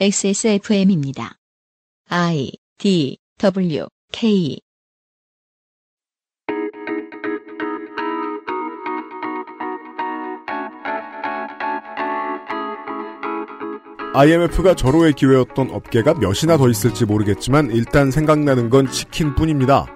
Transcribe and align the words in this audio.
XSFM입니다. 0.00 1.36
I 2.08 2.50
D 2.78 3.18
W 3.38 3.86
K 4.10 4.58
IMF가 14.14 14.74
절호의 14.74 15.12
기회였던 15.12 15.70
업계가 15.70 16.14
몇이나 16.14 16.56
더 16.56 16.68
있을지 16.68 17.04
모르겠지만 17.04 17.70
일단 17.70 18.10
생각나는 18.10 18.70
건 18.70 18.90
치킨뿐입니다. 18.90 19.86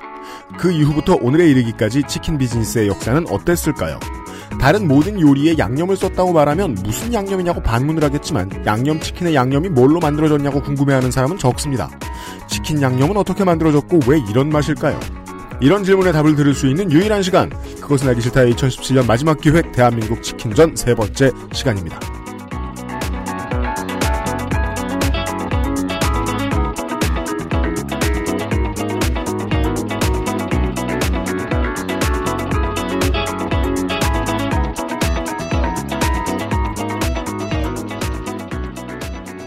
그 0.59 0.73
이후부터 0.73 1.17
오늘에 1.21 1.49
이르기까지 1.51 2.03
치킨 2.07 2.39
비즈니스의 2.39 2.89
역사는 2.89 3.29
어땠을까요? 3.29 3.99
다른 4.61 4.89
모든 4.89 5.21
요리에 5.21 5.57
양념을 5.59 5.97
썼다고 5.97 6.33
말하면 6.33 6.75
무슨 6.83 7.13
양념이냐고 7.13 7.63
반문을 7.63 8.03
하겠지만 8.03 8.51
양념치킨의 8.65 9.35
양념이 9.35 9.69
뭘로 9.69 10.01
만들어졌냐고 10.01 10.63
궁금해하는 10.63 11.11
사람은 11.11 11.39
적습니다. 11.39 11.91
치킨 12.49 12.81
양념은 12.83 13.17
어떻게 13.17 13.45
만들어졌고 13.45 14.01
왜 14.07 14.21
이런 14.31 14.49
맛일까요? 14.49 14.99
이런 15.61 15.85
질문에 15.85 16.13
답을 16.13 16.37
들을 16.37 16.55
수 16.55 16.67
있는 16.69 16.91
유일한 16.91 17.23
시간 17.23 17.51
그것은 17.81 18.09
알기 18.09 18.21
싫다의 18.21 18.53
2017년 18.55 19.07
마지막 19.07 19.41
기획 19.41 19.73
대한민국 19.73 20.23
치킨전 20.23 20.77
세 20.77 20.95
번째 20.95 21.31
시간입니다. 21.53 21.99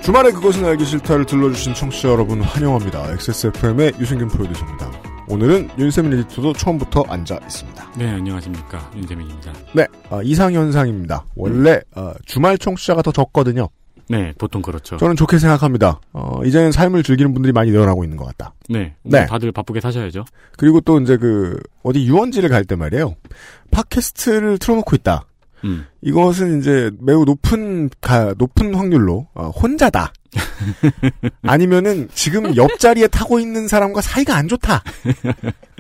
주말에 0.10 0.32
그것은 0.32 0.66
알기 0.66 0.86
싫다를 0.86 1.24
들러주신 1.24 1.76
청취자 1.76 2.10
여러분 2.10 2.42
환영합니다. 2.42 3.12
XSFM의 3.12 3.94
유승균 4.00 4.28
프로듀서입니다. 4.30 4.92
오늘은 5.28 5.70
윤세민 5.78 6.14
에디터도 6.14 6.54
처음부터 6.54 7.04
앉아 7.08 7.38
있습니다. 7.44 7.92
네, 7.96 8.10
안녕하십니까. 8.10 8.90
윤재민입니다. 8.96 9.54
네, 9.76 9.86
어, 10.10 10.24
이상현상입니다. 10.24 11.26
원래 11.36 11.80
어, 11.96 12.12
주말 12.26 12.58
청취자가 12.58 13.04
더 13.04 13.12
적거든요. 13.12 13.70
네, 14.08 14.34
보통 14.40 14.64
그렇죠. 14.64 14.98
저는 14.98 15.16
좋게 15.16 15.38
생각합니다. 15.38 16.00
어, 16.14 16.42
이제는 16.44 16.72
삶을 16.72 17.04
즐기는 17.04 17.32
분들이 17.32 17.54
많이 17.54 17.70
늘어나고 17.70 18.04
있는 18.04 18.18
것 18.18 18.26
같다. 18.26 18.56
네, 18.68 18.96
네. 19.04 19.20
네. 19.20 19.26
다들 19.28 19.52
바쁘게 19.52 19.80
사셔야죠. 19.80 20.26
그리고 20.58 20.82
또 20.82 21.00
이제 21.00 21.18
그 21.18 21.60
어디 21.84 22.04
유원지를 22.08 22.50
갈 22.50 22.66
때 22.66 22.76
말이에요. 22.76 23.14
팟캐스트를 23.70 24.58
틀어놓고 24.58 24.96
있다. 24.96 25.26
음. 25.64 25.86
이것은 26.02 26.60
이제 26.60 26.92
매우 27.00 27.26
높은 27.26 27.90
가, 28.02 28.34
높은 28.38 28.76
확률로 28.76 29.28
어, 29.34 29.50
혼자다. 29.50 30.14
아니면은 31.42 32.08
지금 32.14 32.56
옆자리에 32.56 33.08
타고 33.08 33.40
있는 33.40 33.68
사람과 33.68 34.02
사이가 34.02 34.36
안 34.36 34.48
좋다. 34.48 34.84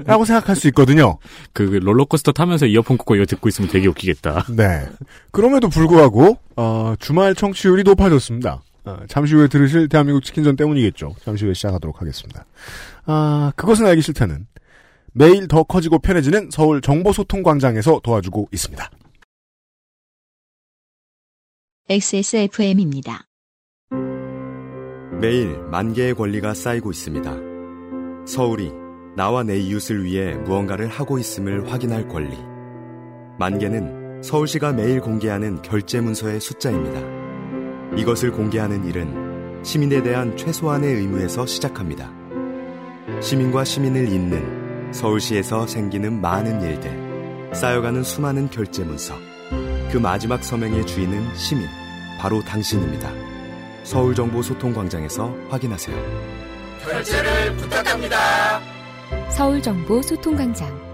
라고 0.05 0.25
생각할 0.25 0.55
수 0.55 0.67
있거든요. 0.69 1.19
그 1.53 1.63
롤러코스터 1.63 2.31
타면서 2.31 2.65
이어폰 2.65 2.97
꽂고 2.97 3.15
이거 3.15 3.25
듣고 3.25 3.49
있으면 3.49 3.69
되게 3.69 3.87
웃기겠다. 3.87 4.45
네. 4.49 4.87
그럼에도 5.31 5.69
불구하고 5.69 6.37
어, 6.55 6.95
주말 6.99 7.35
청취율이 7.35 7.83
높아졌습니다. 7.83 8.61
어, 8.85 8.97
잠시 9.07 9.35
후에 9.35 9.47
들으실 9.47 9.87
대한민국 9.89 10.23
치킨전 10.23 10.55
때문이겠죠. 10.55 11.15
잠시 11.23 11.45
후에 11.45 11.53
시작하도록 11.53 12.01
하겠습니다. 12.01 12.45
아, 13.05 13.51
그것은 13.55 13.85
알기 13.85 14.01
싫다는 14.01 14.47
매일 15.13 15.47
더 15.47 15.63
커지고 15.63 15.99
편해지는 15.99 16.49
서울 16.51 16.81
정보소통광장에서 16.81 18.01
도와주고 18.03 18.49
있습니다. 18.51 18.89
XSFM입니다. 21.91 23.25
매일 25.19 25.57
만 25.71 25.91
개의 25.93 26.13
권리가 26.13 26.53
쌓이고 26.53 26.91
있습니다. 26.91 27.35
서울이 28.27 28.71
나와 29.17 29.41
내 29.41 29.57
이웃을 29.57 30.03
위해 30.03 30.35
무언가를 30.35 30.87
하고 30.87 31.17
있음을 31.17 31.71
확인할 31.71 32.07
권리. 32.07 32.37
만 33.39 33.57
개는 33.57 34.21
서울시가 34.21 34.73
매일 34.73 35.01
공개하는 35.01 35.63
결제 35.63 35.99
문서의 35.99 36.39
숫자입니다. 36.39 37.01
이것을 37.97 38.33
공개하는 38.33 38.85
일은 38.85 39.63
시민에 39.63 40.03
대한 40.03 40.37
최소한의 40.37 40.93
의무에서 40.93 41.47
시작합니다. 41.47 42.13
시민과 43.19 43.63
시민을 43.63 44.09
잇는 44.09 44.93
서울시에서 44.93 45.65
생기는 45.65 46.21
많은 46.21 46.61
일들, 46.61 47.55
쌓여가는 47.55 48.03
수많은 48.03 48.51
결제 48.51 48.83
문서. 48.83 49.15
그 49.91 49.97
마지막 49.97 50.43
서명의 50.43 50.85
주인은 50.85 51.35
시민, 51.35 51.65
바로 52.19 52.43
당신입니다. 52.43 53.09
서울정보소통광장에서 53.85 55.33
확인하세요. 55.49 55.95
결제를 56.83 57.55
부탁합니다. 57.55 58.59
서울정보소통광장 59.29 60.89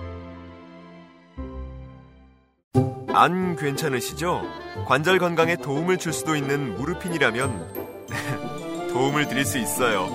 안 3.13 3.55
괜찮으시죠? 3.55 4.43
관절 4.85 5.17
건강에 5.19 5.55
도움을 5.55 5.97
줄 5.97 6.13
수도 6.13 6.35
있는 6.35 6.75
무르핀이라면 6.75 7.73
도움을 8.93 9.27
드릴 9.27 9.45
수 9.45 9.57
있어요. 9.57 10.07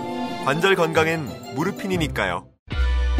관절 0.45 0.77
건강엔 0.77 1.55
무르핀이니까요. 1.57 2.47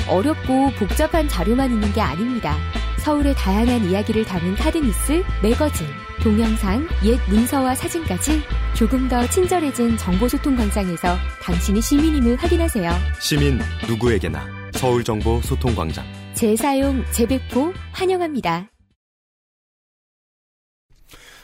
어렵고 0.09 0.71
복잡한 0.79 1.29
자료만 1.29 1.71
있는 1.73 1.93
게 1.93 2.01
아닙니다. 2.01 2.57
서울의 2.99 3.35
다양한 3.35 3.87
이야기를 3.87 4.27
담은 4.27 4.55
카드뉴스, 4.57 5.25
매거진, 5.43 5.87
동영상, 6.23 6.87
옛 7.05 7.19
문서와 7.31 7.75
사진까지 7.75 8.43
조금 8.77 9.09
더 9.09 9.27
친절해진 9.29 9.97
정보소통 9.97 10.55
광장에서 10.55 11.17
당신이 11.43 11.81
시민임을 11.81 12.37
확인하세요. 12.37 12.91
시민 13.19 13.59
누구에게나 13.89 14.47
서울정보소통광장. 14.75 16.05
재사용, 16.35 17.03
재배포 17.13 17.73
환영합니다. 17.93 18.69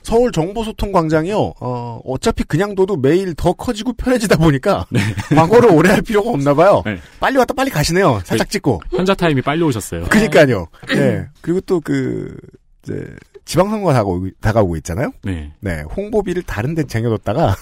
서울 0.03 0.31
정보소통 0.31 0.92
광장이요. 0.92 1.54
어, 1.59 2.00
어차피 2.04 2.44
그냥 2.44 2.75
둬도 2.75 2.97
매일 2.97 3.34
더 3.34 3.54
커지고 3.54 3.94
편해지다 3.94 4.36
보니까 4.36 4.86
광고를 5.34 5.70
오래 5.72 5.91
할 5.91 6.03
필요가 6.03 6.31
없나 6.31 6.54
봐요. 6.54 6.82
네. 6.84 7.00
빨리 7.19 7.38
왔다 7.38 7.54
빨리 7.54 7.70
가시네요. 7.70 8.20
살짝 8.25 8.48
찍고. 8.50 8.82
현자 8.91 9.15
타임이 9.15 9.41
빨리 9.42 9.62
오셨어요. 9.62 10.04
그니까요. 10.04 10.66
네. 10.88 11.26
그리고 11.41 11.60
또 11.62 11.81
그, 11.81 12.36
이제, 12.84 13.04
지방선거가 13.46 13.92
다가오고, 13.94 14.28
다가오고 14.40 14.76
있잖아요? 14.78 15.12
네. 15.22 15.52
네. 15.60 15.82
홍보비를 15.96 16.42
다른 16.42 16.74
데 16.74 16.82
쟁여뒀다가 16.84 17.54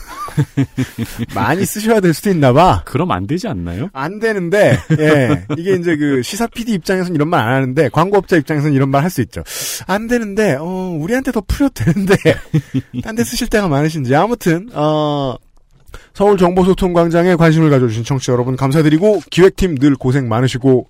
많이 1.35 1.65
쓰셔야 1.65 2.01
될 2.01 2.15
수도 2.15 2.31
있나 2.31 2.53
봐. 2.53 2.83
그럼 2.85 3.11
안 3.11 3.27
되지 3.27 3.49
않나요? 3.49 3.89
안 3.93 4.19
되는데, 4.19 4.79
예. 4.99 5.45
이게 5.59 5.75
이제 5.75 5.97
그 5.97 6.23
시사 6.23 6.47
PD 6.49 6.73
입장에서는 6.73 7.15
이런 7.15 7.29
말 7.29 7.45
안 7.45 7.53
하는데, 7.55 7.89
광고업자 7.91 8.37
입장에서는 8.39 8.75
이런 8.75 8.89
말 8.91 9.05
할 9.05 9.11
수 9.11 9.21
있죠. 9.21 9.43
안 9.87 10.07
되는데, 10.09 10.57
어, 10.59 10.65
우리한테 10.99 11.31
더 11.33 11.43
풀려도 11.43 11.75
되는데, 11.85 12.15
딴 13.05 13.15
데 13.15 13.23
쓰실 13.23 13.49
때가 13.49 13.69
많으신지. 13.69 14.15
아무튼, 14.15 14.71
어, 14.73 15.37
서울 16.15 16.39
정보소통광장에 16.39 17.37
관심을 17.37 17.69
가져주신 17.71 18.05
청취자 18.05 18.33
여러분 18.33 18.57
감사드리고, 18.57 19.21
기획팀 19.31 19.77
늘 19.77 19.95
고생 19.97 20.29
많으시고, 20.29 20.89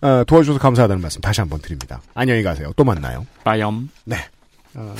어, 0.00 0.22
도와주셔서 0.24 0.58
감사하다는 0.58 1.02
말씀 1.02 1.20
다시 1.20 1.40
한번 1.40 1.60
드립니다. 1.60 2.00
안녕히 2.14 2.42
가세요. 2.42 2.72
또 2.76 2.84
만나요. 2.84 3.26
빠염. 3.44 3.90
네. 4.04 4.16
어, 4.74 4.94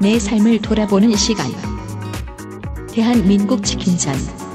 내 0.00 0.18
삶을 0.18 0.60
돌아보는 0.62 1.14
시간. 1.16 1.46
대한민국 2.92 3.64
치킨전. 3.64 4.47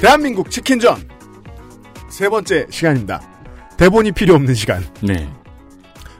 대한민국 0.00 0.50
치킨전! 0.50 1.08
세 2.08 2.28
번째 2.28 2.66
시간입니다. 2.70 3.20
대본이 3.76 4.12
필요 4.12 4.34
없는 4.34 4.54
시간. 4.54 4.82
네. 5.02 5.30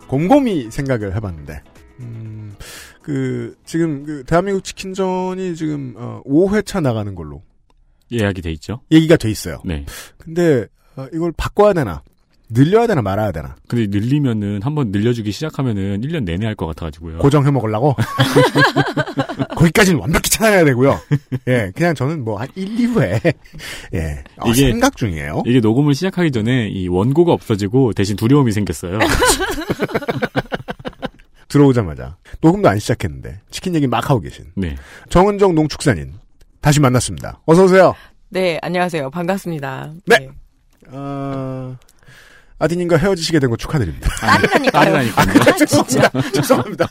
곰곰이 0.06 0.70
생각을 0.70 1.14
해봤는데, 1.16 1.62
음, 2.00 2.54
그, 3.02 3.54
지금, 3.64 4.04
그, 4.04 4.24
대한민국 4.24 4.64
치킨전이 4.64 5.54
지금, 5.56 5.94
어, 5.96 6.20
5회차 6.26 6.82
나가는 6.82 7.14
걸로 7.14 7.42
예약이 8.12 8.42
돼 8.42 8.50
있죠. 8.52 8.80
얘기가 8.90 9.16
돼 9.16 9.30
있어요. 9.30 9.60
네. 9.64 9.86
근데, 10.18 10.66
어, 10.96 11.06
이걸 11.12 11.32
바꿔야 11.36 11.72
되나? 11.72 12.02
늘려야 12.52 12.88
되나 12.88 13.00
말아야 13.00 13.30
되나? 13.30 13.54
근데 13.68 13.86
늘리면은 13.96 14.60
한번 14.64 14.90
늘려주기 14.90 15.30
시작하면은 15.30 16.00
1년 16.00 16.24
내내 16.24 16.46
할 16.46 16.56
것 16.56 16.66
같아가지고요. 16.66 17.18
고정해 17.18 17.50
먹으려고? 17.52 17.94
거기까지는 19.60 20.00
완벽히 20.00 20.30
찾아야 20.30 20.64
되고요. 20.64 20.98
예, 21.48 21.70
그냥 21.74 21.94
저는 21.94 22.24
뭐 22.24 22.38
한 22.40 22.48
1, 22.54 22.66
2부에 22.76 23.34
예, 23.94 24.24
어, 24.38 24.48
이게- 24.48 24.70
생각 24.70 24.96
중이에요. 24.96 25.42
이게 25.46 25.60
녹음을 25.60 25.94
시작하기 25.94 26.30
전에 26.32 26.68
이 26.68 26.88
원고가 26.88 27.32
없어지고 27.32 27.92
대신 27.92 28.16
두려움이 28.16 28.52
생겼어요. 28.52 28.98
들어오자마자 31.48 32.16
녹음도 32.40 32.68
안 32.68 32.78
시작했는데 32.78 33.40
치킨 33.50 33.74
얘기 33.74 33.86
막 33.86 34.08
하고 34.08 34.20
계신 34.20 34.46
네. 34.54 34.76
정은정 35.08 35.54
농축산인 35.54 36.14
다시 36.60 36.80
만났습니다. 36.80 37.40
어서 37.44 37.64
오세요. 37.64 37.94
네, 38.28 38.58
안녕하세요. 38.62 39.10
반갑습니다. 39.10 39.92
네. 40.06 40.28
어... 40.88 41.76
아디님과 42.60 42.96
헤어지시게 42.98 43.38
된 43.40 43.50
거 43.50 43.56
축하드립니다. 43.56 44.08
딸이라니까요. 44.20 44.70
딸이라니까요. 44.70 45.40
아, 45.40 45.64
진짜. 45.66 46.10
죄송합니다. 46.34 46.86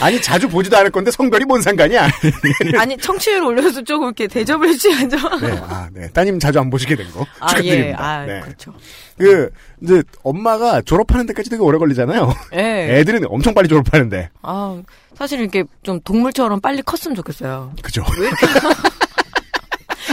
아니 0.00 0.20
자주 0.22 0.48
보지도 0.48 0.76
않을 0.78 0.90
건데 0.90 1.10
성별이 1.10 1.44
뭔 1.46 1.60
상관이야? 1.62 2.08
아니, 2.78 2.96
청취율 2.96 3.42
올려서 3.42 3.82
조금 3.82 4.06
이렇게 4.08 4.28
대접을 4.28 4.68
해주셔야죠. 4.68 5.16
네, 5.40 5.58
아, 5.66 5.88
네. 5.92 6.08
따님 6.12 6.38
자주 6.38 6.60
안 6.60 6.70
보시게 6.70 6.94
된 6.94 7.06
거 7.12 7.26
아, 7.40 7.48
축하드립니다. 7.48 7.88
예. 7.88 7.94
아, 7.96 8.26
네. 8.26 8.40
그렇죠. 8.42 8.74
그 9.18 9.50
이제 9.82 10.02
엄마가 10.22 10.82
졸업하는 10.82 11.26
데까지 11.26 11.50
되게 11.50 11.62
오래 11.62 11.78
걸리잖아요. 11.78 12.32
예. 12.54 12.98
애들은 13.00 13.24
엄청 13.28 13.54
빨리 13.54 13.68
졸업하는데 13.68 14.30
아, 14.42 14.82
사실 15.16 15.40
이렇게 15.40 15.64
좀 15.82 16.00
동물처럼 16.02 16.60
빨리 16.60 16.82
컸으면 16.82 17.14
좋겠어요. 17.16 17.72
그죠? 17.82 18.04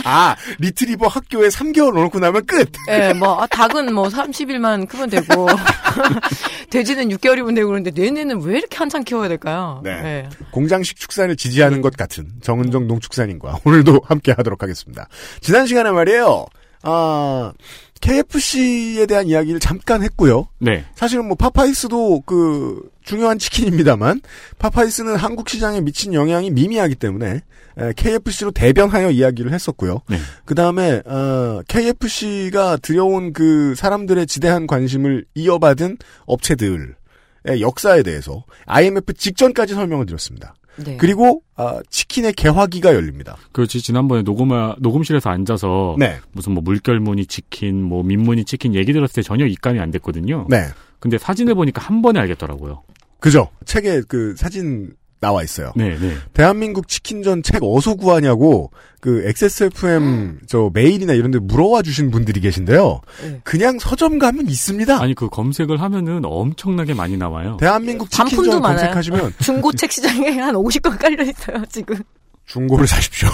아 0.04 0.36
리트리버 0.60 1.08
학교에 1.08 1.50
3개월 1.50 1.94
넣어놓고 1.94 2.20
나면 2.20 2.46
끝. 2.46 2.72
예, 2.90 3.14
뭐, 3.14 3.42
아, 3.42 3.48
닭은 3.48 3.94
뭐 3.94 4.08
30일만 4.08 4.88
크면 4.88 5.10
되고, 5.10 5.48
돼지는 6.70 7.10
6개월이면 7.10 7.56
되고 7.56 7.68
그러는데, 7.68 7.92
뇌내는 7.92 8.42
왜 8.42 8.58
이렇게 8.58 8.78
한참 8.78 9.04
키워야 9.04 9.28
될까요? 9.28 9.82
네. 9.84 9.92
예. 9.92 10.30
공장식 10.52 10.98
축산을 10.98 11.36
지지하는 11.36 11.82
것 11.82 11.96
같은 11.96 12.28
정은정 12.42 12.88
농축산인과 12.88 13.60
오늘도 13.66 14.02
함께 14.06 14.32
하도록 14.32 14.62
하겠습니다. 14.62 15.08
지난 15.42 15.68
시간에 15.68 15.92
말이에요. 15.92 16.46
아 16.84 17.54
KFC에 18.02 19.06
대한 19.06 19.28
이야기를 19.28 19.60
잠깐 19.60 20.04
했고요. 20.04 20.48
네. 20.60 20.84
사실은 20.96 21.28
뭐 21.28 21.36
파파이스도 21.36 22.22
그 22.26 22.90
중요한 23.04 23.40
치킨입니다만 23.40 24.22
파파이스는 24.60 25.16
한국 25.16 25.50
시장에 25.50 25.82
미친 25.82 26.14
영향이 26.14 26.52
미미하기 26.52 26.96
때문에 26.96 27.42
KFC로 27.96 28.52
대변하여 28.52 29.12
이야기를 29.12 29.54
했었고요. 29.54 30.02
네. 30.10 30.18
그 30.46 30.56
다음에 30.56 31.02
KFC가 31.68 32.78
들여온 32.78 33.34
그 33.34 33.76
사람들의 33.76 34.28
지대한 34.28 34.68
관심을 34.68 35.26
이어받은 35.36 35.98
업체들의 36.26 36.96
역사에 37.60 38.04
대해서 38.04 38.44
IMF 38.66 39.14
직전까지 39.14 39.74
설명을 39.74 40.06
드렸습니다. 40.06 40.54
네. 40.78 40.98
그리고 40.98 41.44
아, 41.56 41.82
치킨의 41.90 42.34
개화기가 42.34 42.94
열립니다. 42.94 43.38
그렇지 43.52 43.82
지난번에 43.82 44.24
녹음 44.24 44.50
녹음실에서 44.80 45.30
앉아서 45.30 45.96
네, 46.00 46.20
무슨 46.32 46.54
뭐 46.54 46.64
물결무늬 46.64 47.26
치킨, 47.26 47.84
뭐 47.84 48.04
민무늬 48.04 48.46
치킨 48.46 48.74
얘기 48.76 48.94
들었을 48.94 49.16
때 49.16 49.22
전혀 49.22 49.46
입감이 49.46 49.80
안 49.80 49.92
됐거든요. 49.92 50.48
네, 50.50 50.68
근데 51.00 51.18
사진을 51.18 51.56
보니까 51.56 51.82
한 51.82 52.02
번에 52.02 52.20
알겠더라고요. 52.20 52.84
그죠. 53.20 53.50
책에 53.66 54.02
그 54.08 54.36
사진 54.36 54.94
나와 55.22 55.44
있어요. 55.44 55.72
네, 55.76 55.98
네. 55.98 56.16
대한민국 56.34 56.88
치킨전 56.88 57.44
책 57.44 57.64
어디서 57.64 57.94
구하냐고 57.94 58.72
그 59.00 59.24
XSFM 59.28 60.40
저 60.48 60.72
메일이나 60.74 61.14
이런 61.14 61.30
데 61.32 61.38
물어와 61.40 61.84
주신 61.84 62.10
분들이 62.10 62.42
계신데요. 62.42 63.02
네. 63.24 63.40
그냥 63.44 63.78
서점 63.80 64.18
가면 64.20 64.48
있습니다. 64.48 65.00
아니 65.00 65.14
그 65.14 65.30
검색을 65.30 65.80
하면은 65.80 66.22
엄청나게 66.26 66.96
많이 66.96 67.18
나와요. 67.18 67.56
대한민국 67.60 68.10
치킨전 68.10 68.62
많아요. 68.62 68.78
검색하시면 68.78 69.34
중고 69.40 69.72
책 69.74 69.92
시장에 69.92 70.32
한 70.40 70.56
50권 70.56 71.00
깔려 71.00 71.24
있어요, 71.24 71.64
지금. 71.70 71.98
중고를 72.48 72.88
사십시오. 72.88 73.30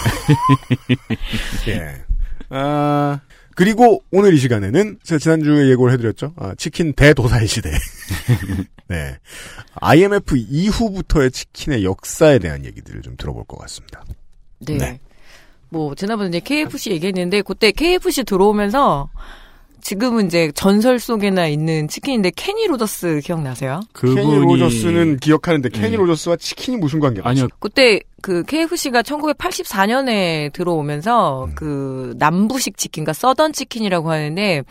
예. 1.69 2.03
아, 2.49 3.19
그리고 3.57 4.03
오늘 4.11 4.35
이 4.35 4.37
시간에는 4.37 4.99
제가 5.01 5.17
지난주에 5.17 5.67
예고를 5.71 5.91
해드렸죠. 5.93 6.31
아, 6.35 6.53
치킨 6.59 6.93
대도사의 6.93 7.47
시대. 7.47 7.71
네. 8.87 9.17
IMF 9.73 10.37
이후부터의 10.37 11.31
치킨의 11.31 11.83
역사에 11.83 12.37
대한 12.37 12.65
얘기들을 12.65 13.01
좀 13.01 13.17
들어볼 13.17 13.45
것 13.45 13.57
같습니다. 13.57 14.05
네. 14.59 14.77
네. 14.77 14.99
뭐 15.69 15.95
지난번에 15.95 16.29
이제 16.29 16.39
KFC 16.39 16.91
얘기했는데 16.91 17.41
그때 17.41 17.71
KFC 17.71 18.25
들어오면서 18.25 19.09
지금은 19.87 20.25
이제 20.25 20.51
전설 20.53 20.99
속에나 20.99 21.47
있는 21.47 21.87
치킨인데 21.87 22.33
케니 22.35 22.67
로저스 22.67 23.21
기억나세요? 23.23 23.79
그분이 23.93 24.15
케니 24.15 24.35
로저스는 24.35 25.15
기억하는데 25.15 25.69
케니 25.69 25.91
네. 25.91 25.95
로저스와 25.95 26.35
치킨이 26.35 26.75
무슨 26.75 26.99
관계가 26.99 27.29
아니요. 27.29 27.47
그때 27.59 28.01
그 28.21 28.43
KFC가 28.43 29.01
1984년에 29.01 30.51
들어오면서 30.51 31.45
음. 31.45 31.55
그 31.55 32.13
남부식 32.17 32.75
치킨과 32.77 33.13
Southern 33.13 33.53
치킨이라고 33.53 34.11
하는데 34.11 34.63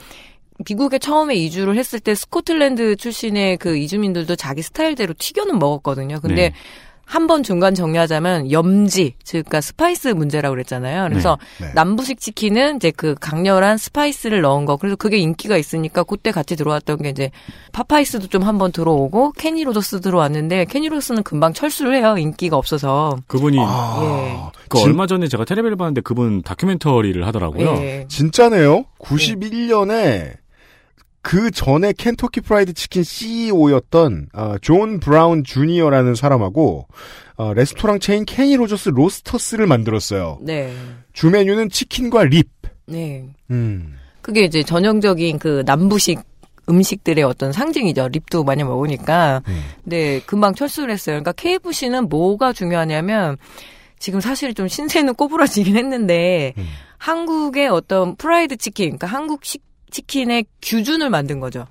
미국에 0.69 0.99
처음에 0.99 1.35
이주를 1.35 1.79
했을 1.79 1.99
때 1.99 2.15
스코틀랜드 2.15 2.97
출신의 2.97 3.57
그 3.57 3.79
이주민들도 3.79 4.37
자기 4.37 4.61
스타일대로 4.61 5.15
튀겨는 5.17 5.59
먹었거든요. 5.59 6.21
근데 6.21 6.51
네. 6.51 6.55
한 7.09 7.27
번 7.29 7.43
중간 7.45 7.75
정리하자면 7.75 8.51
염지, 8.51 9.15
즉, 9.23 9.45
그러니까 9.47 9.61
spice 9.61 10.09
문제라고 10.09 10.55
그랬잖아요. 10.55 11.09
그래서 11.09 11.39
네. 11.61 11.67
네. 11.67 11.73
남부식 11.75 12.21
치킨은 12.21 12.77
이제 12.77 12.91
그 12.91 13.15
강렬한 13.21 13.79
spice를 13.79 14.41
넣은 14.43 14.65
거. 14.65 14.77
그래서 14.77 14.97
그게 14.97 15.17
인기가 15.17 15.57
있으니까 15.57 16.03
그때 16.03 16.33
같이 16.33 16.57
들어왔던 16.57 16.99
게 17.03 17.09
이제 17.11 17.31
파파이스도 17.73 18.27
좀 18.27 18.43
한번 18.43 18.73
들어오고 18.73 19.33
케니 19.33 19.63
로저스 19.65 20.01
들어왔는데 20.01 20.65
케니 20.67 20.89
로저스는 20.89 21.23
금방 21.23 21.53
철수를 21.53 21.95
해요. 21.97 22.17
인기가 22.19 22.57
없어서. 22.57 23.17
그분이 23.29 23.57
아, 23.61 24.51
그 24.69 24.79
진- 24.79 24.89
얼마 24.89 25.07
전에 25.07 25.29
제가 25.29 25.45
텔레비를 25.45 25.77
봤는데 25.77 26.01
그분 26.01 26.43
다큐멘터리를 26.43 27.25
하더라고요. 27.27 27.69
예. 27.83 28.05
진짜네요. 28.09 28.85
91년에 29.01 30.33
그 31.27 31.51
전에 31.51 31.93
켄터키 31.93 32.41
프라이드 32.41 32.73
치킨 32.73 33.03
CEO였던 33.03 34.29
존 34.63 35.01
브라운 35.01 35.43
주니어라는 35.43 36.15
사람하고 36.15 36.87
어, 37.35 37.53
레스토랑 37.53 37.99
체인 37.99 38.25
케니 38.25 38.55
로저스 38.55 38.91
로스터스를 38.91 39.67
만들었어요. 39.67 40.39
네. 40.41 40.73
주 41.13 41.29
메뉴는 41.29 41.71
치킨과 41.71 42.27
립. 42.27 42.49
네. 42.87 43.25
음. 43.51 43.99
그게 44.23 44.45
이제 44.45 44.63
전형적인 44.63 45.41
그 45.41 45.65
남부식 45.67 46.21
음식들의 46.69 47.25
어떤 47.25 47.51
상징이죠. 47.51 48.07
립도 48.07 48.45
많이 48.45 48.63
먹으니까. 48.63 49.43
음. 49.49 49.63
근데 49.83 50.21
금방 50.27 50.55
철수를 50.55 50.93
했어요. 50.93 51.21
그러니까 51.21 51.33
KFC는 51.33 52.09
뭐가 52.09 52.53
중요하냐면 52.53 53.37
지금 53.99 54.21
사실 54.21 54.55
좀 54.55 54.69
신세는 54.69 55.15
꼬부라지긴 55.15 55.77
했는데 55.77 56.55
음. 56.57 56.67
한국의 56.99 57.67
어떤 57.67 58.15
프라이드 58.15 58.57
치킨, 58.57 58.97
그러니까 58.97 59.09
한국식 59.09 59.66
치킨의 59.91 60.47
기준을 60.61 61.11
만든 61.11 61.41
거죠. 61.41 61.67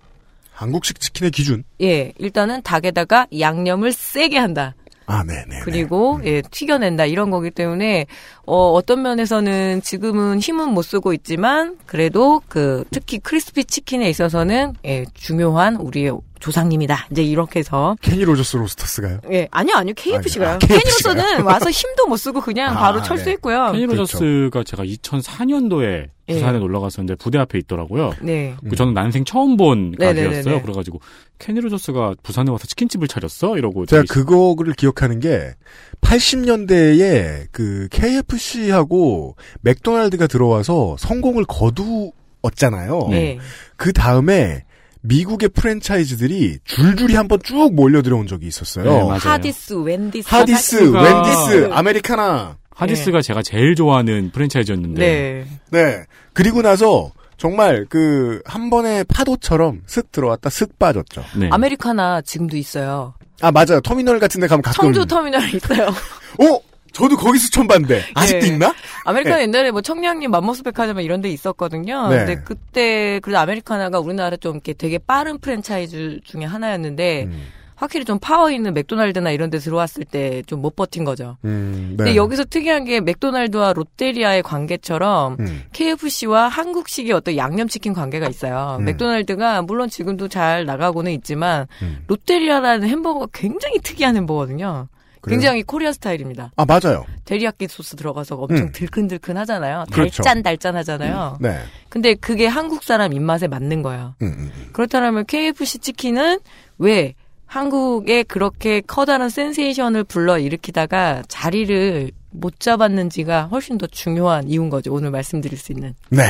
한국식 0.52 1.00
치킨의 1.00 1.32
기준. 1.32 1.64
예, 1.82 2.14
일단은 2.18 2.62
닭에다가 2.64 3.28
양념을 3.38 3.92
세게 3.92 4.38
한다. 4.38 4.74
아, 5.08 5.24
네 5.24 5.46
네. 5.48 5.60
그리고 5.62 6.20
예 6.24 6.42
튀겨낸다 6.42 7.06
이런 7.06 7.30
거기 7.30 7.52
때문에 7.52 8.08
어 8.46 8.72
어떤 8.72 9.04
면에서는 9.04 9.82
지금은 9.84 10.40
힘은 10.40 10.70
못 10.70 10.82
쓰고 10.82 11.14
있지만 11.14 11.78
그래도 11.86 12.42
그 12.48 12.84
특히 12.90 13.20
crispy 13.20 13.66
치킨에 13.66 14.10
있어서는 14.10 14.74
예 14.86 15.06
중요한 15.14 15.76
우리의 15.76 16.12
조상님이다 16.40 17.08
이제 17.12 17.24
이렇게 17.24 17.60
해서 17.60 17.96
케니 18.02 18.24
로저스 18.24 18.58
로스터스가요? 18.58 19.20
예 19.32 19.48
아니요 19.52 19.76
아니요 19.76 19.94
KFC가요 19.96 20.50
아니, 20.50 20.56
아, 20.56 20.58
KFC 20.60 21.04
가요? 21.04 21.14
케니로스는 21.16 21.42
와서 21.44 21.70
힘도 21.70 22.08
못 22.08 22.18
쓰고 22.18 22.42
그냥 22.42 22.76
아, 22.78 22.80
바로 22.80 23.00
네. 23.02 23.08
철수했고요 23.08 23.72
케니 23.72 23.88
그렇죠. 23.88 24.20
로저스가 24.20 24.64
제가 24.64 24.84
2004년도에 24.84 26.10
예. 26.28 26.34
부산에 26.34 26.58
놀러 26.58 26.80
갔었는데 26.80 27.16
부대 27.16 27.38
앞에 27.38 27.60
있더라고요. 27.60 28.16
네 28.22 28.56
음. 28.64 28.70
그 28.70 28.76
저는 28.76 28.94
난생 28.94 29.26
처음 29.26 29.58
본 29.58 29.94
네네네네. 29.98 30.26
가게였어요. 30.28 30.62
그래가지고 30.64 31.00
케니 31.38 31.60
로저스가 31.60 32.16
부산에 32.24 32.50
와서 32.50 32.66
치킨집을 32.66 33.08
차렸어 33.08 33.58
이러고 33.58 33.86
제가 33.86 34.04
그거를 34.10 34.74
기억하는 34.74 35.20
게 35.20 35.54
80년대에 36.02 37.48
그 37.52 37.88
KFC하고 37.92 39.36
맥도날드가 39.62 40.28
들어와서 40.28 40.96
성공을 40.98 41.46
거두었잖아요. 41.46 43.08
네. 43.12 43.38
그 43.76 43.94
다음에 43.94 44.64
미국의 45.08 45.50
프랜차이즈들이 45.50 46.60
줄줄이 46.64 47.16
한번 47.16 47.40
쭉 47.44 47.74
몰려 47.74 48.02
들어온 48.02 48.28
적이 48.28 48.48
있었어요. 48.48 48.84
네, 48.86 49.00
맞아요. 49.04 49.20
하디스 49.20 49.74
웬디스 49.74 50.28
하디스, 50.30 50.80
하디스가- 50.92 51.04
웬디스, 51.04 51.70
아메리카나. 51.74 52.58
하디스가 52.76 53.22
제가 53.22 53.42
제일 53.42 53.74
좋아하는 53.76 54.32
프랜차이즈였는데 54.32 55.00
네 55.02 55.48
네. 55.72 56.04
그리고 56.34 56.62
나서 56.62 57.12
정말 57.38 57.86
그 57.90 58.42
한 58.46 58.70
번의 58.70 59.06
파도처럼 59.06 59.82
슥 59.88 60.12
들어왔다 60.12 60.50
슥 60.50 60.78
빠졌죠. 60.78 61.24
네. 61.38 61.48
아메리카나 61.52 62.22
지금도 62.22 62.58
있어요 62.58 63.14
아 63.42 63.52
맞아요. 63.52 63.80
터미널 63.82 64.20
같은 64.20 64.42
데 64.42 64.48
가면 64.48 64.62
가끔 64.62 64.94
청주 64.94 65.06
터미널에 65.06 65.52
있어요 65.54 65.88
어? 65.88 66.60
저도 66.96 67.18
거기서 67.18 67.50
처음 67.52 67.68
봤는데 67.68 68.04
아직도 68.14 68.46
네. 68.46 68.48
있나? 68.54 68.74
아메리카나 69.04 69.42
옛날에 69.42 69.72
뭐 69.72 69.82
청량리 69.82 70.30
맘모스백화점 70.30 71.00
이런 71.02 71.22
데 71.22 71.30
있었거든요. 71.30 72.08
네. 72.08 72.18
근데 72.20 72.36
그때 72.44 73.20
그래도 73.22 73.38
아메리카나가 73.40 74.00
우리나라 74.00 74.38
좀 74.38 74.54
이렇게 74.56 74.72
되게 74.74 74.98
빠른 74.98 75.38
프랜차이즈 75.40 76.22
중에 76.24 76.46
하나였는데 76.46 77.24
음. 77.26 77.48
확실히 77.76 78.06
좀 78.06 78.18
파워 78.20 78.50
있는 78.50 78.74
맥도날드나 78.74 79.32
이런 79.32 79.50
데 79.50 79.58
들어왔을 79.58 80.06
때 80.06 80.42
좀 80.48 80.62
못 80.62 80.78
버틴 80.78 81.04
거죠. 81.04 81.36
음, 81.44 81.90
네. 81.92 81.96
근데 81.98 82.16
여기서 82.16 82.46
특이한 82.46 82.86
게 82.86 83.02
맥도날드와 83.02 83.74
롯데리아의 83.74 84.42
관계처럼 84.44 85.36
음. 85.42 85.64
KFC와 85.74 86.48
한국식의 86.48 87.12
어떤 87.12 87.36
양념치킨 87.36 87.92
관계가 87.94 88.30
있어요. 88.30 88.78
음. 88.80 88.86
맥도날드가 88.86 89.62
물론 89.64 89.90
지금도 89.90 90.30
잘 90.30 90.64
나가고는 90.66 91.12
있지만 91.12 91.68
음. 91.82 91.98
롯데리아라는 92.08 92.88
햄버거가 92.88 93.28
굉장히 93.34 93.80
특이한 93.80 94.16
햄버거거든요. 94.16 94.88
그래요? 95.26 95.38
굉장히 95.38 95.64
코리아 95.64 95.92
스타일입니다. 95.92 96.52
아 96.56 96.66
맞아요. 96.66 97.06
데리야끼 97.26 97.68
소스 97.68 97.96
들어가서 97.96 98.36
엄청 98.36 98.68
음. 98.68 98.72
들큰들큰 98.72 99.38
하잖아요. 99.38 99.86
그렇죠. 99.92 100.24
달짠달짠 100.24 100.76
하잖아요. 100.78 101.38
네. 101.42 101.60
근데 101.90 102.14
그게 102.14 102.48
한국 102.48 102.84
사람 102.84 103.12
입맛에 103.14 103.48
맞는 103.48 103.82
거예요. 103.82 104.16
음, 104.22 104.28
음, 104.28 104.52
음. 104.56 104.70
그렇다면 104.72 105.26
KFC 105.26 105.80
치킨은 105.80 106.40
왜 106.78 107.16
한국에 107.48 108.24
그렇게 108.24 108.82
커다란 108.82 109.30
센세이션을 109.30 110.04
불러 110.04 110.38
일으키다가 110.38 111.24
자리를 111.28 112.12
못 112.32 112.60
잡았는지가 112.60 113.46
훨씬 113.46 113.78
더 113.78 113.88
중요한 113.88 114.48
이유인 114.48 114.70
거죠. 114.70 114.94
오늘 114.94 115.12
말씀드릴 115.12 115.58
수 115.58 115.72
있는. 115.72 115.96
네. 116.10 116.24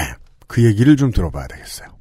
그 0.48 0.64
얘기를 0.64 0.96
좀 0.96 1.12
들어봐야 1.12 1.48
되겠어요. 1.48 1.95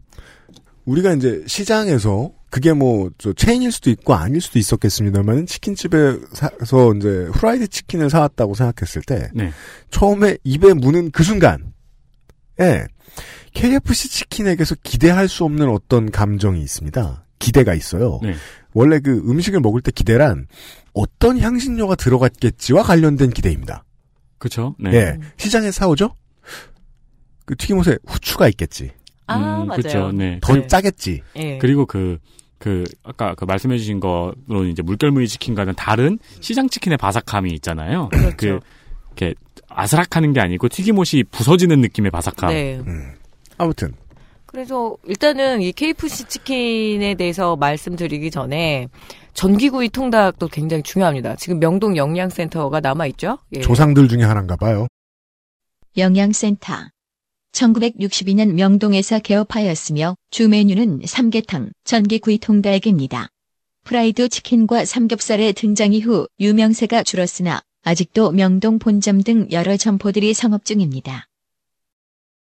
우리가 0.85 1.13
이제 1.15 1.43
시장에서 1.47 2.33
그게 2.51 2.73
뭐 2.73 3.11
저 3.19 3.33
체인일 3.33 3.73
수도 3.73 3.91
있고 3.91 4.15
아닐 4.15 4.41
수도 4.41 4.59
있었겠습니다만 4.59 5.47
치킨집에 5.47 6.19
가서 6.33 6.95
이제 6.95 7.29
후라이드 7.33 7.67
치킨을 7.69 8.11
사왔다고 8.11 8.55
생각했을 8.55 9.03
때 9.03 9.29
네. 9.35 9.51
처음에 9.91 10.39
입에 10.45 10.73
무는 10.75 11.11
그 11.11 11.25
순간 11.25 11.73
에 12.61 12.85
KFC 13.55 14.09
치킨에게서 14.09 14.77
기대할 14.83 15.29
수 15.29 15.45
없는 15.45 15.69
어떤 15.69 16.11
감정이 16.11 16.61
있습니다. 16.63 17.25
기대가 17.39 17.75
있어요. 17.75 18.21
네. 18.23 18.35
원래 18.73 19.01
그 19.01 19.19
음식을 19.29 19.61
먹을 19.61 19.81
때 19.81 19.91
기대란 19.91 20.47
어떤 20.93 21.39
향신료가 21.41 21.97
들어갔겠지와 21.97 22.83
관련된 22.83 23.31
기대입니다. 23.31 23.85
그렇죠. 24.39 24.77
네. 24.79 24.95
예. 24.95 25.19
시장에 25.37 25.71
사오죠? 25.71 26.15
그 27.45 27.57
튀김옷에 27.57 27.99
후추가 28.07 28.49
있겠지. 28.49 28.93
아, 29.27 29.37
음, 29.37 29.67
맞아요. 29.67 29.81
그렇죠. 29.81 30.13
네. 30.13 30.39
더 30.43 30.55
네. 30.55 30.67
짜겠지. 30.67 31.23
예. 31.37 31.59
그리고 31.59 31.87
그, 31.87 32.19
그, 32.59 32.85
아까 33.03 33.35
그 33.35 33.45
말씀해주신 33.45 34.01
거로 34.01 34.65
이제 34.71 34.83
물결무늬 34.83 35.29
치킨과는 35.29 35.75
다른 35.77 36.19
시장 36.41 36.69
치킨의 36.69 36.99
바삭함이 36.99 37.53
있잖아요. 37.55 38.09
그렇죠. 38.11 38.37
그, 38.37 38.61
이렇게 39.17 39.35
아스락하는 39.69 40.33
게 40.33 40.41
아니고 40.41 40.69
튀김옷이 40.69 41.25
부서지는 41.31 41.81
느낌의 41.81 42.11
바삭함. 42.11 42.53
네. 42.53 42.77
음. 42.87 43.13
아무튼 43.59 43.93
그래서 44.47 44.97
일단은 45.05 45.63
이 45.63 45.73
KFC 45.73 46.27
치킨에 46.27 47.15
대해서 47.15 47.57
말씀드리기 47.57 48.31
전에 48.31 48.89
전기구이 49.33 49.89
통닭도 49.89 50.47
굉장히 50.49 50.85
중요합니다. 50.85 51.35
지금 51.35 51.59
명동 51.59 51.97
영양센터가 51.97 52.79
남아 52.79 53.07
있죠? 53.07 53.39
예. 53.53 53.61
조상들 53.61 54.07
중에 54.07 54.23
하나인가 54.23 54.55
봐요. 54.55 54.87
영양센터. 55.97 56.94
1962년 57.55 58.53
명동에서 58.55 59.21
개업하였으며 59.21 60.17
주 60.31 60.49
메뉴는 60.49 61.03
삼계탕, 61.07 61.71
전기구이 61.85 62.39
통닭입니다. 62.39 63.29
프라이드 63.85 64.29
치킨과 64.29 64.85
삼겹살의 64.85 65.53
등장 65.53 65.93
이후 65.93 66.27
유명세가 66.41 67.03
줄었으나 67.03 67.63
아직도 67.85 68.33
명동 68.33 68.79
본점 68.79 69.23
등 69.23 69.47
여러 69.53 69.77
점포들이 69.77 70.35
성업 70.35 70.65
중입니다. 70.65 71.27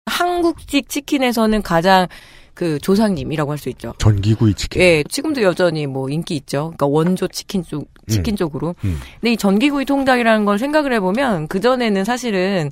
한국식 0.06 0.90
치킨에서는 0.90 1.62
가장 1.62 2.08
그 2.54 2.80
조상님이라고 2.80 3.52
할 3.52 3.58
수 3.58 3.70
있죠. 3.70 3.94
전기구이 3.98 4.54
치킨. 4.56 4.82
예, 4.82 5.04
지금도 5.10 5.42
여전히 5.42 5.88
뭐 5.88 6.10
인기 6.10 6.36
있죠. 6.36 6.74
그러니까 6.76 6.88
원조 6.88 7.28
치킨 7.30 7.64
쪽, 7.64 7.88
치킨 8.10 8.36
쪽으로. 8.36 8.76
음. 8.84 9.00
근데 9.22 9.34
이 9.34 9.38
전기구이 9.38 9.86
통닭이라는 9.86 10.44
걸 10.44 10.60
생각을 10.60 10.92
해보면 10.94 11.48
그 11.48 11.62
전에는 11.62 12.04
사실은 12.04 12.70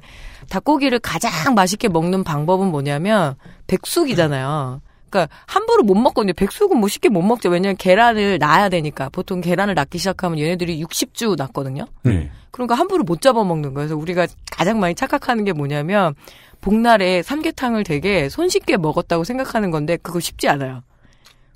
닭고기를 0.49 0.99
가장 0.99 1.53
맛있게 1.53 1.87
먹는 1.87 2.23
방법은 2.23 2.67
뭐냐면 2.67 3.35
백숙이잖아요. 3.67 4.81
그러니까 5.09 5.33
함부로 5.45 5.83
못 5.83 5.95
먹거든요. 5.95 6.33
백숙은 6.33 6.77
뭐 6.77 6.87
쉽게 6.87 7.09
못 7.09 7.21
먹죠. 7.21 7.49
왜냐면 7.49 7.75
계란을 7.77 8.37
낳아야 8.39 8.69
되니까. 8.69 9.09
보통 9.09 9.41
계란을 9.41 9.73
낳기 9.73 9.97
시작하면 9.97 10.39
얘네들이 10.39 10.83
60주 10.83 11.35
낳거든요. 11.37 11.87
네. 12.03 12.29
그러니까 12.51 12.75
함부로 12.75 13.03
못 13.03 13.21
잡아먹는 13.21 13.73
거예요. 13.73 13.87
그래서 13.87 13.97
우리가 13.97 14.27
가장 14.51 14.79
많이 14.79 14.95
착각하는 14.95 15.45
게 15.45 15.53
뭐냐면 15.53 16.13
복날에 16.61 17.23
삼계탕을 17.23 17.83
되게 17.83 18.29
손쉽게 18.29 18.77
먹었다고 18.77 19.23
생각하는 19.23 19.71
건데 19.71 19.97
그거 19.97 20.19
쉽지 20.19 20.47
않아요. 20.49 20.83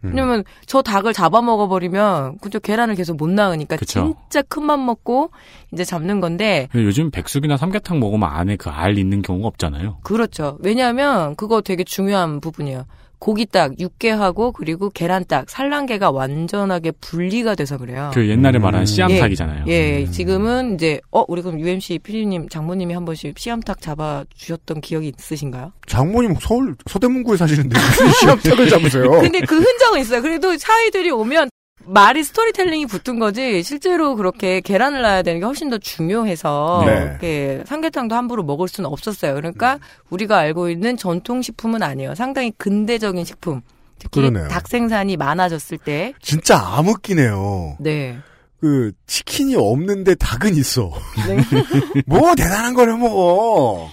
음. 0.04 0.10
왜냐면 0.10 0.44
저 0.66 0.82
닭을 0.82 1.14
잡아먹어 1.14 1.68
버리면 1.68 2.38
그저 2.40 2.60
계란을 2.60 2.96
계속 2.96 3.16
못 3.18 3.30
낳으니까 3.30 3.78
그쵸. 3.78 4.16
진짜 4.30 4.42
큰 4.44 4.64
맘 4.64 4.86
먹고 4.86 5.32
이제 5.74 5.84
잡는 5.84 6.20
건데 6.22 6.68
요즘 6.76 7.12
백숙이나 7.12 7.58
삼계탕 7.58 8.00
먹으면 8.00 8.30
안에 8.30 8.56
그 8.58 8.70
알 8.70 8.98
있는 8.98 9.22
경우가 9.22 9.48
없잖아요. 9.50 9.98
그렇죠. 10.04 10.58
왜냐하면 10.62 11.36
그거 11.36 11.62
되게 11.62 11.84
중요한 11.84 12.40
부분이에요. 12.42 12.86
고기닭, 13.24 13.80
육개하고 13.80 14.52
그리고 14.52 14.90
계란닭, 14.90 15.50
산란계가 15.50 16.12
완전하게 16.12 16.92
분리가 16.92 17.56
돼서 17.56 17.78
그래요. 17.78 18.12
그 18.14 18.28
옛날에 18.28 18.60
음. 18.60 18.64
말하는 18.64 18.86
씨암탉이잖아요. 18.86 19.64
예, 19.68 20.02
음. 20.02 20.12
지금은 20.12 20.76
이제 20.76 21.00
어 21.10 21.24
우리 21.30 21.42
그럼 21.42 21.58
UMC 21.62 22.00
PD님, 22.00 22.50
장모님이 22.50 22.94
한 22.94 23.06
번씩 23.06 23.40
씨암탉 23.40 23.80
잡아 23.80 24.26
주셨던 24.36 24.82
기억이 24.82 25.14
있으신가요? 25.18 25.72
장모님 25.88 26.36
서울 26.42 26.76
서대문구에 26.86 27.38
사시는데 27.38 27.80
무슨 27.80 28.12
시험택을 28.12 28.68
잡으세요? 28.68 29.10
근데 29.22 29.40
그 29.40 29.56
흔적은 29.56 30.02
있어요. 30.02 30.22
그래도 30.22 30.58
사이들이 30.58 31.10
오면 31.10 31.48
말이 31.86 32.24
스토리텔링이 32.24 32.86
붙은 32.86 33.20
거지 33.20 33.64
실제로 33.64 34.16
그렇게 34.16 34.62
계란을 34.62 35.02
낳아야 35.02 35.22
되는 35.22 35.40
게 35.40 35.46
훨씬 35.46 35.70
더 35.70 35.78
중요해서 35.78 36.84
네. 36.86 36.92
이렇게 37.04 37.64
삼계탕도 37.66 38.16
함부로 38.16 38.44
먹을 38.44 38.68
수는 38.68 38.90
없었어요. 38.90 39.36
그러니까 39.36 39.80
우리가 40.10 40.38
알고 40.38 40.70
있는 40.70 40.98
전통 40.98 41.42
식품은 41.42 41.84
아니에요. 41.84 42.16
상당히 42.16 42.52
근대적인 42.58 43.26
식품. 43.26 43.62
특히 44.00 44.22
그러네요. 44.22 44.48
닭 44.50 44.68
생산이 44.68 45.18
많아졌을 45.18 45.78
때, 45.78 46.14
진짜 46.22 46.58
암흑기네요. 46.60 47.78
네. 47.80 48.18
그 48.60 48.92
치킨이 49.08 49.56
없는데 49.56 50.16
닭은 50.16 50.56
있어. 50.56 50.92
네. 51.28 51.38
뭐 52.08 52.34
대단한 52.36 52.74
걸 52.74 52.92
해먹어. 52.92 53.90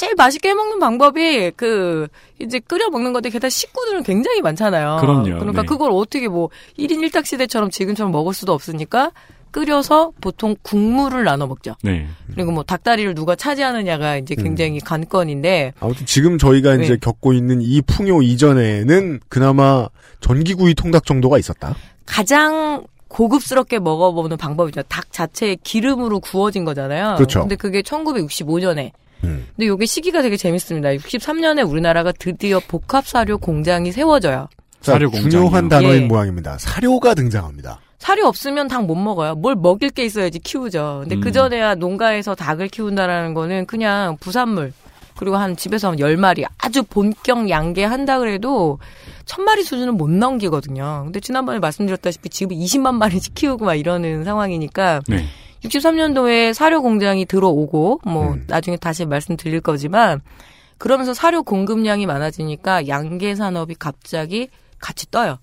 제일 0.00 0.14
맛있게 0.14 0.48
해먹는 0.48 0.78
방법이 0.78 1.50
그 1.56 2.08
이제 2.38 2.58
끓여 2.58 2.88
먹는 2.88 3.12
건데 3.12 3.28
게다가 3.28 3.50
식구들은 3.50 4.02
굉장히 4.02 4.40
많잖아요. 4.40 4.96
그럼요. 4.98 5.24
그러니까 5.24 5.60
네. 5.60 5.66
그걸 5.66 5.90
어떻게 5.92 6.26
뭐 6.26 6.48
1인 6.78 7.06
1닭 7.06 7.26
시대처럼 7.26 7.70
지금처럼 7.70 8.10
먹을 8.10 8.32
수도 8.32 8.54
없으니까 8.54 9.12
끓여서 9.50 10.12
보통 10.22 10.56
국물을 10.62 11.22
나눠 11.24 11.46
먹죠. 11.46 11.74
네. 11.82 12.06
그리고 12.32 12.50
뭐 12.50 12.62
닭다리를 12.62 13.14
누가 13.14 13.36
차지하느냐가 13.36 14.16
이제 14.16 14.34
굉장히 14.36 14.80
관건인데 14.80 15.74
아무튼 15.80 16.06
지금 16.06 16.38
저희가 16.38 16.76
이제 16.76 16.94
네. 16.94 16.96
겪고 16.98 17.34
있는 17.34 17.60
이 17.60 17.82
풍요 17.82 18.22
이전에는 18.22 19.20
그나마 19.28 19.86
전기구이 20.20 20.76
통닭 20.76 21.04
정도가 21.04 21.36
있었다. 21.36 21.74
가장 22.06 22.86
고급스럽게 23.08 23.80
먹어보는 23.80 24.38
방법이죠. 24.38 24.80
닭 24.84 25.12
자체에 25.12 25.58
기름으로 25.62 26.20
구워진 26.20 26.64
거잖아요. 26.64 27.16
그렇죠. 27.16 27.40
근데 27.40 27.56
그게 27.56 27.82
1965년에. 27.82 28.92
음. 29.24 29.46
근데 29.56 29.72
이게 29.72 29.86
시기가 29.86 30.22
되게 30.22 30.36
재밌습니다. 30.36 30.90
63년에 30.90 31.68
우리나라가 31.68 32.12
드디어 32.12 32.60
복합 32.60 33.06
사료 33.06 33.38
공장이 33.38 33.92
세워져요. 33.92 34.48
자, 34.80 34.92
사료 34.92 35.10
공장이요. 35.10 35.30
중요한 35.30 35.68
단어인 35.68 36.02
예. 36.02 36.06
모양입니다. 36.06 36.56
사료가 36.58 37.14
등장합니다. 37.14 37.80
사료 37.98 38.26
없으면 38.26 38.66
닭 38.68 38.84
못 38.84 38.94
먹어요. 38.94 39.34
뭘 39.34 39.54
먹일 39.54 39.90
게 39.90 40.04
있어야지 40.04 40.38
키우죠. 40.38 41.00
근데 41.02 41.16
음. 41.16 41.20
그 41.20 41.32
전에야 41.32 41.74
농가에서 41.74 42.34
닭을 42.34 42.68
키운다라는 42.68 43.34
거는 43.34 43.66
그냥 43.66 44.16
부산물 44.20 44.72
그리고 45.18 45.36
한 45.36 45.54
집에서 45.54 45.90
한 45.90 45.96
10마리 45.98 46.46
아주 46.56 46.82
본격 46.82 47.50
양계 47.50 47.84
한다 47.84 48.18
그래도 48.18 48.78
천 49.26 49.44
마리 49.44 49.62
수준은 49.62 49.98
못 49.98 50.08
넘기거든요. 50.08 51.02
근데 51.04 51.20
지난번에 51.20 51.58
말씀드렸다시피 51.58 52.30
지금 52.30 52.56
20만 52.56 52.94
마리씩 52.94 53.34
키우고 53.34 53.66
막 53.66 53.74
이러는 53.74 54.24
상황이니까 54.24 55.02
네. 55.08 55.26
63년도에 55.64 56.54
사료 56.54 56.82
공장이 56.82 57.26
들어오고 57.26 58.00
뭐 58.04 58.32
음. 58.32 58.44
나중에 58.46 58.76
다시 58.76 59.04
말씀드릴 59.04 59.60
거지만 59.60 60.20
그러면서 60.78 61.12
사료 61.12 61.42
공급량이 61.42 62.06
많아지니까 62.06 62.88
양계 62.88 63.34
산업이 63.34 63.74
갑자기 63.78 64.48
같이 64.78 65.10
떠요. 65.10 65.38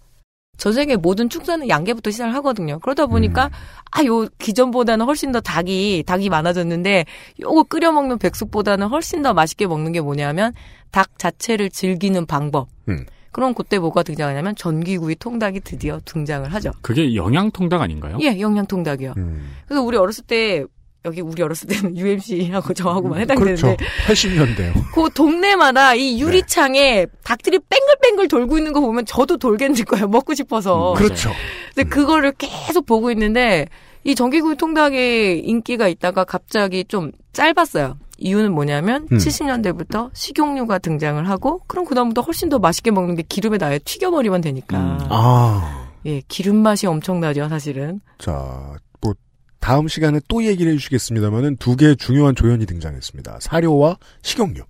전 0.57 0.73
세계 0.73 0.95
모든 0.95 1.29
축사는 1.29 1.69
양계부터 1.69 2.09
시작을 2.09 2.33
하거든요. 2.35 2.79
그러다 2.79 3.05
보니까 3.05 3.51
아요 3.91 4.27
기존보다는 4.39 5.05
훨씬 5.05 5.31
더 5.31 5.39
닭이 5.39 6.03
닭이 6.07 6.29
많아졌는데 6.29 7.05
요거 7.39 7.63
끓여 7.63 7.91
먹는 7.91 8.17
백숙보다는 8.17 8.87
훨씬 8.87 9.21
더 9.21 9.35
맛있게 9.35 9.67
먹는 9.67 9.91
게 9.91 10.01
뭐냐면 10.01 10.53
닭 10.89 11.19
자체를 11.19 11.69
즐기는 11.69 12.25
방법. 12.25 12.69
음. 12.89 13.05
그럼 13.37 13.53
그때 13.53 13.77
뭐가 13.77 14.01
등장하냐면 14.01 14.55
전기구이 14.55 15.13
통닭이 15.17 15.59
드디어 15.59 15.99
등장을 16.05 16.51
하죠. 16.55 16.71
그게 16.81 17.13
영양 17.13 17.51
통닭 17.51 17.79
아닌가요? 17.79 18.17
예, 18.19 18.39
영양 18.39 18.65
통닭이요. 18.65 19.13
음. 19.17 19.53
그래서 19.67 19.83
우리 19.83 19.95
어렸을 19.95 20.23
때 20.25 20.63
여기 21.05 21.21
우리 21.21 21.43
어렸을 21.43 21.67
때는 21.67 21.93
UMC하고 21.97 22.73
저하고만 22.73 23.19
해당되는데 23.19 23.61
그렇죠. 23.61 23.77
80년대요. 24.07 24.73
그 24.91 25.11
동네마다 25.13 25.93
이 25.93 26.19
유리창에 26.19 27.05
닭들이 27.23 27.59
뺑글뺑글 27.69 28.27
돌고 28.27 28.57
있는 28.57 28.73
거 28.73 28.81
보면 28.81 29.05
저도 29.05 29.37
돌겠는 29.37 29.85
거예요. 29.85 30.07
먹고 30.09 30.33
싶어서. 30.33 30.95
그렇죠. 30.97 31.29
근데 31.75 31.87
그거를 31.87 32.33
계속 32.39 32.87
보고 32.87 33.11
있는데 33.11 33.67
이 34.03 34.15
전기구이 34.15 34.55
통닭의 34.55 35.41
인기가 35.41 35.87
있다가 35.87 36.23
갑자기 36.23 36.83
좀 36.85 37.11
짧았어요. 37.33 37.99
이유는 38.17 38.51
뭐냐면 38.53 39.07
음. 39.11 39.17
70년대부터 39.17 40.09
식용유가 40.13 40.79
등장을 40.79 41.27
하고 41.29 41.61
그럼 41.67 41.85
그다음부터 41.85 42.21
훨씬 42.21 42.49
더 42.49 42.59
맛있게 42.59 42.91
먹는 42.91 43.15
게 43.15 43.23
기름에 43.23 43.57
아예 43.61 43.79
튀겨버리면 43.79 44.41
되니까 44.41 44.77
음. 44.77 44.97
아, 45.09 45.89
예 46.05 46.21
기름 46.27 46.57
맛이 46.57 46.87
엄청나죠 46.87 47.47
사실은 47.49 48.01
자, 48.17 48.73
뭐 49.01 49.13
다음 49.59 49.87
시간에 49.87 50.19
또 50.27 50.43
얘기를 50.43 50.71
해주시겠습니다만은 50.73 51.57
두 51.57 51.75
개의 51.75 51.95
중요한 51.97 52.35
조연이 52.35 52.65
등장했습니다. 52.65 53.37
사료와 53.41 53.97
식용유. 54.21 54.61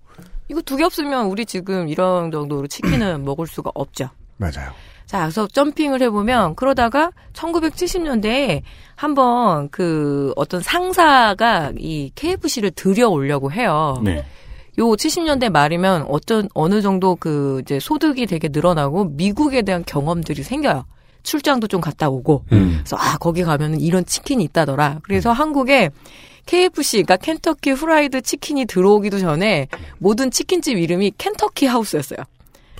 이거 0.50 0.62
두 0.62 0.76
개 0.76 0.84
없으면 0.84 1.26
우리 1.26 1.44
지금 1.44 1.88
이런 1.88 2.30
정도로 2.30 2.66
치킨은 2.68 3.22
먹을 3.26 3.46
수가 3.46 3.70
없죠. 3.74 4.08
맞아요. 4.38 4.72
자, 5.08 5.20
그래서 5.20 5.46
점핑을 5.46 6.02
해보면 6.02 6.54
그러다가 6.54 7.12
1970년대에 7.32 8.60
한번 8.94 9.70
그 9.70 10.34
어떤 10.36 10.60
상사가 10.60 11.72
이 11.78 12.12
KFC를 12.14 12.72
들여오려고 12.72 13.50
해요. 13.50 14.02
네. 14.04 14.18
요 14.78 14.84
70년대 14.84 15.48
말이면 15.48 16.06
어떤 16.10 16.50
어느 16.52 16.82
정도 16.82 17.16
그 17.16 17.60
이제 17.62 17.80
소득이 17.80 18.26
되게 18.26 18.48
늘어나고 18.48 19.06
미국에 19.06 19.62
대한 19.62 19.82
경험들이 19.86 20.42
생겨요. 20.42 20.84
출장도 21.22 21.68
좀 21.68 21.80
갔다 21.80 22.10
오고. 22.10 22.44
음. 22.52 22.74
그래서 22.76 22.96
아 22.96 23.16
거기 23.16 23.42
가면은 23.44 23.80
이런 23.80 24.04
치킨이 24.04 24.44
있다더라. 24.44 24.98
그래서 25.02 25.32
한국에 25.32 25.88
KFC, 26.44 27.02
그러니까 27.02 27.16
켄터키 27.16 27.70
후라이드 27.70 28.20
치킨이 28.20 28.66
들어오기도 28.66 29.18
전에 29.18 29.68
모든 29.98 30.30
치킨집 30.30 30.76
이름이 30.76 31.12
켄터키 31.16 31.64
하우스였어요. 31.64 32.18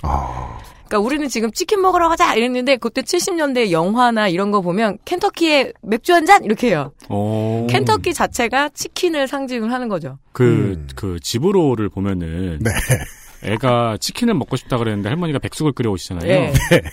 아, 0.03 0.59
그러니까 0.89 0.99
우리는 1.05 1.29
지금 1.29 1.51
치킨 1.51 1.81
먹으러 1.81 2.09
가자 2.09 2.33
이랬는데 2.33 2.77
그때 2.77 3.01
70년대 3.01 3.71
영화나 3.71 4.27
이런 4.27 4.49
거 4.51 4.61
보면 4.61 4.97
켄터키에 5.05 5.73
맥주 5.83 6.13
한 6.13 6.25
잔 6.25 6.43
이렇게 6.43 6.67
해요. 6.67 6.91
오. 7.09 7.65
켄터키 7.69 8.13
자체가 8.13 8.69
치킨을 8.69 9.27
상징을 9.27 9.71
하는 9.71 9.87
거죠. 9.87 10.17
그, 10.33 10.43
음. 10.43 10.87
그, 10.95 11.19
집으로를 11.21 11.89
보면은. 11.89 12.59
네. 12.61 12.69
애가 13.41 13.97
치킨을 14.01 14.33
먹고 14.33 14.57
싶다 14.57 14.77
그랬는데 14.77 15.07
할머니가 15.07 15.39
백숙을 15.39 15.71
끓여오시잖아요. 15.71 16.29
예. 16.29 16.51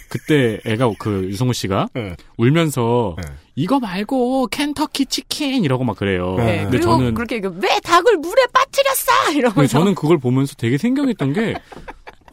그때 0.09 0.61
애가 0.65 0.93
그 1.01 1.25
유성우 1.25 1.53
씨가 1.53 1.89
네. 1.93 2.15
울면서 2.37 3.17
네. 3.21 3.29
이거 3.57 3.81
말고 3.81 4.47
켄터키 4.47 5.07
치킨 5.07 5.65
이라고 5.65 5.83
막 5.83 5.97
그래요. 5.97 6.37
네. 6.39 6.45
네. 6.45 6.57
근데 6.63 6.79
그리고 6.79 6.93
저는 6.93 7.15
그렇게. 7.15 7.41
왜 7.43 7.81
닭을 7.83 8.19
물에 8.19 8.43
빠뜨렸어? 8.53 9.33
이러면서 9.35 9.67
저는 9.67 9.97
그걸 9.97 10.19
보면서 10.19 10.55
되게 10.57 10.79
생경했던 10.79 11.33
게 11.33 11.55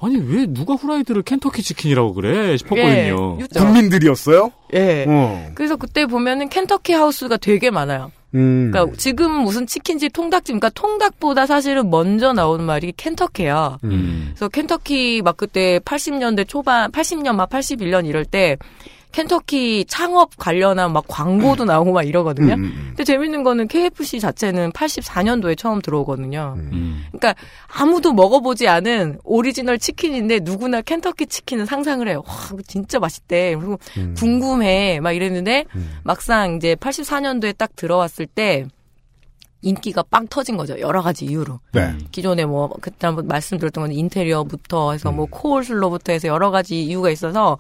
아니 0.04 0.18
왜 0.18 0.46
누가 0.46 0.74
후라이드를 0.74 1.22
켄터키 1.24 1.62
치킨이라고 1.64 2.14
그래 2.14 2.58
싶었거든요. 2.58 3.38
예, 3.40 3.60
국민들이었어요? 3.60 4.52
예. 4.74 5.06
어. 5.08 5.52
그래서 5.56 5.76
그때 5.76 6.06
보면은 6.06 6.50
켄터키 6.50 6.94
하우스가 6.94 7.38
되게 7.38 7.72
많아요. 7.72 8.12
음. 8.36 8.72
그러니까 8.72 8.98
지금은 8.98 9.44
무슨 9.44 9.68
치킨집, 9.68 10.12
통닭집, 10.12 10.60
그러니까 10.60 10.70
통닭보다 10.70 11.46
사실은 11.46 11.90
먼저 11.90 12.34
나오는 12.34 12.66
말이 12.66 12.92
켄터키야. 12.92 13.78
음. 13.84 14.32
그래서 14.34 14.50
켄터키 14.50 15.22
막 15.24 15.38
그때 15.38 15.80
80년대 15.80 16.48
초반, 16.48 16.92
80년 16.92 17.36
막 17.36 17.50
81년 17.50 18.08
이럴 18.08 18.26
때 18.26 18.58
켄터키 19.14 19.86
창업 19.88 20.36
관련한 20.38 20.92
막 20.92 21.06
광고도 21.08 21.66
나오고 21.66 21.94
막 21.94 22.02
이러거든요. 22.02 22.56
음, 22.56 22.64
음, 22.64 22.84
근데 22.90 23.04
재밌는 23.04 23.44
거는 23.44 23.68
KFC 23.68 24.20
자체는 24.20 24.72
84년도에 24.72 25.58
처음 25.58 25.82
들어오거든요. 25.82 26.56
음. 26.58 26.70
음. 26.74 27.04
그러니까 27.12 27.36
아무도 27.68 28.12
먹어보지 28.12 28.68
않은 28.68 29.20
오리지널 29.24 29.78
치킨인데 29.78 30.40
누구나 30.42 30.82
켄터키 30.82 31.28
치킨은 31.28 31.66
상상을 31.68 32.06
해요. 32.08 32.24
와, 32.28 32.34
이거 32.52 32.62
진짜 32.68 33.00
맛있대. 33.00 33.56
그리고 33.56 33.80
음. 33.98 34.16
궁금해. 34.18 35.00
막 35.00 35.12
이랬는데 35.12 35.66
음. 35.76 36.00
막상 36.04 36.56
이제 36.56 36.76
84년도에 36.76 37.56
딱 37.56 37.76
들어왔을 37.76 38.26
때 38.26 38.66
인기가 39.62 40.04
빵 40.04 40.28
터진 40.28 40.58
거죠. 40.58 40.80
여러 40.80 41.02
가지 41.02 41.26
이유로. 41.26 41.60
네. 41.72 41.96
기존에 42.12 42.46
뭐 42.46 42.70
그때 42.82 43.08
한번 43.08 43.28
말씀드렸던 43.28 43.84
건 43.84 43.92
인테리어부터 43.92 44.92
해서 44.92 45.10
음. 45.10 45.18
뭐 45.18 45.28
코올슬로부터 45.30 46.12
해서 46.12 46.28
여러 46.28 46.52
가지 46.52 46.84
이유가 46.84 47.12
있어서 47.12 47.58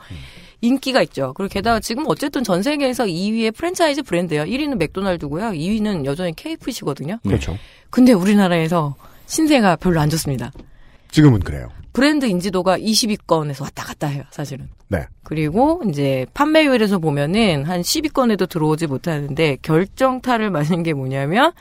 인기가 0.63 1.01
있죠. 1.03 1.33
그리고 1.35 1.51
게다가 1.51 1.79
지금 1.81 2.05
어쨌든 2.07 2.43
전 2.43 2.63
세계에서 2.63 3.03
2위의 3.05 3.53
프랜차이즈 3.53 4.01
브랜드예요. 4.03 4.45
1위는 4.45 4.77
맥도날드고요. 4.77 5.49
2위는 5.51 6.05
여전히 6.05 6.33
KFC거든요. 6.35 7.19
네. 7.23 7.29
그렇죠. 7.29 7.57
근데 7.89 8.13
우리나라에서 8.13 8.95
신세가 9.25 9.75
별로 9.75 9.99
안 9.99 10.09
좋습니다. 10.09 10.51
지금은 11.11 11.41
그래요. 11.41 11.69
브랜드 11.91 12.25
인지도가 12.25 12.79
20위권에서 12.79 13.61
왔다 13.63 13.83
갔다 13.83 14.07
해요, 14.07 14.23
사실은. 14.31 14.69
네. 14.87 15.05
그리고 15.23 15.81
이제 15.89 16.25
판매율에서 16.33 16.97
보면은 16.99 17.65
한 17.65 17.81
10위권에도 17.81 18.47
들어오지 18.49 18.87
못하는데 18.87 19.57
결정타를 19.61 20.49
맞은 20.49 20.81
게 20.83 20.93
뭐냐면 20.93 21.51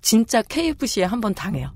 진짜 0.00 0.42
KFC에 0.42 1.04
한 1.04 1.20
번 1.20 1.34
당해요. 1.34 1.72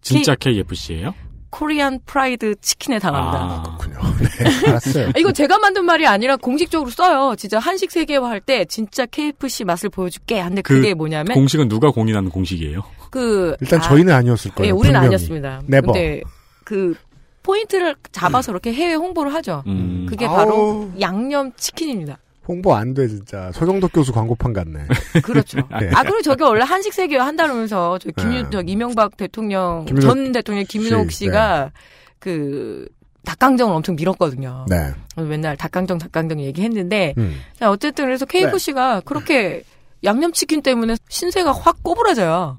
진짜 0.00 0.34
KFC예요? 0.36 1.14
Korean 1.50 2.00
fried 2.04 2.54
chicken에 2.60 2.98
당합니다. 2.98 3.38
아, 3.38 3.76
그렇군요. 3.78 3.98
네. 4.18 4.68
알았어요. 4.68 5.08
아, 5.08 5.12
이거 5.18 5.32
제가 5.32 5.58
만든 5.58 5.84
말이 5.84 6.06
아니라 6.06 6.36
공식적으로 6.36 6.90
써요. 6.90 7.34
진짜 7.36 7.58
한식 7.58 7.90
세계화 7.90 8.28
할 8.28 8.40
때 8.40 8.64
진짜 8.66 9.04
KFC 9.06 9.64
맛을 9.64 9.88
보여줄게. 9.90 10.42
근데 10.42 10.62
그 10.62 10.74
그게 10.74 10.94
뭐냐면 10.94 11.34
공식은 11.34 11.68
누가 11.68 11.90
공인하는 11.90 12.30
공식이에요? 12.30 12.82
그 13.10 13.56
일단 13.60 13.80
아, 13.80 13.82
저희는 13.82 14.12
아니었을 14.14 14.52
거예요. 14.52 14.68
예, 14.68 14.70
우리는 14.70 14.92
분명히. 14.92 15.06
아니었습니다. 15.06 15.62
never. 15.66 15.92
근데 15.92 16.22
그 16.64 16.94
포인트를 17.42 17.96
잡아서 18.12 18.52
이렇게 18.52 18.72
해외 18.74 18.94
홍보를 18.94 19.32
하죠. 19.34 19.62
음. 19.66 20.06
그게. 20.08 20.26
바로 20.26 20.90
양념 21.00 21.52
치킨입니다. 21.56 22.18
홍보 22.48 22.74
안 22.74 22.94
돼 22.94 23.06
진짜. 23.06 23.52
서경덕 23.52 23.92
교수 23.92 24.12
광고판 24.12 24.52
같네. 24.54 24.80
그렇죠. 25.22 25.58
네. 25.78 25.90
아, 25.94 26.02
그리고 26.02 26.22
저게 26.22 26.44
원래 26.44 26.64
한식 26.64 26.94
세계화 26.94 27.26
한다면서 27.26 27.98
저 27.98 28.10
김유, 28.10 28.42
네. 28.44 28.48
저 28.50 28.62
이명박 28.66 29.16
대통령, 29.18 29.84
김윤옥 29.84 30.00
전 30.00 30.32
대통령 30.32 30.64
김윤옥 30.66 31.12
씨, 31.12 31.18
씨가 31.26 31.70
그 32.18 32.88
닭강정을 33.24 33.74
엄청 33.74 33.94
밀었거든요. 33.96 34.64
네. 34.68 34.76
그래서 35.14 35.28
맨날 35.28 35.56
닭강정, 35.58 35.98
닭강정 35.98 36.40
얘기했는데 36.40 37.12
음. 37.18 37.38
자, 37.58 37.70
어쨌든 37.70 38.06
그래서 38.06 38.24
KFC가 38.24 39.02
그렇게 39.04 39.62
양념치킨 40.02 40.62
때문에 40.62 40.96
신세가 41.08 41.52
확 41.52 41.82
꼬부라져요. 41.82 42.56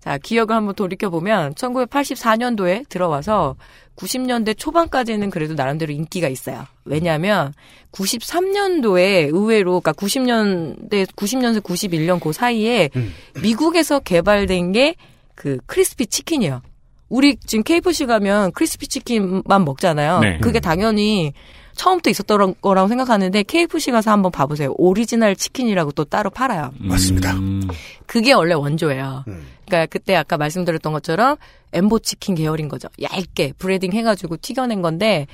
자, 0.00 0.18
기억을 0.18 0.56
한번 0.56 0.74
돌이켜 0.74 1.10
보면 1.10 1.54
1984년도에 1.54 2.88
들어와서 2.88 3.56
90년대 3.98 4.56
초반까지는 4.56 5.30
그래도 5.30 5.54
나름대로 5.54 5.92
인기가 5.92 6.28
있어요. 6.28 6.66
왜냐하면 6.84 7.52
93년도에 7.92 9.28
의외로, 9.34 9.80
그러니까 9.80 9.92
90년대, 9.92 11.06
90년에서 11.14 11.60
91년 11.60 12.20
그 12.20 12.32
사이에 12.32 12.90
음. 12.96 13.12
미국에서 13.42 13.98
개발된 13.98 14.72
게 14.72 14.94
그 15.38 15.58
crispy 15.66 16.08
치킨이에요. 16.08 16.62
우리 17.08 17.36
지금 17.36 17.62
KFC 17.62 18.06
가면 18.06 18.50
crispy 18.52 18.88
치킨만 18.88 19.64
먹잖아요. 19.64 20.18
네. 20.18 20.38
그게 20.40 20.58
당연히 20.58 21.32
처음부터 21.78 22.10
있었던 22.10 22.56
거라고 22.60 22.88
생각하는데 22.88 23.42
KFC 23.44 23.92
가서 23.92 24.10
한번 24.10 24.30
봐보세요. 24.32 24.74
오리지널 24.76 25.36
치킨이라고 25.36 25.92
또 25.92 26.04
따로 26.04 26.28
팔아요. 26.28 26.72
맞습니다. 26.78 27.32
음. 27.34 27.62
그게 28.06 28.32
원래 28.32 28.54
원조예요. 28.54 29.24
음. 29.28 29.46
그러니까 29.64 29.86
그때 29.86 30.14
아까 30.16 30.36
말씀드렸던 30.36 30.92
것처럼 30.92 31.36
embo 31.72 32.00
치킨 32.00 32.34
계열인 32.34 32.68
거죠. 32.68 32.88
얇게 33.00 33.52
breading 33.58 33.92
해가지고 33.92 34.38
튀겨낸 34.38 34.82
건데 34.82 35.26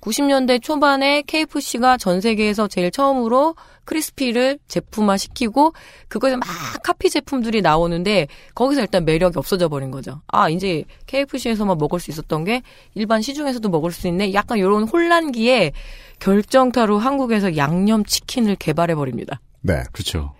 90년대 0.00 0.62
초반에 0.62 1.22
KFC가 1.22 1.96
전 1.96 2.20
세계에서 2.20 2.68
제일 2.68 2.90
처음으로 2.90 3.54
crispy를 3.84 4.58
제품화 4.68 5.16
시키고 5.16 5.72
그거에서 6.08 6.36
막 6.36 6.46
카피 6.82 7.08
제품들이 7.10 7.62
나오는데 7.62 8.26
거기서 8.54 8.82
일단 8.82 9.04
매력이 9.04 9.38
없어져 9.38 9.68
버린 9.68 9.90
거죠. 9.90 10.20
아 10.26 10.48
이제 10.48 10.84
KFC에서만 11.06 11.78
먹을 11.78 11.98
수 11.98 12.10
있었던 12.10 12.44
게 12.44 12.62
일반 12.94 13.22
시중에서도 13.22 13.66
먹을 13.68 13.90
수 13.90 14.06
있네. 14.08 14.34
약간 14.34 14.58
이런 14.58 14.84
혼란기에 14.84 15.72
결정타로 16.20 16.98
한국에서 16.98 17.56
양념 17.56 18.04
치킨을 18.04 18.56
개발해 18.56 18.94
버립니다. 18.94 19.40
네. 19.60 19.82
그렇죠. 19.92 20.34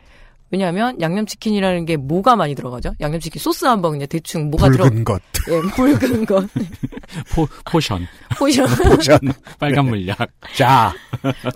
왜냐하면 0.51 1.01
양념치킨이라는 1.01 1.85
게 1.85 1.97
뭐가 1.97 2.37
많이 2.37 2.55
들어가죠? 2.55 2.93
양념치킨 3.01 3.41
소스 3.41 3.65
한번 3.67 3.93
그냥 3.93 4.09
대충 4.09 4.51
뭐가 4.51 4.71
들어, 4.71 4.85
붉은 4.85 5.05
것. 5.05 5.21
예, 5.49 5.61
붉은 5.75 6.25
것, 6.25 6.49
포, 7.35 7.47
potion, 7.65 8.07
potion, 8.39 8.67
potion. 8.97 9.19
빨간 9.59 9.87
물약. 9.87 10.17
자. 10.57 10.95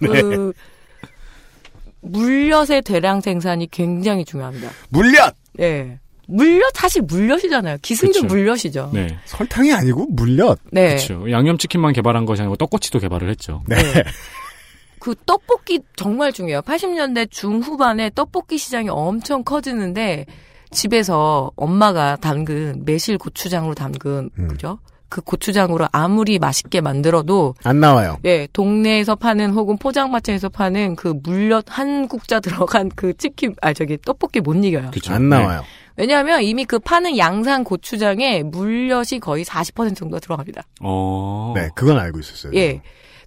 그 0.01 0.53
물엿의 2.03 2.83
대량 2.83 3.21
생산이 3.21 3.69
굉장히 3.71 4.25
중요합니다. 4.25 4.71
물엿. 4.91 5.35
예, 5.61 5.99
물엿 6.27 6.73
사실 6.75 7.03
물엿이잖아요. 7.03 7.79
기승전 7.83 8.23
그쵸. 8.23 8.35
물엿이죠. 8.35 8.91
네. 8.93 9.17
설탕이 9.27 9.73
아니고 9.73 10.07
물엿. 10.11 10.59
네, 10.71 10.89
그렇죠. 10.89 11.31
양념치킨만 11.31 11.93
개발한 11.93 12.25
것이 12.27 12.43
아니고 12.43 12.57
떡꼬치도 12.57 12.99
개발을 12.99 13.31
했죠. 13.31 13.63
네. 13.69 13.77
네. 15.03 15.05
그 15.05 15.15
떡볶이 15.27 15.81
정말 15.97 16.33
중요해요. 16.33 16.63
80년대 16.63 17.31
중후반에 17.31 18.11
떡볶이 18.15 18.57
시장이 18.57 18.89
엄청 18.89 19.43
커지는데 19.43 20.27
집에서 20.71 21.51
엄마가 21.57 22.17
담근 22.17 22.83
매실 22.85 23.19
고추장으로 23.19 23.75
담근 23.75 24.31
음. 24.39 24.49
그죠? 24.49 24.79
그 25.09 25.21
고추장으로 25.21 25.89
아무리 25.93 26.39
맛있게 26.39 26.81
만들어도 26.81 27.55
안 27.65 27.81
나와요. 27.81 28.17
예, 28.25 28.49
동네에서 28.53 29.15
파는 29.17 29.51
혹은 29.51 29.77
포장마차에서 29.77 30.49
파는 30.49 30.97
그 30.97 31.09
물엿 31.23 31.67
한 31.69 32.09
국자 32.09 32.41
들어간 32.41 32.89
그 32.95 33.15
치킨 33.17 33.55
아 33.61 33.75
저기 33.75 33.99
떡볶이 33.99 34.41
못 34.41 34.55
이겨요. 34.55 34.91
그쵸. 34.91 35.13
안 35.13 35.29
네. 35.29 35.39
나와요. 35.39 35.65
왜냐하면 35.97 36.43
이미 36.43 36.65
그 36.65 36.79
파는 36.79 37.19
양산 37.19 37.65
고추장에 37.65 38.43
물엿이 38.45 39.19
거의 39.21 39.45
40% 39.45 39.95
정도 39.95 40.19
들어갑니다. 40.19 40.63
어. 40.81 41.53
네, 41.55 41.69
그건 41.75 41.99
알고 41.99 42.21
있었어요. 42.21 42.53
예. 42.55 42.81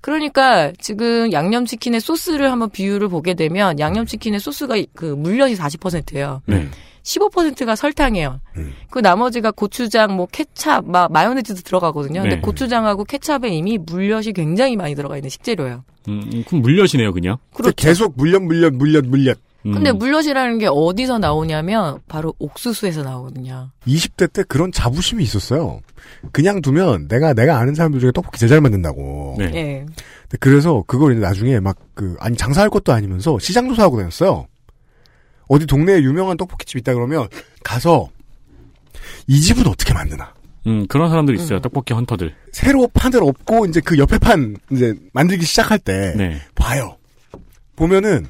그러니까 0.06 0.72
지금 0.78 1.32
양념치킨의 1.32 2.00
소스를 2.00 2.52
한번 2.52 2.70
비율을 2.70 3.08
보게 3.08 3.34
되면 3.34 3.80
양념치킨의 3.80 4.40
소스가 4.40 4.76
그 4.94 5.06
물엿이 5.06 5.56
40%예요. 5.56 6.44
네. 6.46 6.68
15%가 7.02 7.76
설탕이에요. 7.76 8.40
음. 8.58 8.74
그 8.92 9.00
나머지가 9.00 9.50
고추장, 9.50 10.16
뭐 10.16 10.28
케찹, 10.32 10.92
막 10.92 11.12
마요네즈도 11.12 11.62
들어가거든요. 11.62 12.22
근데 12.22 12.36
네. 12.36 12.42
고추장하고 12.42 13.04
케찹에 13.06 13.50
이미 13.50 13.80
물엿이 13.80 14.34
굉장히 14.34 14.76
많이 14.76 14.94
들어가 14.94 15.18
있는 15.18 15.32
식재료예요. 15.32 15.84
음, 16.08 16.44
그럼 16.48 16.62
물엿이네요, 16.62 17.12
그냥. 17.12 17.38
근데 17.52 17.72
계속 17.76 18.14
물엿, 18.16 18.44
물엿, 18.44 18.74
물엿, 18.76 19.06
물엿. 19.08 19.40
음. 19.66 19.72
근데 19.72 19.92
물엿이라는 19.92 20.60
게 20.60 20.68
어디서 20.70 21.18
나오냐면 21.20 22.00
바로 22.08 22.34
옥수수에서 22.40 23.04
나오거든요. 23.04 23.72
20대 23.88 24.32
때 24.32 24.44
그런 24.44 24.72
자부심이 24.72 25.24
있었어요. 25.24 25.80
그냥 26.32 26.62
두면 26.62 27.08
내가 27.08 27.34
내가 27.34 27.58
아는 27.58 27.74
사람들 27.74 28.00
중에 28.00 28.12
떡볶이 28.12 28.40
제일 28.40 28.50
잘 28.50 28.62
만든다고. 28.62 29.36
네. 29.40 29.46
예. 29.56 29.86
근데 30.22 30.38
그래서 30.40 30.84
그걸 30.88 31.14
이제 31.14 31.22
나중에 31.22 31.60
막 31.60 31.78
그 31.96 32.16
아니 32.20 32.38
장사할 32.38 32.70
것도 32.70 32.94
아니면서 32.94 33.40
시장 33.40 33.68
조사하고 33.70 33.98
다녔어요. 33.98 34.48
어디 35.48 35.66
동네에 35.66 36.02
유명한 36.02 36.38
떡볶이집 36.38 36.78
있다 36.78 36.94
그러면 36.94 37.28
가서 37.64 38.10
이 39.28 39.40
집은 39.40 39.66
어떻게 39.66 39.94
만드나. 39.94 40.34
음, 40.68 40.86
그런 40.88 41.10
사람들 41.10 41.34
음. 41.34 41.40
있어요. 41.40 41.60
떡볶이 41.62 41.94
헌터들. 41.94 42.36
새로 42.52 42.88
판을 42.94 43.24
엎고 43.24 43.66
이제 43.68 43.80
그 43.80 43.98
옆에 43.98 44.18
판 44.18 44.58
이제 44.72 44.94
만들기 45.14 45.46
시작할 45.46 45.80
때 45.80 46.14
네. 46.18 46.42
봐요. 46.54 46.98
보면은 47.76 48.28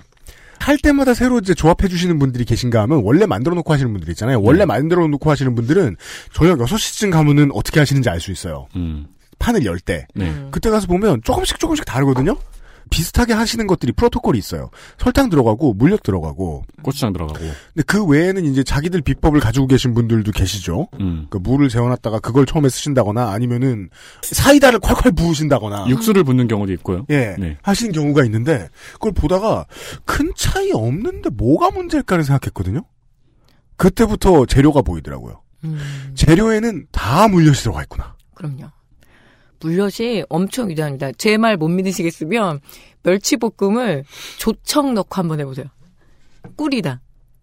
할 0.65 0.79
때마다 0.79 1.13
새로 1.13 1.37
이제 1.37 1.53
조합해 1.53 1.87
주시는 1.87 2.17
분들이 2.17 2.43
계신가 2.43 2.81
하면 2.81 3.01
원래 3.03 3.27
만들어 3.27 3.53
놓고 3.53 3.71
하시는 3.71 3.91
분들 3.93 4.09
있잖아요. 4.09 4.41
원래 4.41 4.59
네. 4.59 4.65
만들어 4.65 5.07
놓고 5.07 5.29
하시는 5.29 5.53
분들은 5.53 5.95
저녁 6.33 6.57
6시쯤 6.57 7.11
가면은 7.11 7.51
어떻게 7.53 7.79
하시는지 7.79 8.09
알 8.09 8.19
수 8.19 8.31
있어요. 8.31 8.65
음. 8.75 9.05
판을 9.37 9.63
열 9.65 9.79
때. 9.79 10.07
네. 10.15 10.27
음. 10.27 10.47
그때 10.49 10.71
가서 10.71 10.87
보면 10.87 11.21
조금씩 11.23 11.59
조금씩 11.59 11.85
다르거든요. 11.85 12.35
비슷하게 12.89 13.33
하시는 13.33 13.65
것들이 13.67 13.91
프로토콜이 13.93 14.37
있어요. 14.37 14.69
설탕 14.97 15.29
들어가고 15.29 15.73
물엿 15.73 16.03
들어가고. 16.03 16.63
고추장 16.81 17.13
들어가고. 17.13 17.39
근데 17.39 17.83
그 17.85 18.05
외에는 18.05 18.45
이제 18.45 18.63
자기들 18.63 19.01
비법을 19.01 19.39
가지고 19.39 19.67
계신 19.67 19.93
분들도 19.93 20.31
계시죠. 20.31 20.87
음. 20.99 21.27
그 21.29 21.37
물을 21.37 21.69
재워놨다가 21.69 22.19
그걸 22.19 22.45
처음에 22.45 22.69
쓰신다거나 22.69 23.31
아니면은 23.31 23.89
사이다를 24.21 24.79
콸콸 24.79 25.17
부으신다거나. 25.17 25.87
육수를 25.89 26.23
붓는 26.23 26.47
경우도 26.47 26.71
있고요. 26.73 27.05
예. 27.09 27.35
네. 27.39 27.57
하시는 27.61 27.91
경우가 27.91 28.23
있는데 28.25 28.69
그걸 28.93 29.11
보다가 29.13 29.65
큰 30.05 30.31
차이 30.35 30.71
없는데 30.71 31.29
뭐가 31.31 31.71
문제일까를 31.71 32.23
생각했거든요. 32.23 32.81
그때부터 33.77 34.45
재료가 34.45 34.81
보이더라고요. 34.81 35.41
음, 35.65 36.11
재료에는 36.15 36.87
다 36.91 37.27
물엿이 37.27 37.63
들어가 37.63 37.81
있구나. 37.83 38.15
그럼요. 38.35 38.69
물엿이 39.59 40.23
엄청 40.29 40.69
위대합니다. 40.69 41.11
제 41.13 41.37
말 41.37 41.57
못 41.57 41.67
믿으시겠으면 41.69 42.59
멸치볶음을 43.03 44.03
조청 44.37 44.93
넣고 44.93 45.15
한번 45.15 45.39
해보세요. 45.39 45.65
꿀이다. 46.55 47.01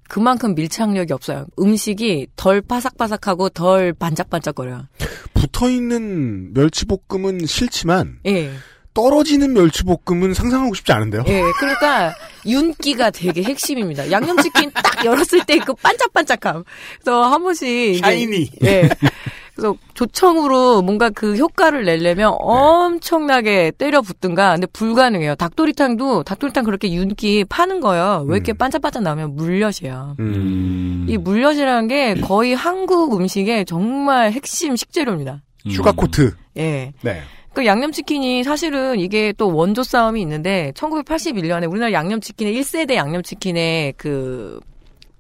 그만큼 0.09 0.55
밀착력이 0.55 1.13
없어요. 1.13 1.47
음식이 1.59 2.29
덜 2.37 2.61
바삭바삭하고 2.61 3.49
덜 3.51 3.93
반짝반짝거려요. 3.95 4.87
붙어 5.33 5.71
있는 5.71 6.53
멸치볶음은 6.53 7.47
싫지만 7.47 8.19
예. 8.27 8.51
떨어지는 8.95 9.55
멸치볶음은 9.55 10.35
상상하고 10.35 10.75
싶지 10.75 10.93
않은데요. 10.93 11.25
예, 11.27 11.41
그러니까 11.59 12.15
윤기가 12.45 13.11
되게 13.11 13.43
핵심입니다. 13.43 14.11
양념치킨 14.11 14.71
딱 14.73 15.03
열었을 15.07 15.47
때 15.47 15.59
그 15.61 15.73
반짝반짝함. 15.75 16.65
그래서 17.01 17.23
한 17.25 17.43
번씩 17.43 17.99
shiny. 18.01 18.51
예. 18.65 18.91
그래서 19.63 19.77
조청으로 19.95 20.83
뭔가 20.83 21.09
그 21.09 21.37
효과를 21.37 21.85
내려면 21.85 22.35
엄청나게 22.41 23.71
때려 23.79 24.01
붓든가. 24.03 24.55
근데 24.55 24.67
불가능해요. 24.67 25.37
닭도리탕도 25.37 26.25
닭도리탕 26.25 26.65
그렇게 26.65 26.93
윤기 26.93 27.45
나는 27.45 27.81
거예요. 27.81 28.25
왜 28.27 28.37
이렇게 28.37 28.53
음. 28.53 28.57
반짝반짝 28.57 29.05
나오면 29.05 29.37
물엿이에요. 29.37 30.17
음. 30.19 31.07
이 31.09 31.17
물엿이라는 31.17 31.87
게 31.87 32.15
거의 32.15 32.55
한국 32.55 33.15
음식의 33.15 33.67
정말 33.67 34.33
핵심 34.33 34.75
식재료입니다. 34.75 35.43
음. 35.67 35.71
sugar 35.71 36.03
coat. 36.03 36.35
예. 36.57 36.93
네. 37.03 37.21
그 37.55 37.65
양념치킨이 37.65 38.43
사실은 38.43 38.99
이게 38.99 39.33
또 39.37 39.55
원조 39.55 39.85
싸움이 39.85 40.21
있는데 40.23 40.73
1981년에 40.75 41.71
우리나라 41.71 41.93
양념치킨의 41.93 42.59
1세대 42.59 42.95
양념치킨의 42.95 43.95
그 43.97 44.59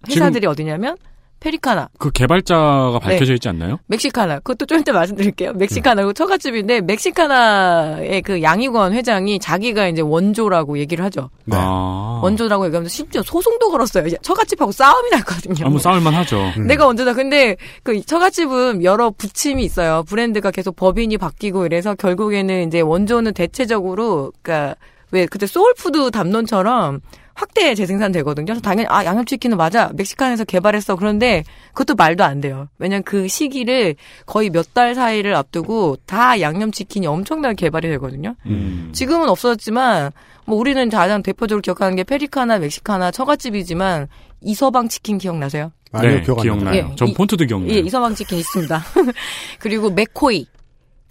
회사들이 0.09 0.49
어디냐면 0.49 0.97
페리카나, 1.43 1.89
그 1.99 2.13
개발자가 2.13 3.01
밝혀져 3.01 3.35
있지 3.35 3.49
않나요? 3.49 3.81
멕시카나. 3.87 4.37
그것도 4.39 4.67
좀 4.67 4.79
이따 4.79 4.93
말씀드릴게요. 4.93 5.53
멕시카나고 5.55 6.13
처갓집인데 6.13 6.83
멕시카나의 6.83 8.23
그 8.23 8.43
양희권 8.43 8.93
회장이 8.93 9.41
자기가 9.41 9.89
이제 9.89 10.03
원조라고 10.03 10.79
얘기를 10.79 11.05
하죠. 11.07 11.31
네. 11.45 11.57
아. 11.59 12.21
원조라고 12.23 12.67
얘기하면서 12.67 12.89
심지어 12.89 13.23
소송도 13.23 13.71
걸었어요. 13.71 14.09
처갓집하고 14.23 14.71
싸움이 14.71 15.11
났거든요. 15.11 15.67
아무 15.67 15.81
싸울만 15.81 16.15
하죠. 16.15 16.53
음. 16.59 16.69
내가 16.69 16.87
원조다. 16.87 17.13
근데 17.13 17.57
그 17.83 18.01
처갓집은 18.01 18.85
여러 18.85 19.11
부침이 19.11 19.65
있어요. 19.65 20.05
브랜드가 20.05 20.53
계속 20.53 20.77
법인이 20.77 21.19
바뀌고 21.19 21.67
이래서 21.67 21.97
결국에는 21.97 22.69
이제 22.69 22.81
원조는 22.81 23.35
대체적으로 23.35 24.33
그러니까 24.43 24.77
왜 25.11 25.27
그때 25.27 25.47
soul 25.47 25.80
food 25.80 26.13
담론처럼 26.13 27.01
확대 27.35 27.75
재생산 27.75 28.13
되거든요. 28.13 28.47
그래서 28.47 28.61
당연히 28.61 28.87
아 28.91 29.05
양념치킨은 29.05 29.57
맞아 29.57 29.91
멕시칸에서 29.95 30.45
개발했어. 30.45 30.97
그런데 30.97 31.45
그것도 31.69 31.95
말도 31.95 32.25
안 32.25 32.41
돼요. 32.41 32.69
왜냐면 32.79 33.03
그 33.05 33.27
시기를 33.29 33.97
거의 34.27 34.51
몇 34.51 34.67
달 34.75 34.95
사이를 34.95 35.35
앞두고 35.35 35.97
다 36.07 36.41
양념치킨이 36.41 37.07
엄청나게 37.07 37.55
개발이 37.57 37.89
되거든요. 37.91 38.35
음. 38.47 38.91
지금은 38.93 39.29
없어졌지만 39.29 40.13
뭐 40.47 40.57
우리는 40.59 40.89
가장 40.91 41.23
대표적으로 41.23 41.61
기억하는 41.61 41.95
게 41.97 42.05
페리카나, 42.05 42.59
멕시카나, 42.59 43.11
처갓집이지만 43.11 44.09
이서방 44.41 44.89
치킨 44.89 45.19
기억나세요? 45.19 45.73
아니요, 45.93 46.11
네, 46.13 46.23
기억 46.23 46.39
안 46.39 46.43
기억나요. 46.43 46.71
나요. 46.83 46.89
예, 46.91 46.97
전 46.97 47.09
이- 47.09 47.15
폰트도 47.15 47.45
기억나요. 47.45 47.75
예, 47.75 47.79
이서방 47.81 48.15
치킨 48.15 48.39
있습니다. 48.39 48.83
그리고 49.61 49.91
맥코이. 49.91 50.47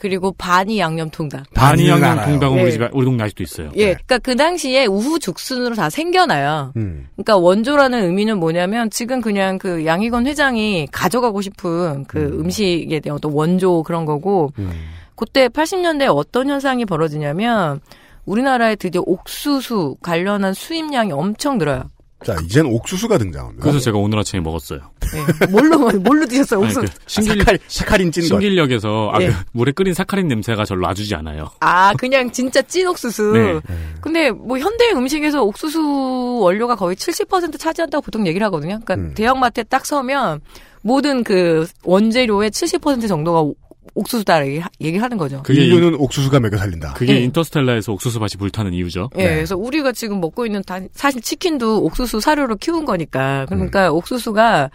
그리고 0.02 0.32
바니 0.32 0.80
양념 0.80 1.12
통닭. 1.12 1.44
반이 1.54 1.88
양념 1.88 2.18
알아요. 2.18 2.32
통닭은 2.32 2.58
예. 2.58 2.64
우리 2.64 2.72
집에 2.72 2.90
우리 2.92 3.06
동네 3.06 3.24
아직도 3.24 3.44
있어요. 3.44 3.70
예, 3.76 3.94
그러니까 3.94 4.18
그 4.18 4.36
당시에 4.36 4.88
우후 4.88 5.20
죽순으로 5.20 5.76
다 5.76 5.92
생겨나요. 5.92 6.74
음. 6.76 7.08
그러니까 7.14 7.38
원조라는 7.38 8.06
의미는 8.06 8.40
뭐냐면 8.40 8.90
지금 8.90 9.22
그냥 9.22 9.60
그 9.60 9.86
양희건 9.86 10.26
회장이 10.26 10.88
가져가고 10.92 11.42
싶은 11.42 12.06
그 12.06 12.42
음. 12.44 12.50
식에 12.50 13.00
대한 13.00 13.18
어떤 13.18 13.32
원조 13.32 13.84
그런 13.84 14.06
거고 14.06 14.52
음. 14.58 14.72
그때 15.14 15.48
80년대에 15.50 16.08
어떤 16.10 16.50
현상이 16.50 16.86
벌어지냐면 16.86 17.80
우리나라에 18.26 18.78
드디어 18.78 19.04
옥수수 19.06 19.98
관련한 20.02 20.56
수입량이 20.56 21.12
엄청 21.12 21.60
늘어요. 21.60 21.84
자, 22.26 22.36
이젠 22.44 22.66
옥수수가 22.68 23.18
등장합니다. 23.18 23.64
그래서 23.64 23.80
제가 23.80 23.98
오늘 23.98 24.20
아침에 24.20 24.42
먹었어요. 24.42 24.80
예. 25.16 25.46
뭘로 25.48 25.78
뭘로 26.00 26.26
드셨어요? 26.28 26.60
옥수수. 26.62 26.82
그 26.82 26.88
신길, 27.08 27.40
사칼, 27.40 27.60
사칼인 27.68 28.12
찐 28.12 28.22
것. 28.24 28.28
신길역에서 28.28 29.12
아, 29.14 29.22
예. 29.22 29.28
그 29.30 29.34
물에 29.54 29.72
끓인 29.72 29.94
사카린 29.94 30.28
냄새가 30.28 30.66
절로 30.66 30.88
놔주지 30.88 31.16
않아요. 31.16 31.50
아, 31.62 31.94
그냥 31.94 32.32
진짜 32.32 32.62
찐 32.62 32.88
옥수수. 32.88 33.32
네. 33.34 33.60
근데 34.02 34.30
뭐 34.32 34.58
현대 34.60 34.92
음식에서 34.92 35.44
옥수수 35.44 36.40
원료가 36.42 36.76
거의 36.76 36.96
70% 36.96 37.60
차지한다고 37.60 38.02
보통 38.04 38.28
얘기를 38.28 38.46
하거든요. 38.46 38.80
그러니까 38.84 38.96
음. 38.96 39.14
대형마트에 39.16 39.64
딱 39.64 39.86
서면 39.86 40.42
모든 40.84 41.24
그 41.24 41.68
원재료의 41.84 42.52
70% 42.52 43.08
정도가 43.08 43.42
오- 43.42 43.56
옥수수다 43.96 44.46
얘기- 44.48 44.62
얘기하는 44.80 45.18
거죠. 45.18 45.42
그게 45.44 45.64
인, 45.66 45.74
인류는 45.74 46.00
옥수수가 46.00 46.40
먹여 46.40 46.58
살린다. 46.58 46.94
그게 46.94 47.16
예. 47.16 47.20
인터스텔라에서 47.24 47.92
옥수수밭이 47.94 48.32
불타는 48.40 48.74
이유죠. 48.74 49.10
예, 49.18 49.24
네. 49.28 49.36
그래서 49.36 49.58
우리가 49.58 49.92
지금 49.92 50.22
먹고 50.22 50.46
있는 50.46 50.62
다, 50.64 50.80
사실 50.94 51.22
치킨도 51.22 51.84
옥수수 51.86 52.20
사료로 52.20 52.56
키운 52.58 52.86
거니까. 52.86 53.46
그러니까 53.50 53.92
옥수수가 53.92 54.70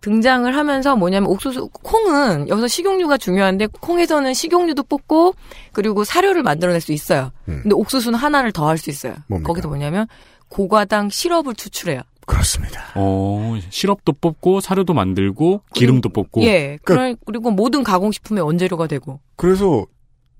등장을 0.00 0.54
하면서 0.56 0.94
뭐냐면 0.96 1.28
옥수수 1.30 1.68
콩은 1.72 2.48
여기서 2.48 2.68
식용유가 2.68 3.16
중요한데 3.18 3.66
콩에서는 3.80 4.32
식용유도 4.32 4.84
뽑고 4.84 5.34
그리고 5.72 6.04
사료를 6.04 6.42
만들어낼 6.44 6.80
수 6.80 6.92
있어요. 6.92 7.32
음. 7.48 7.60
근데 7.62 7.74
옥수수는 7.74 8.18
하나를 8.18 8.52
더 8.52 8.68
할 8.68 8.78
수 8.78 8.90
있어요. 8.90 9.14
뭡니까? 9.26 9.48
거기서 9.48 9.66
뭐냐면 9.68 10.06
고과당 10.48 11.10
시럽을 11.10 11.54
추출해요. 11.54 12.00
그렇습니다. 12.28 12.82
어, 12.94 13.58
시럽도 13.70 14.12
뽑고 14.20 14.60
사료도 14.60 14.94
만들고 14.94 15.62
기름도 15.74 16.10
뽑고 16.10 16.42
예. 16.42 16.78
그- 16.84 16.94
그러- 16.94 17.14
그리고 17.26 17.50
모든 17.50 17.82
가공식품의 17.82 18.44
원재료가 18.44 18.86
되고. 18.86 19.20
그래서 19.36 19.86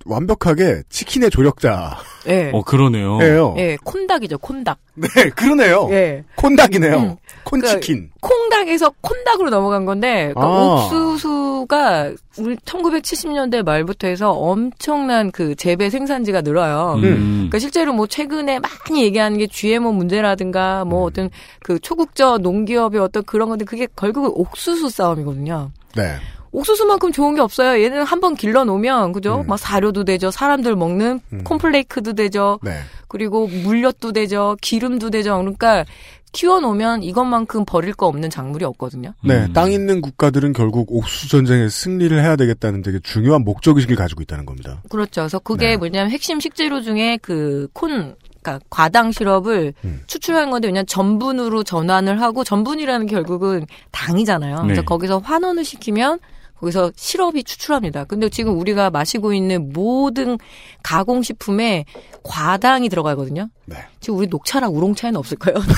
완벽하게 0.04 0.82
치킨의 0.88 1.30
조력자예요. 1.30 1.90
예. 2.28 2.50
어 2.54 2.62
그러네요. 2.62 3.18
예, 3.58 3.76
콘닭이죠, 3.84 4.38
콘닭. 4.38 4.78
네, 4.94 5.08
그러네요. 5.30 5.88
예. 5.90 6.24
콘닭이네요. 6.36 6.96
음. 6.96 7.16
콘치킨. 7.44 8.10
콩닭에서 8.20 8.92
콘닭으로 9.00 9.50
넘어간 9.50 9.86
건데 9.86 10.32
그러니까 10.34 10.42
아. 10.42 10.74
옥수수가 10.74 12.12
우리 12.38 12.56
1970년대 12.56 13.62
말부터 13.64 14.06
해서 14.08 14.32
엄청난 14.32 15.30
그 15.30 15.54
재배 15.54 15.88
생산지가 15.88 16.42
늘어요. 16.42 16.94
음. 16.96 17.00
그러니까 17.48 17.58
실제로 17.58 17.92
뭐 17.92 18.06
최근에 18.06 18.58
많이 18.60 19.02
얘기하는 19.02 19.38
게 19.38 19.46
GMO 19.46 19.92
문제라든가 19.92 20.84
뭐 20.84 21.04
어떤 21.04 21.30
그 21.62 21.78
초국저 21.78 22.38
농기업의 22.38 23.00
어떤 23.00 23.24
그런 23.24 23.48
건데 23.48 23.64
그게 23.64 23.86
결국은 23.96 24.30
옥수수 24.34 24.90
싸움이거든요. 24.90 25.70
네. 25.96 26.16
옥수수만큼 26.52 27.12
좋은 27.12 27.34
게 27.34 27.40
없어요. 27.40 27.82
얘는 27.82 28.04
한번 28.04 28.34
길러 28.34 28.64
놓으면 28.64 29.12
그죠? 29.12 29.44
막 29.46 29.58
사료도 29.58 30.04
되죠. 30.04 30.30
사람들 30.30 30.76
먹는 30.76 31.20
음. 31.32 31.44
콘플레이크도 31.44 32.14
되죠. 32.14 32.58
네. 32.62 32.80
그리고 33.06 33.46
물엿도 33.46 34.12
되죠. 34.12 34.56
기름도 34.60 35.10
되죠. 35.10 35.38
그러니까 35.38 35.84
키워 36.32 36.60
놓으면 36.60 37.02
이것만큼 37.02 37.64
버릴 37.64 37.94
거 37.94 38.06
없는 38.06 38.28
작물이 38.30 38.64
없거든요. 38.64 39.14
네, 39.24 39.46
음. 39.46 39.52
땅 39.54 39.72
있는 39.72 40.00
국가들은 40.00 40.52
결국 40.52 40.92
옥수수 40.92 41.28
전쟁에 41.30 41.68
승리를 41.68 42.16
해야 42.22 42.36
되겠다는 42.36 42.82
되게 42.82 42.98
중요한 43.02 43.44
목적 43.44 43.76
의식을 43.76 43.96
가지고 43.96 44.22
있다는 44.22 44.44
겁니다. 44.44 44.82
그렇죠. 44.90 45.22
그래서 45.22 45.38
그게 45.38 45.68
네. 45.68 45.76
뭐냐면 45.76 46.10
핵심 46.10 46.38
식재료 46.38 46.82
중에 46.82 47.18
그 47.22 47.68
콘, 47.72 48.14
그러니까 48.42 48.60
과당 48.68 49.10
시럽을 49.10 49.72
음. 49.84 50.02
추출한 50.06 50.50
건데 50.50 50.68
왜냐면 50.68 50.86
전분으로 50.86 51.62
전환을 51.62 52.20
하고 52.20 52.44
전분이라는 52.44 53.06
게 53.06 53.14
결국은 53.14 53.66
당이잖아요. 53.90 54.62
그래서 54.62 54.82
네. 54.82 54.84
거기서 54.84 55.18
환원을 55.18 55.64
시키면 55.64 56.18
거기서 56.60 56.92
시럽이 56.96 57.44
추출합니다. 57.44 58.04
근데 58.04 58.28
지금 58.28 58.58
우리가 58.58 58.90
마시고 58.90 59.32
있는 59.32 59.72
모든 59.72 60.38
가공식품에 60.82 61.84
과당이 62.22 62.88
들어가거든요. 62.88 63.48
네. 63.66 63.76
지금 64.00 64.18
우리 64.18 64.26
녹차랑 64.26 64.74
우롱차에는 64.74 65.18
없을 65.18 65.38
거예요. 65.38 65.58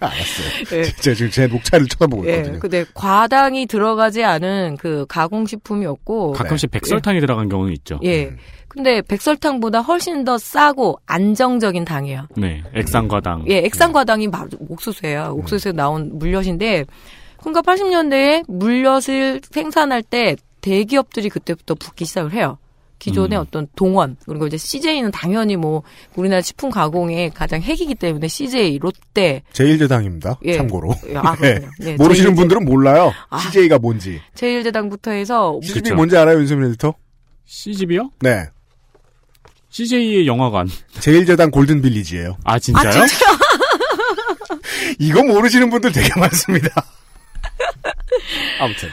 알았어요. 0.00 0.48
예. 0.78 0.84
제가 0.84 1.14
지금 1.14 1.30
제 1.30 1.46
녹차를 1.46 1.86
쳐다보고 1.86 2.26
예. 2.26 2.36
있거든요. 2.36 2.58
근데 2.60 2.84
과당이 2.94 3.66
들어가지 3.66 4.24
않은 4.24 4.76
그 4.78 5.06
가공식품이 5.08 5.86
없고 5.86 6.32
가끔씩 6.32 6.70
백설탕이 6.70 7.20
들어간 7.20 7.48
경우는 7.48 7.72
있죠. 7.74 8.00
예. 8.04 8.34
근데 8.68 9.02
백설탕보다 9.02 9.82
훨씬 9.82 10.24
더 10.24 10.36
싸고 10.36 10.98
안정적인 11.06 11.84
당이에요. 11.84 12.26
네, 12.36 12.64
액상과당. 12.74 13.44
예, 13.48 13.58
액상과당이 13.58 14.32
바로 14.32 14.48
옥수수예요. 14.68 15.34
옥수수에 15.38 15.70
나온 15.70 16.18
물엿인데, 16.18 16.84
그러니까 17.44 17.60
80년대에 17.62 18.44
물엿을 18.48 19.40
생산할 19.50 20.02
때 20.02 20.36
대기업들이 20.62 21.28
그때부터 21.28 21.74
붙기 21.74 22.04
시작을 22.06 22.32
해요. 22.32 22.58
기존의 22.98 23.38
음. 23.38 23.42
어떤 23.42 23.66
동원 23.76 24.16
그리고 24.24 24.46
이제 24.46 24.56
CJ는 24.56 25.10
당연히 25.10 25.56
뭐 25.56 25.82
우리나라 26.16 26.40
식품 26.40 26.70
가공의 26.70 27.32
가장 27.34 27.60
핵이기 27.60 27.96
때문에 27.96 28.28
CJ, 28.28 28.78
롯데 28.78 29.42
제일제당입니다. 29.52 30.38
예. 30.44 30.56
참고로. 30.56 30.94
예, 31.08 31.16
아, 31.16 31.34
그렇군요. 31.36 31.70
예, 31.82 31.94
모르시는 31.96 32.30
제일제- 32.32 32.36
분들은 32.36 32.64
몰라요. 32.64 33.12
아. 33.28 33.38
CJ가 33.40 33.78
뭔지. 33.78 34.20
제일제당부터 34.34 35.10
해서 35.10 35.58
CJ이 35.62 35.80
그쵸. 35.82 35.94
뭔지 35.96 36.16
알아요, 36.16 36.38
윤세민 36.38 36.68
에디터? 36.70 36.94
CGV요? 37.44 38.10
네. 38.20 38.46
CJ의 39.68 40.26
영화관. 40.26 40.68
제일제당 41.00 41.50
골든빌리지예요. 41.50 42.38
아 42.44 42.58
진짜요? 42.58 43.04
이거 44.98 45.22
모르시는 45.24 45.68
분들 45.68 45.92
되게 45.92 46.08
많습니다. 46.18 46.68
아무튼. 48.60 48.88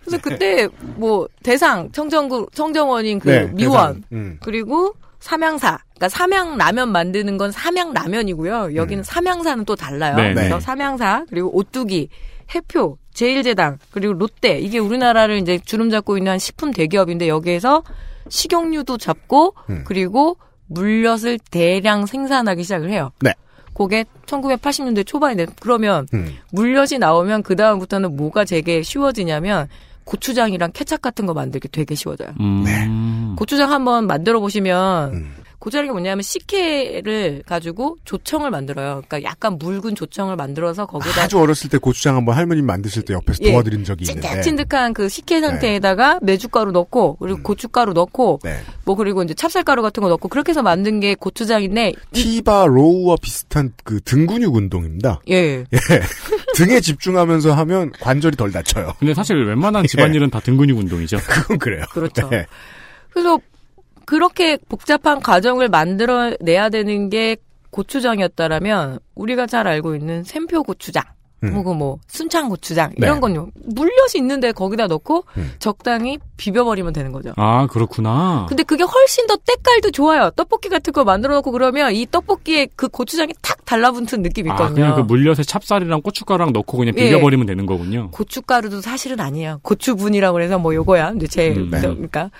그래서 0.00 0.18
그때 0.22 0.68
뭐 0.96 1.28
대상 1.42 1.90
청정구 1.92 2.48
청정원인 2.54 3.18
그 3.18 3.30
네, 3.30 3.46
미원. 3.52 4.04
음. 4.12 4.38
그리고 4.42 4.94
삼양사. 5.20 5.78
그러니까 5.94 6.08
삼양 6.08 6.58
라면 6.58 6.90
만드는 6.90 7.38
건 7.38 7.52
삼양 7.52 7.92
라면이고요. 7.92 8.74
여기는 8.74 9.04
삼양사는 9.04 9.64
또 9.64 9.76
달라요. 9.76 10.16
네, 10.16 10.34
그래서 10.34 10.56
네. 10.56 10.60
삼양사 10.60 11.26
그리고 11.28 11.56
오뚜기, 11.56 12.08
해표, 12.54 12.98
제일제당 13.14 13.78
그리고 13.92 14.14
롯데 14.14 14.58
이게 14.58 14.78
우리나라를 14.78 15.38
이제 15.38 15.58
주름 15.64 15.90
잡고 15.90 16.18
있는 16.18 16.32
한 16.32 16.38
식품 16.38 16.72
대기업인데 16.72 17.28
여기에서 17.28 17.82
식용유도 18.28 18.98
잡고 18.98 19.54
음. 19.70 19.84
그리고 19.86 20.36
물엿을 20.66 21.38
대량 21.50 22.06
생산하기 22.06 22.62
시작을 22.62 22.90
해요. 22.90 23.12
네. 23.20 23.32
그게 23.74 24.04
1980년대 24.26 25.06
초반인데 25.06 25.46
그러면 25.60 26.06
음. 26.14 26.36
물엿이 26.50 26.98
나오면 26.98 27.42
그 27.42 27.56
다음부터는 27.56 28.16
뭐가 28.16 28.44
되게 28.44 28.82
쉬워지냐면 28.82 29.68
고추장이랑 30.04 30.72
케찹 30.72 30.98
같은 31.00 31.26
거 31.26 31.34
만들기 31.34 31.68
되게 31.68 31.94
쉬워져요. 31.94 32.30
음. 32.40 33.34
고추장 33.36 33.70
한번 33.70 34.06
만들어 34.06 34.40
보시면 34.40 35.12
음. 35.14 35.34
고추장이 35.62 35.90
뭐냐면 35.90 36.22
식혜를 36.22 37.44
가지고 37.46 37.96
조청을 38.04 38.50
만들어요. 38.50 39.02
그러니까 39.06 39.22
약간 39.22 39.58
묽은 39.58 39.94
조청을 39.94 40.34
만들어서 40.34 40.86
거기다 40.86 41.22
아주 41.22 41.38
어렸을 41.38 41.70
때 41.70 41.78
고추장 41.78 42.16
한번 42.16 42.34
할머님 42.34 42.66
만드실 42.66 43.04
때 43.04 43.14
옆에서 43.14 43.38
예. 43.42 43.52
도와드린 43.52 43.84
적이 43.84 44.06
있는데. 44.08 44.28
찐득찐득한 44.28 44.92
그 44.92 45.08
식혜 45.08 45.40
상태에다가 45.40 46.18
메주가루 46.20 46.72
넣고 46.72 47.16
그리고 47.20 47.42
고춧가루 47.44 47.92
넣고 47.92 48.40
네. 48.42 48.58
뭐 48.84 48.96
그리고 48.96 49.22
이제 49.22 49.34
찹쌀가루 49.34 49.82
같은 49.82 50.02
거 50.02 50.08
넣고 50.08 50.26
그렇게 50.26 50.50
해서 50.50 50.62
만든 50.62 50.98
게 50.98 51.14
고추장인데 51.14 51.92
티바 52.10 52.66
로우와 52.66 53.14
비슷한 53.22 53.72
그 53.84 54.00
등근육 54.00 54.56
운동입니다. 54.56 55.20
예. 55.30 55.34
예. 55.36 55.64
등에 56.56 56.80
집중하면서 56.80 57.52
하면 57.52 57.92
관절이 58.00 58.34
덜 58.34 58.50
다쳐요. 58.50 58.94
근데 58.98 59.14
사실 59.14 59.36
웬만한 59.46 59.86
집안일은 59.86 60.30
다 60.30 60.40
등근육 60.40 60.76
운동이죠. 60.76 61.18
그건 61.22 61.58
그래요. 61.58 61.84
그렇죠. 61.92 62.28
네. 62.30 62.46
그래서 63.10 63.38
그렇게 64.06 64.58
복잡한 64.68 65.20
과정을 65.20 65.68
만들어내야 65.68 66.68
되는 66.70 67.10
게 67.10 67.36
고추장이었다라면 67.70 68.98
우리가 69.14 69.46
잘 69.46 69.66
알고 69.66 69.94
있는 69.96 70.24
샘표 70.24 70.62
고추장 70.62 71.02
음. 71.44 71.54
혹은 71.54 71.76
뭐 71.76 71.98
순창 72.06 72.48
고추장 72.48 72.90
네. 72.90 73.06
이런 73.06 73.20
건요 73.20 73.48
물엿이 73.54 74.16
있는데 74.18 74.52
거기다 74.52 74.86
넣고 74.86 75.24
음. 75.36 75.52
적당히 75.58 76.18
비벼버리면 76.36 76.92
되는 76.92 77.12
거죠. 77.12 77.32
아 77.36 77.66
그렇구나. 77.66 78.46
근데 78.48 78.62
그게 78.62 78.84
훨씬 78.84 79.26
더 79.26 79.36
때깔도 79.36 79.90
좋아요. 79.90 80.30
떡볶이 80.30 80.68
같은 80.68 80.92
거 80.92 81.04
만들어 81.04 81.34
놓고 81.34 81.50
그러면 81.52 81.92
이 81.94 82.06
떡볶이에 82.08 82.68
그 82.76 82.88
고추장이 82.88 83.32
탁 83.42 83.64
달라붙은 83.64 84.22
느낌이 84.22 84.50
아 84.50 84.54
있거든요. 84.54 84.74
그냥 84.74 84.94
그 84.94 85.00
물엿에 85.00 85.42
찹쌀이랑 85.42 86.02
고춧가루랑 86.02 86.52
넣고 86.52 86.76
그냥 86.76 86.94
예. 86.96 87.04
비벼버리면 87.04 87.46
되는 87.46 87.66
거군요. 87.66 88.10
고춧가루도 88.12 88.80
사실은 88.80 89.18
아니에요. 89.20 89.60
고추분이라고 89.62 90.34
그래서 90.34 90.58
뭐 90.58 90.74
요거야. 90.74 91.14
이제 91.16 91.26
제 91.26 91.48
음, 91.54 91.70
네. 91.70 91.80
그러니까 91.80 92.30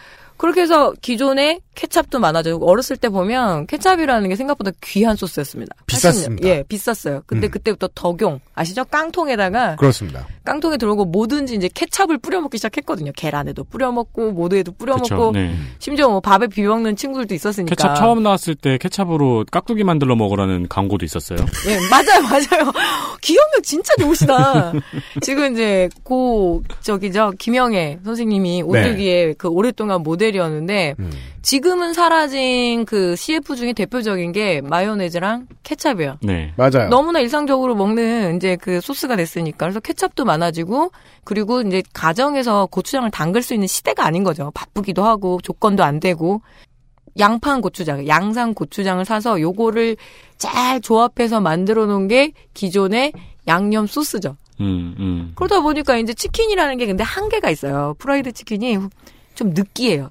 그렇게 0.42 0.62
해서 0.62 0.92
기존에 1.00 1.60
케찹도 1.74 2.18
많아지고 2.18 2.70
어렸을 2.70 2.96
때 2.96 3.08
보면 3.08 3.66
케찹이라는 3.66 4.28
게 4.28 4.36
생각보다 4.36 4.70
귀한 4.82 5.16
소스였습니다. 5.16 5.74
비쌌습니다. 5.86 6.42
80년 6.42 6.46
예, 6.46 6.62
비쌌어요. 6.68 7.22
근데 7.26 7.48
음. 7.48 7.50
그때부터 7.50 7.88
덕용 7.94 8.40
아시죠? 8.54 8.84
깡통에다가 8.84 9.76
그렇습니다. 9.76 10.26
깡통에 10.44 10.76
들어오고 10.76 11.06
뭐든지 11.06 11.54
이제 11.54 11.70
케찹을 11.72 12.18
뿌려 12.18 12.40
먹기 12.40 12.58
시작했거든요. 12.58 13.12
계란에도 13.16 13.64
뿌려 13.64 13.90
먹고 13.90 14.32
모두에도 14.32 14.72
뿌려 14.72 14.96
그쵸. 14.96 15.14
먹고 15.14 15.32
네. 15.32 15.54
심지어 15.78 16.08
뭐 16.08 16.20
밥에 16.20 16.46
비벼 16.48 16.68
먹는 16.70 16.96
친구들도 16.96 17.34
있었으니까. 17.34 17.74
케찹 17.74 17.94
처음 17.94 18.22
나왔을 18.22 18.54
때 18.54 18.76
케찹으로 18.76 19.46
깍두기 19.50 19.82
만들어 19.84 20.14
먹으라는 20.14 20.68
광고도 20.68 21.06
있었어요. 21.06 21.38
예, 21.68 21.78
맞아요, 21.88 22.22
맞아요. 22.22 22.72
기억력 23.22 23.62
진짜 23.62 23.94
좋으시다. 23.98 24.72
지금 25.22 25.52
이제 25.52 25.88
고 26.02 26.62
저기죠 26.80 27.32
김영애 27.38 28.00
선생님이 28.04 28.62
오뚜기에 28.62 29.34
그 29.38 29.48
오랫동안 29.48 30.02
모델이었는데 30.02 30.96
음. 30.98 31.10
지금 31.42 31.61
은 31.66 31.92
사라진 31.92 32.84
그 32.84 33.14
CF 33.16 33.56
중에 33.56 33.72
대표적인 33.72 34.32
게 34.32 34.60
마요네즈랑 34.60 35.46
케찹이에요. 35.62 36.18
네. 36.22 36.52
맞아요. 36.56 36.88
너무나 36.88 37.20
일상적으로 37.20 37.74
먹는 37.74 38.36
이제 38.36 38.56
그 38.56 38.80
소스가 38.80 39.16
됐으니까 39.16 39.66
그래서 39.66 39.80
케찹도 39.80 40.24
많아지고 40.24 40.90
그리고 41.24 41.60
이제 41.62 41.82
가정에서 41.92 42.66
고추장을 42.66 43.10
담글 43.10 43.42
수 43.42 43.54
있는 43.54 43.66
시대가 43.66 44.04
아닌 44.04 44.24
거죠. 44.24 44.50
바쁘기도 44.54 45.04
하고 45.04 45.40
조건도 45.42 45.84
안 45.84 46.00
되고 46.00 46.42
양판 47.18 47.60
고추장, 47.60 48.06
양상 48.08 48.54
고추장을 48.54 49.04
사서 49.04 49.40
요거를 49.40 49.96
잘 50.38 50.80
조합해서 50.80 51.40
만들어 51.40 51.86
놓은 51.86 52.08
게 52.08 52.32
기존의 52.54 53.12
양념 53.46 53.86
소스죠. 53.86 54.36
음, 54.60 54.94
음. 54.98 55.32
그러다 55.34 55.60
보니까 55.60 55.96
이제 55.96 56.14
치킨이라는 56.14 56.78
게 56.78 56.86
근데 56.86 57.04
한계가 57.04 57.50
있어요. 57.50 57.94
프라이드 57.98 58.32
치킨이 58.32 58.78
좀 59.34 59.50
느끼해요. 59.50 60.10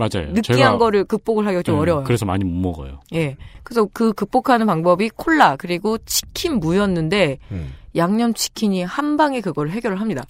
맞아요. 0.00 0.32
느끼한 0.32 0.42
제가 0.42 0.78
거를 0.78 1.04
극복을 1.04 1.46
하기가 1.46 1.62
좀 1.62 1.74
네, 1.76 1.80
어려워요. 1.82 2.04
그래서 2.04 2.24
많이 2.24 2.42
못 2.44 2.68
먹어요. 2.68 3.00
예. 3.14 3.36
그래서 3.62 3.86
그 3.92 4.12
극복하는 4.12 4.66
방법이 4.66 5.10
콜라 5.10 5.56
그리고 5.56 5.98
치킨 5.98 6.58
무였는데 6.58 7.38
음. 7.52 7.74
양념 7.96 8.32
치킨이 8.34 8.82
한 8.84 9.16
방에 9.16 9.40
그걸 9.40 9.70
해결을 9.70 10.00
합니다. 10.00 10.24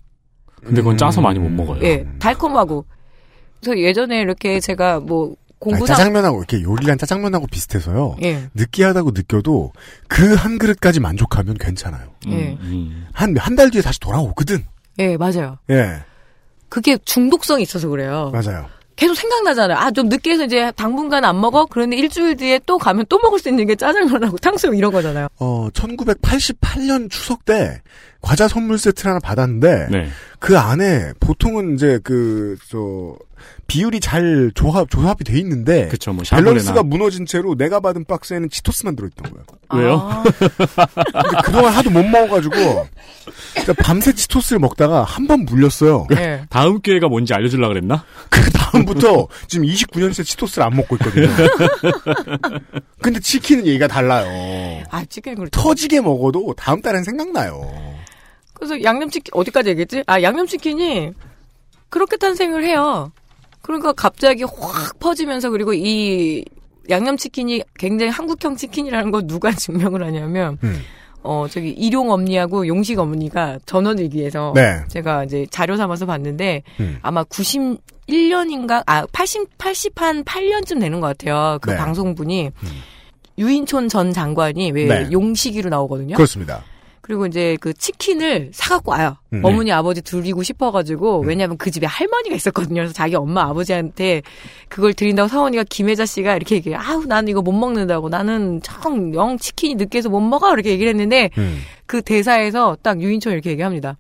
근데 0.57 0.83
그건 0.83 0.97
짜서 0.99 1.21
음. 1.21 1.25
많이 1.25 1.39
못 1.39 1.49
먹어요. 1.51 1.83
예. 1.85 2.07
달콤하고. 2.19 2.85
그래서 3.61 3.79
예전에 3.79 4.21
이렇게 4.21 4.61
제가 4.61 5.01
뭐 5.01 5.27
아니, 5.29 5.37
공부상 5.59 5.97
짜장면하고 5.97 6.39
이렇게 6.39 6.63
요리란 6.63 6.97
짜장면하고 6.99 7.47
비슷해서요. 7.47 8.17
예. 8.23 8.49
느끼하다고 8.55 9.11
느껴도 9.13 9.73
그 10.09 10.35
한 10.37 10.59
그릇까지 10.59 11.01
만족하면 11.01 11.55
괜찮아요. 11.59 12.09
음, 12.27 12.33
예. 12.33 12.59
음. 12.63 13.07
한한 13.13 13.57
달 13.57 13.71
뒤에 13.71 13.83
다시 13.83 14.01
돌아오거든. 14.01 14.65
예, 14.99 15.17
맞아요. 15.17 15.59
예, 15.71 16.03
그게 16.69 16.97
중독성이 17.05 17.63
있어서 17.63 17.89
그래요. 17.89 18.31
맞아요. 18.33 18.67
계속 19.01 19.15
생각나잖아요. 19.15 19.79
아, 19.79 19.91
좀 19.91 20.11
늦게 20.11 20.33
해서 20.33 20.45
이제 20.45 20.71
당분간 20.77 21.25
안 21.25 21.41
먹어? 21.41 21.65
그런데 21.65 21.97
일주일 21.97 22.37
뒤에 22.37 22.61
또 22.67 22.77
가면 22.77 23.07
또 23.09 23.19
먹을 23.19 23.39
수 23.39 23.49
있는 23.49 23.67
게 23.67 23.75
짜장면하고 23.75 24.37
탕수육 24.37 24.77
이런 24.77 24.93
거잖아요. 24.93 25.29
어, 25.39 25.69
1988년 25.73 27.11
추석 27.11 27.47
때 27.47 27.81
과자 28.21 28.47
선물 28.47 28.77
세트를 28.77 29.11
하나 29.11 29.19
받았는데 29.19 29.89
네. 29.91 30.09
그 30.39 30.59
안에 30.59 31.15
보통은 31.19 31.75
이제 31.75 31.99
그 32.05 32.59
저 32.71 33.17
비율이 33.67 34.01
잘 34.01 34.51
조합 34.55 34.91
조합이 34.91 35.25
돼 35.25 35.39
있는데 35.39 35.89
그쵸, 35.89 36.13
뭐, 36.13 36.25
밸런스가. 36.29 36.83
무너진 36.83 37.25
채로 37.27 37.55
내가 37.57 37.81
받은 37.81 38.05
박스에는 38.05 38.51
치토스만 38.51 38.97
들어있던 38.97 39.31
거예요. 39.33 39.45
왜요? 39.73 40.09
아, 40.11 40.23
근데 41.23 41.37
그동안 41.45 41.73
하도 41.73 41.91
못 41.91 42.03
먹어가지고 42.05 42.89
밤새 43.83 44.13
치토스를 44.13 44.59
먹다가 44.59 45.05
한 45.05 45.27
번 45.29 45.45
물렸어요. 45.45 46.07
네. 46.11 46.45
다음 46.51 46.81
기회가 46.81 47.07
뭔지 47.09 47.33
알려주려고 47.35 47.73
그랬나? 47.75 48.05
그 48.31 48.51
다음부터 48.51 49.29
지금 49.47 49.65
29년째 49.67 50.25
치토스를 50.25 50.67
안 50.67 50.75
먹고 50.75 50.97
있거든요. 50.97 51.29
근데 53.01 53.21
치킨은 53.21 53.67
얘기가 53.67 53.87
달라요. 53.87 54.83
아, 54.91 55.05
치킨 55.05 55.35
그렇죠. 55.37 55.51
터지게 55.53 56.01
먹어도 56.01 56.55
다음 56.57 56.81
달엔 56.83 57.05
생각나요. 57.05 57.61
그래서 58.55 58.83
양념치킨, 58.83 59.31
어디까지 59.33 59.71
얘기했지? 59.71 60.03
아, 60.07 60.21
양념치킨이 60.21 61.13
그렇게 61.89 62.17
탄생을 62.17 62.65
해요. 62.65 63.11
그러니까 63.63 63.93
갑자기 63.93 64.45
확 64.45 64.99
퍼지면서 64.99 65.51
그리고 65.51 65.73
이 65.75 66.45
양념치킨이 66.89 67.63
굉장히 67.79 68.11
한국형 68.11 68.57
치킨이라는 68.57 69.11
거 69.11 69.23
누가 69.23 69.53
증명을 69.55 70.03
하냐면, 70.05 70.59
음. 70.65 70.81
어, 71.23 71.47
저기 71.51 71.71
일용 71.71 72.11
엄니하고 72.11 72.67
용식 72.67 72.99
어머니가 72.99 73.59
전원일기에서 73.67 74.53
네. 74.55 74.83
제가 74.89 75.25
이제 75.25 75.47
자료 75.51 75.77
삼아서 75.77 76.07
봤는데 76.07 76.63
음. 76.81 76.99
아마 77.03 77.23
91년인가 77.25 78.83
아 78.87 79.05
80, 79.13 79.59
80한 79.59 80.25
8년쯤 80.25 80.81
되는 80.81 81.01
것 81.01 81.09
같아요. 81.09 81.59
그 81.61 81.71
네. 81.71 81.77
방송분이 81.77 82.51
유인촌 83.39 83.89
전 83.89 84.13
장관이 84.13 84.73
왜 84.73 84.87
네. 84.87 85.09
용식이로 85.13 85.69
나오거든요. 85.69 86.17
그렇습니다. 86.17 86.63
그리고 87.11 87.27
이제 87.27 87.57
그 87.61 87.75
치킨을 87.75 88.51
사갖고 88.53 88.93
와요. 88.93 89.17
음. 89.33 89.45
어머니 89.45 89.73
아버지 89.73 90.01
드리고 90.01 90.45
싶어가지고 90.45 91.25
왜냐하면 91.27 91.59
그 91.59 91.73
집에 91.73 91.85
할머니가 91.85 92.37
있었거든요. 92.37 92.83
그래서 92.83 92.93
자기 92.93 93.17
엄마 93.17 93.43
아버지한테 93.49 94.23
그걸 94.69 94.95
드린다고 94.95 95.27
사원이가 95.27 95.65
김혜자 95.69 96.07
씨가 96.07 96.37
이렇게 96.37 96.55
얘기해. 96.55 96.77
아우 96.77 97.05
나는 97.07 97.27
이거 97.27 97.43
못 97.43 97.51
먹는다고 97.51 98.11
나는 98.11 98.61
정영 98.63 99.39
치킨이 99.39 99.75
느끼해서 99.75 100.09
못 100.09 100.21
먹어 100.21 100.53
이렇게 100.53 100.71
얘기를 100.71 100.89
했는데 100.89 101.31
음. 101.37 101.63
그 101.87 102.01
대사에서 102.01 102.77
딱 102.81 103.01
유인촌 103.01 103.33
이렇게 103.33 103.51
얘기합니다. 103.51 103.97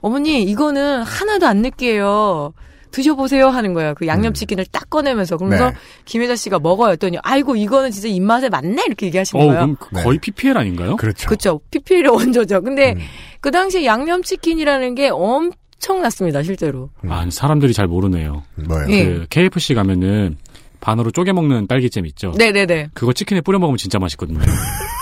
어머니 0.00 0.42
이거는 0.42 1.02
하나도 1.02 1.46
안 1.46 1.58
느끼해요. 1.58 2.54
드셔보세요 2.98 3.48
하는 3.48 3.74
거예요. 3.74 3.94
그 3.94 4.06
양념치킨을 4.06 4.66
딱 4.72 4.90
꺼내면서 4.90 5.36
그러면서 5.36 5.70
네. 5.70 5.76
김혜자 6.04 6.34
씨가 6.36 6.58
먹어요 6.58 6.92
했더니 6.92 7.18
아이고 7.22 7.54
이거는 7.54 7.90
진짜 7.92 8.08
입맛에 8.08 8.48
맞네 8.48 8.82
이렇게 8.86 9.06
얘기하시는 9.06 9.42
어, 9.42 9.46
거예요. 9.46 9.76
그럼 9.76 10.04
거의 10.04 10.18
PPL 10.18 10.58
아닌가요? 10.58 10.96
그렇죠. 10.96 11.28
그렇죠. 11.28 11.60
PPL의 11.70 12.10
원조죠. 12.10 12.60
근데 12.62 12.92
음. 12.92 13.00
그 13.40 13.50
당시에 13.50 13.84
양념치킨이라는 13.84 14.94
게 14.96 15.10
엄청 15.10 16.02
났습니다, 16.02 16.42
실제로. 16.42 16.90
아, 17.08 17.24
사람들이 17.30 17.72
잘 17.72 17.86
모르네요. 17.86 18.42
뭐예요? 18.56 18.90
예. 18.90 19.04
그 19.04 19.26
KFC 19.30 19.74
가면은 19.74 20.36
반으로 20.80 21.10
쪼개 21.10 21.32
먹는 21.32 21.66
딸기잼 21.66 22.06
있죠. 22.06 22.32
네네네. 22.36 22.90
그거 22.94 23.12
치킨에 23.12 23.40
뿌려 23.40 23.58
먹으면 23.58 23.76
진짜 23.78 23.98
맛있거든요. 23.98 24.40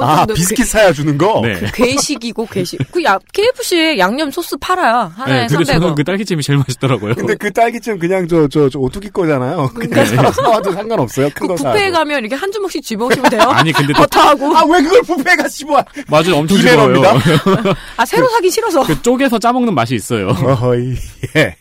아, 0.00 0.22
어떤 0.22 0.34
비스킷 0.34 0.66
사야 0.66 0.92
주는 0.92 1.16
거? 1.18 1.40
네. 1.42 1.54
그 1.60 1.70
괴식이고 1.72 2.46
괴식. 2.46 2.80
그 2.92 3.02
야, 3.04 3.18
KFC에 3.32 3.98
양념 3.98 4.30
소스 4.30 4.56
팔아요. 4.56 5.12
하나에 5.16 5.42
네, 5.42 5.46
근데 5.48 5.64
300원. 5.72 5.80
저는 5.80 5.94
그 5.94 6.04
딸기잼이 6.04 6.42
제일 6.42 6.58
맛있더라고요. 6.58 7.14
근데 7.14 7.34
그 7.34 7.52
딸기잼 7.52 7.98
그냥 7.98 8.26
저, 8.28 8.48
저, 8.48 8.68
저 8.68 8.78
오뚜기 8.78 9.10
거잖아요. 9.10 9.70
그냥 9.74 10.04
사- 10.04 10.30
사와도 10.30 10.72
상관없어요. 10.72 11.28
큰 11.34 11.48
그. 11.48 11.54
뷔페에 11.54 11.90
가면 11.90 12.20
이렇게 12.20 12.34
한 12.34 12.50
주먹씩 12.52 12.82
집어오시면 12.84 13.30
돼요. 13.30 13.42
아니 13.42 13.72
근데 13.72 13.92
또 13.92 14.00
버터하고. 14.00 14.56
아, 14.56 14.64
왜 14.64 14.82
그걸 14.82 15.02
뷔페에 15.02 15.36
가서 15.36 15.48
씹어? 15.48 15.84
맞아요, 16.08 16.36
엄청. 16.36 16.58
즐거워요. 16.58 17.02
아, 17.96 18.04
새로 18.06 18.28
사기 18.28 18.50
싫어서. 18.50 18.82
그 18.84 19.00
쪼개서 19.02 19.38
짜먹는 19.38 19.74
맛이 19.74 19.94
있어요. 19.94 20.28
어허이, 20.28 20.94
예. 21.36 21.56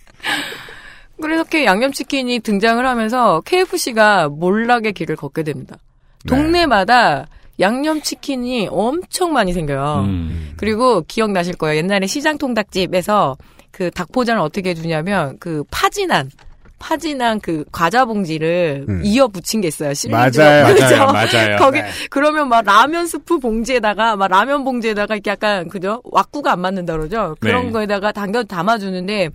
그래서 1.21 1.35
이렇게 1.41 1.65
양념치킨이 1.65 2.39
등장을 2.41 2.85
하면서 2.85 3.41
KFC가 3.45 4.27
몰락의 4.29 4.93
길을 4.93 5.15
걷게 5.15 5.43
됩니다. 5.43 5.77
네. 6.25 6.35
동네마다 6.35 7.27
양념치킨이 7.59 8.69
엄청 8.71 9.33
많이 9.33 9.53
생겨요. 9.53 10.03
음. 10.05 10.53
그리고 10.57 11.01
기억나실 11.07 11.55
거예요. 11.55 11.77
옛날에 11.77 12.07
시장 12.07 12.37
통닭집에서 12.37 13.37
그 13.71 13.91
닭포장을 13.91 14.41
어떻게 14.41 14.69
해주냐면 14.71 15.37
그 15.39 15.63
파진한 15.69 16.29
파진한 16.77 17.39
그 17.39 17.63
과자 17.71 18.05
봉지를 18.05 18.85
음. 18.87 19.01
이어 19.03 19.27
붙인 19.27 19.61
게 19.61 19.67
있어요. 19.69 19.93
맞아요, 20.09 20.67
그죠? 20.73 20.95
맞아요, 20.97 21.11
맞아요. 21.11 21.57
거기 21.57 21.81
네. 21.81 21.87
그러면 22.09 22.49
막 22.49 22.63
라면 22.63 23.07
스프 23.07 23.39
봉지에다가 23.39 24.15
막 24.15 24.27
라면 24.27 24.63
봉지에다가 24.63 25.15
이렇게 25.15 25.31
약간 25.31 25.67
그죠? 25.69 26.01
왁구가 26.03 26.51
안 26.51 26.59
맞는다 26.61 26.95
그러죠. 26.95 27.35
그런 27.39 27.67
네. 27.67 27.71
거에다가 27.71 28.11
당겨 28.11 28.43
담아주는데 28.43 29.29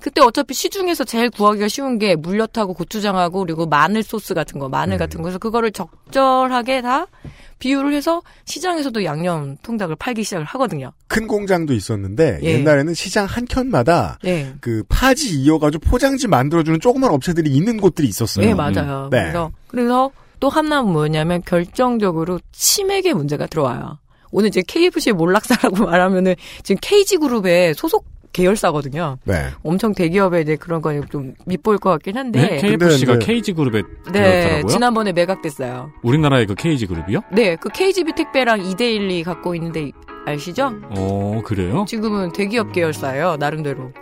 그때 0.00 0.20
어차피 0.22 0.54
시중에서 0.54 1.04
제일 1.04 1.30
구하기가 1.30 1.68
쉬운 1.68 1.98
게 1.98 2.16
물엿하고 2.16 2.74
고추장하고 2.74 3.40
그리고 3.40 3.66
마늘 3.66 4.02
소스 4.02 4.34
같은 4.34 4.58
거, 4.58 4.68
마늘 4.68 4.96
같은 4.98 5.18
거. 5.18 5.24
그래서 5.24 5.38
그거를 5.38 5.70
적절하게 5.72 6.80
다 6.80 7.06
비율을 7.58 7.92
해서 7.92 8.22
시장에서도 8.46 9.04
양념 9.04 9.56
통닭을 9.62 9.96
팔기 9.96 10.24
시작을 10.24 10.46
하거든요. 10.46 10.92
큰 11.08 11.26
공장도 11.26 11.74
있었는데, 11.74 12.40
예. 12.42 12.54
옛날에는 12.54 12.94
시장 12.94 13.26
한 13.26 13.44
켠마다 13.44 14.18
네. 14.22 14.54
그 14.60 14.82
파지 14.88 15.38
이어가지고 15.38 15.88
포장지 15.88 16.26
만들어주는 16.26 16.80
조그만 16.80 17.10
업체들이 17.10 17.50
있는 17.50 17.76
곳들이 17.76 18.08
있었어요. 18.08 18.46
네, 18.46 18.54
맞아요. 18.54 19.08
네. 19.10 19.20
그래서 19.20 19.52
그래서 19.68 20.10
또 20.40 20.48
하나는 20.48 20.90
뭐냐면 20.90 21.42
결정적으로 21.44 22.40
치맥의 22.52 23.12
문제가 23.12 23.46
들어와요. 23.46 23.98
오늘 24.32 24.48
이제 24.48 24.62
KFC 24.66 25.12
몰락사라고 25.12 25.84
말하면은 25.86 26.34
지금 26.62 26.78
KG 26.80 27.18
그룹의 27.18 27.74
소속 27.74 28.06
계열사거든요. 28.32 29.18
네. 29.24 29.48
엄청 29.62 29.94
대기업에 29.94 30.40
이제 30.40 30.56
그런 30.56 30.80
거좀 30.80 31.34
밉보일 31.46 31.78
것 31.78 31.90
같긴 31.90 32.16
한데. 32.16 32.40
네? 32.40 32.56
KFC가 32.58 33.12
근데 33.12 33.26
KG 33.26 33.52
그룹에 33.54 33.82
네, 34.06 34.12
들어갔더라고요. 34.12 34.66
지난번에 34.68 35.12
매각됐어요. 35.12 35.90
우리나라의 36.02 36.46
그 36.46 36.54
KG 36.54 36.86
그룹이요? 36.86 37.20
네, 37.32 37.56
그 37.56 37.68
KGB 37.68 38.12
택배랑 38.14 38.60
2대1이 38.60 39.24
갖고 39.24 39.54
있는데 39.54 39.90
아시죠? 40.26 40.72
어, 40.90 41.40
그래요? 41.44 41.84
지금은 41.88 42.32
대기업 42.32 42.72
계열사예요, 42.72 43.36
나름대로. 43.38 43.92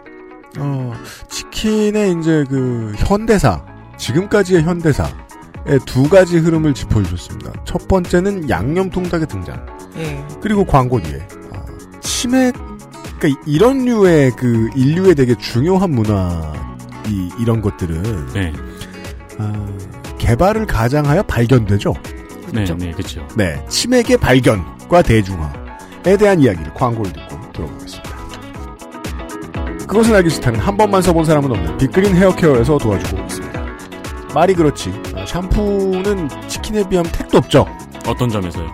어, 0.58 0.92
치킨의 1.28 2.16
이제 2.18 2.44
그 2.48 2.92
현대사, 2.96 3.64
지금까지의 3.96 4.62
현대사의 4.62 5.12
두 5.86 6.08
가지 6.08 6.38
흐름을 6.38 6.74
짚어주셨습니다. 6.74 7.64
첫 7.64 7.86
번째는 7.88 8.48
양념 8.50 8.90
통닭의 8.90 9.26
등장. 9.28 9.64
예. 9.96 10.24
그리고 10.40 10.64
광고 10.64 11.00
뒤에. 11.00 11.18
아, 11.52 11.64
치맥, 12.00 12.54
그러니까 13.18 13.42
이런 13.46 13.85
류의 13.85 14.33
그 14.33 14.70
인류의 14.74 15.14
되게 15.14 15.35
중요한 15.35 15.90
문화, 15.90 16.52
이, 17.09 17.28
이런 17.40 17.61
것들은, 17.61 18.28
네. 18.33 18.52
아, 19.38 19.52
개발을 20.18 20.66
가장하여 20.66 21.24
발견되죠. 21.24 21.94
네, 22.46 22.52
그렇죠. 22.52 22.76
네, 22.76 22.90
그렇죠. 22.92 23.26
네. 23.37 23.64
치맥의 23.68 24.16
발견과 24.18 25.02
대중화에 25.02 26.16
대한 26.18 26.40
이야기를 26.40 26.74
광고를 26.74 27.12
듣고 27.12 27.52
들어보겠습니다. 27.52 28.09
그것은 29.87 30.14
알기 30.14 30.31
싫다는 30.31 30.61
한 30.61 30.76
번만 30.76 31.00
써본 31.02 31.24
사람은 31.24 31.50
없는 31.50 31.78
빅그린 31.78 32.14
헤어케어에서 32.14 32.78
도와주고 32.78 33.22
있습니다. 33.22 33.66
말이 34.35 34.54
그렇지. 34.54 34.92
아, 35.16 35.24
샴푸는 35.24 36.28
치킨에 36.46 36.87
비하면 36.88 37.11
택도 37.11 37.38
없죠. 37.38 37.66
어떤 38.07 38.28
점에서요? 38.28 38.68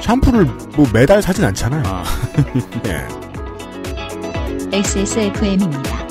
샴푸를 0.00 0.44
뭐 0.76 0.86
매달 0.92 1.22
사진 1.22 1.44
않잖아요. 1.44 1.82
아, 1.86 2.04
네. 2.82 3.06
XSFM입니다. 4.72 6.08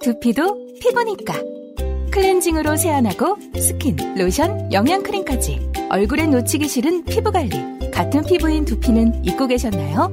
두피도 0.00 0.76
피부니까 0.80 1.34
클렌징으로 2.10 2.76
세안하고 2.76 3.36
스킨, 3.58 3.96
로션, 4.16 4.72
영양크림까지 4.72 5.70
얼굴에 5.90 6.26
놓치기 6.26 6.66
싫은 6.66 7.04
피부관리 7.04 7.90
같은 7.90 8.24
피부인 8.24 8.64
두피는 8.64 9.24
잊고 9.24 9.46
계셨나요? 9.46 10.12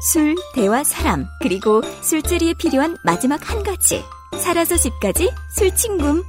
술, 0.00 0.34
대화, 0.54 0.82
사람, 0.82 1.26
그리고 1.42 1.82
술자리에 2.00 2.54
필요한 2.54 2.96
마지막 3.04 3.50
한 3.50 3.62
가지. 3.62 4.02
살아서 4.38 4.76
집까지 4.78 5.30
술친굼. 5.54 6.22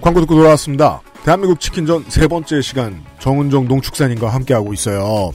광고 0.00 0.20
듣고 0.20 0.36
돌아왔습니다. 0.36 1.02
대한민국 1.24 1.58
치킨전 1.58 2.04
세 2.08 2.28
번째 2.28 2.62
시간 2.62 3.04
정은정 3.18 3.66
농축산인과 3.66 4.28
함께하고 4.28 4.72
있어요. 4.72 5.32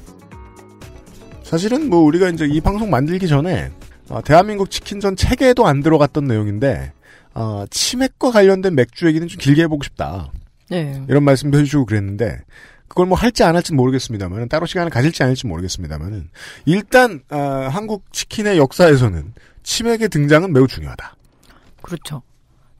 사실은 1.55 1.89
뭐 1.89 2.01
우리가 2.01 2.27
이제 2.27 2.45
이 2.45 2.59
방송 2.59 2.89
만들기 2.89 3.29
전에 3.29 3.71
어, 4.09 4.21
대한민국 4.21 4.69
치킨전 4.69 5.15
책에도 5.15 5.65
안 5.65 5.81
들어갔던 5.81 6.25
내용인데 6.25 6.91
어, 7.33 7.63
치맥과 7.69 8.31
관련된 8.31 8.75
맥주 8.75 9.07
얘기는 9.07 9.25
좀 9.25 9.39
길게 9.39 9.61
해보고 9.63 9.83
싶다. 9.83 10.33
네. 10.69 11.01
이런 11.07 11.23
말씀도 11.23 11.57
해주시고 11.59 11.85
그랬는데 11.85 12.41
그걸 12.89 13.05
뭐 13.05 13.17
할지 13.17 13.45
안 13.45 13.55
할지 13.55 13.73
모르겠습니다만 13.73 14.49
따로 14.49 14.65
시간을 14.65 14.89
가질지 14.89 15.23
않을지 15.23 15.47
모르겠습니다만 15.47 16.29
일단 16.65 17.21
어, 17.29 17.37
한국 17.71 18.03
치킨의 18.11 18.57
역사에서는 18.57 19.33
치맥의 19.63 20.09
등장은 20.09 20.51
매우 20.51 20.67
중요하다. 20.67 21.15
그렇죠. 21.81 22.21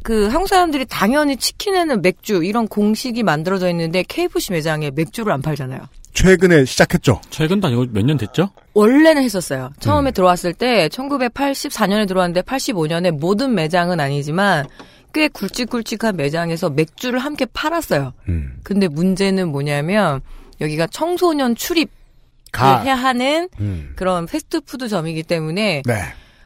그 0.04 0.28
한국 0.28 0.50
사람들이 0.50 0.86
당연히 0.90 1.38
치킨에는 1.38 2.02
맥주 2.02 2.44
이런 2.44 2.68
공식이 2.68 3.24
만들어져 3.24 3.70
있는데 3.70 4.04
KFC 4.04 4.52
매장에 4.52 4.92
맥주를 4.92 5.32
안 5.32 5.42
팔잖아요. 5.42 5.88
최근에 6.16 6.66
시작했죠. 6.66 7.22
최근도 7.30 7.68
아니고 7.68 7.86
몇 7.92 8.04
년 8.06 8.18
됐죠? 8.18 8.50
원래는 8.74 9.22
했었어요. 9.24 9.72
처음에 9.80 10.12
음. 10.12 10.14
들어왔을 10.14 10.54
때 10.54 10.88
1984년에 10.90 12.08
들어왔는데 12.08 12.42
85년에 12.42 13.12
모든 13.12 13.54
매장은 13.54 14.00
아니지만 14.00 14.66
꽤 15.14 15.28
굵직굵직한 15.28 16.16
매장에서 16.18 16.70
맥주를 16.70 17.20
함께 17.20 17.46
팔았어요. 17.46 18.14
음. 18.30 18.58
근데 18.64 18.88
문제는 18.88 19.50
뭐냐면 19.50 20.22
여기가 20.62 20.88
청소년 20.88 21.56
출입 21.56 21.90
가. 22.52 22.82
해야 22.82 22.96
하는 22.96 23.50
음. 23.60 23.92
그런 23.98 24.26
패스트푸드점이기 24.26 25.24
때문에 25.24 25.84
네. 25.86 25.94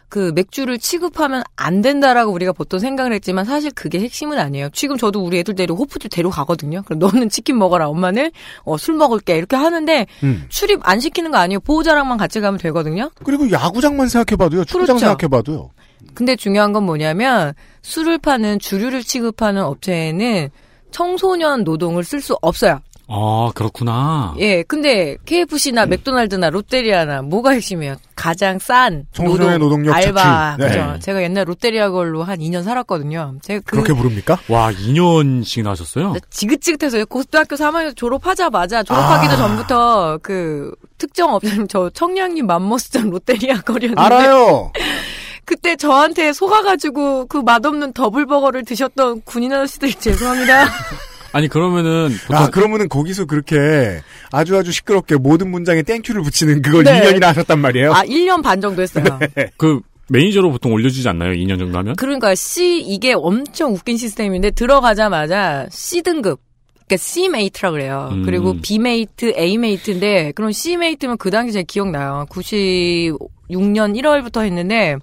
그 0.09 0.31
맥주를 0.33 0.79
취급하면 0.79 1.43
안 1.55 1.81
된다라고 1.81 2.31
우리가 2.31 2.51
보통 2.51 2.79
생각을 2.79 3.13
했지만 3.13 3.45
사실 3.45 3.71
그게 3.71 3.99
핵심은 3.99 4.39
아니에요. 4.39 4.69
지금 4.73 4.97
저도 4.97 5.23
우리 5.23 5.37
애들 5.39 5.55
데리고 5.55 5.77
호프집 5.77 6.11
데려가거든요. 6.11 6.81
그럼 6.83 6.99
너는 6.99 7.29
치킨 7.29 7.57
먹어라. 7.59 7.87
엄마는 7.87 8.31
어, 8.63 8.77
술 8.77 8.95
먹을게. 8.95 9.37
이렇게 9.37 9.55
하는데 9.55 10.07
음. 10.23 10.45
출입 10.49 10.79
안 10.83 10.99
시키는 10.99 11.31
거 11.31 11.37
아니에요. 11.37 11.59
보호자랑만 11.59 12.17
같이 12.17 12.41
가면 12.41 12.59
되거든요. 12.59 13.11
그리고 13.23 13.49
야구장만 13.51 14.07
생각해봐도요. 14.07 14.65
축구장 14.65 14.97
그렇죠. 14.97 14.99
생각해봐도요. 14.99 15.69
근데 16.15 16.35
중요한 16.35 16.73
건 16.73 16.83
뭐냐면 16.83 17.53
술을 17.83 18.17
파는 18.17 18.59
주류를 18.59 19.03
취급하는 19.03 19.63
업체에는 19.63 20.49
청소년 20.91 21.63
노동을 21.63 22.03
쓸 22.03 22.19
수 22.19 22.35
없어요. 22.41 22.81
아, 23.11 23.51
그렇구나. 23.55 24.35
예, 24.37 24.61
근데 24.63 25.17
KFC나 25.25 25.87
맥도날드나 25.87 26.51
롯데리아나 26.51 27.23
뭐가 27.23 27.51
핵심이에요? 27.51 27.95
가장 28.15 28.59
싼 28.59 29.05
청소년의 29.13 29.57
노동 29.57 29.81
력 29.81 29.95
알바. 29.95 30.57
착취. 30.57 30.61
네. 30.61 30.67
그죠? 30.67 30.99
제가 30.99 31.23
옛날 31.23 31.47
롯데리아 31.47 31.89
걸로 31.89 32.23
한 32.23 32.37
2년 32.39 32.63
살았거든요. 32.63 33.37
제가 33.41 33.61
그 33.65 33.71
그렇게 33.77 33.93
부릅니까? 33.93 34.37
와, 34.47 34.71
2년씩이나 34.71 35.69
하셨어요? 35.69 36.15
지긋지긋해서 36.29 37.03
고등학교 37.05 37.55
3학년 37.55 37.95
졸업하자마자 37.95 38.83
졸업하기도 38.83 39.33
아. 39.33 39.37
전부터 39.37 40.19
그 40.21 40.71
특정 40.99 41.33
업체는 41.33 41.67
저 41.67 41.89
청량리 41.89 42.43
맘모스점 42.43 43.09
롯데리아 43.09 43.61
거리였는데 43.61 44.01
알아요. 44.01 44.71
그때 45.45 45.75
저한테 45.75 46.31
속아가지고 46.31 47.25
그 47.25 47.37
맛없는 47.37 47.93
더블버거를 47.93 48.65
드셨던 48.65 49.23
군인 49.25 49.51
아저씨들 49.51 49.93
죄송합니다. 49.93 50.67
아니, 51.31 51.47
그러면은, 51.47 52.09
보통, 52.27 52.35
아, 52.35 52.49
그러면은 52.49 52.89
거기서 52.89 53.25
그렇게 53.25 54.01
아주 54.31 54.57
아주 54.57 54.71
시끄럽게 54.71 55.15
모든 55.15 55.51
문장에 55.51 55.83
thank 55.83 55.99
you를 55.99 56.21
붙이는 56.21 56.61
그걸 56.61 56.83
네. 56.83 57.01
2년이나 57.01 57.23
하셨단 57.25 57.59
말이에요. 57.59 57.93
아 57.93 58.03
1년 58.03 58.43
반 58.43 58.59
정도 58.61 58.81
했어요. 58.81 59.03
그, 59.57 59.81
매니저로 60.09 60.51
보통 60.51 60.73
올려주지 60.73 61.07
않나요? 61.07 61.33
2년 61.33 61.59
정도 61.59 61.77
하면? 61.77 61.95
그러니까 61.95 62.33
C 62.35 62.79
이게 62.79 63.13
엄청 63.13 63.73
웃긴 63.73 63.97
시스템인데 63.97 64.51
들어가자마자 64.51 65.67
C 65.69 66.01
등급 66.01 66.39
그러니까 66.87 66.97
C 66.97 67.29
mate라 67.29 67.71
그래요. 67.71 68.09
음. 68.11 68.23
그리고 68.25 68.59
B 68.59 68.79
mate, 68.79 69.33
A 69.37 69.57
mate인데 69.59 70.31
그럼 70.31 70.51
C 70.51 70.75
mate면 70.75 71.17
그 71.17 71.29
당시 71.29 71.53
제가 71.53 71.63
기억나요. 71.67 72.25
96년 72.29 73.95
1월부터 73.95 74.43
했는데 74.43 74.95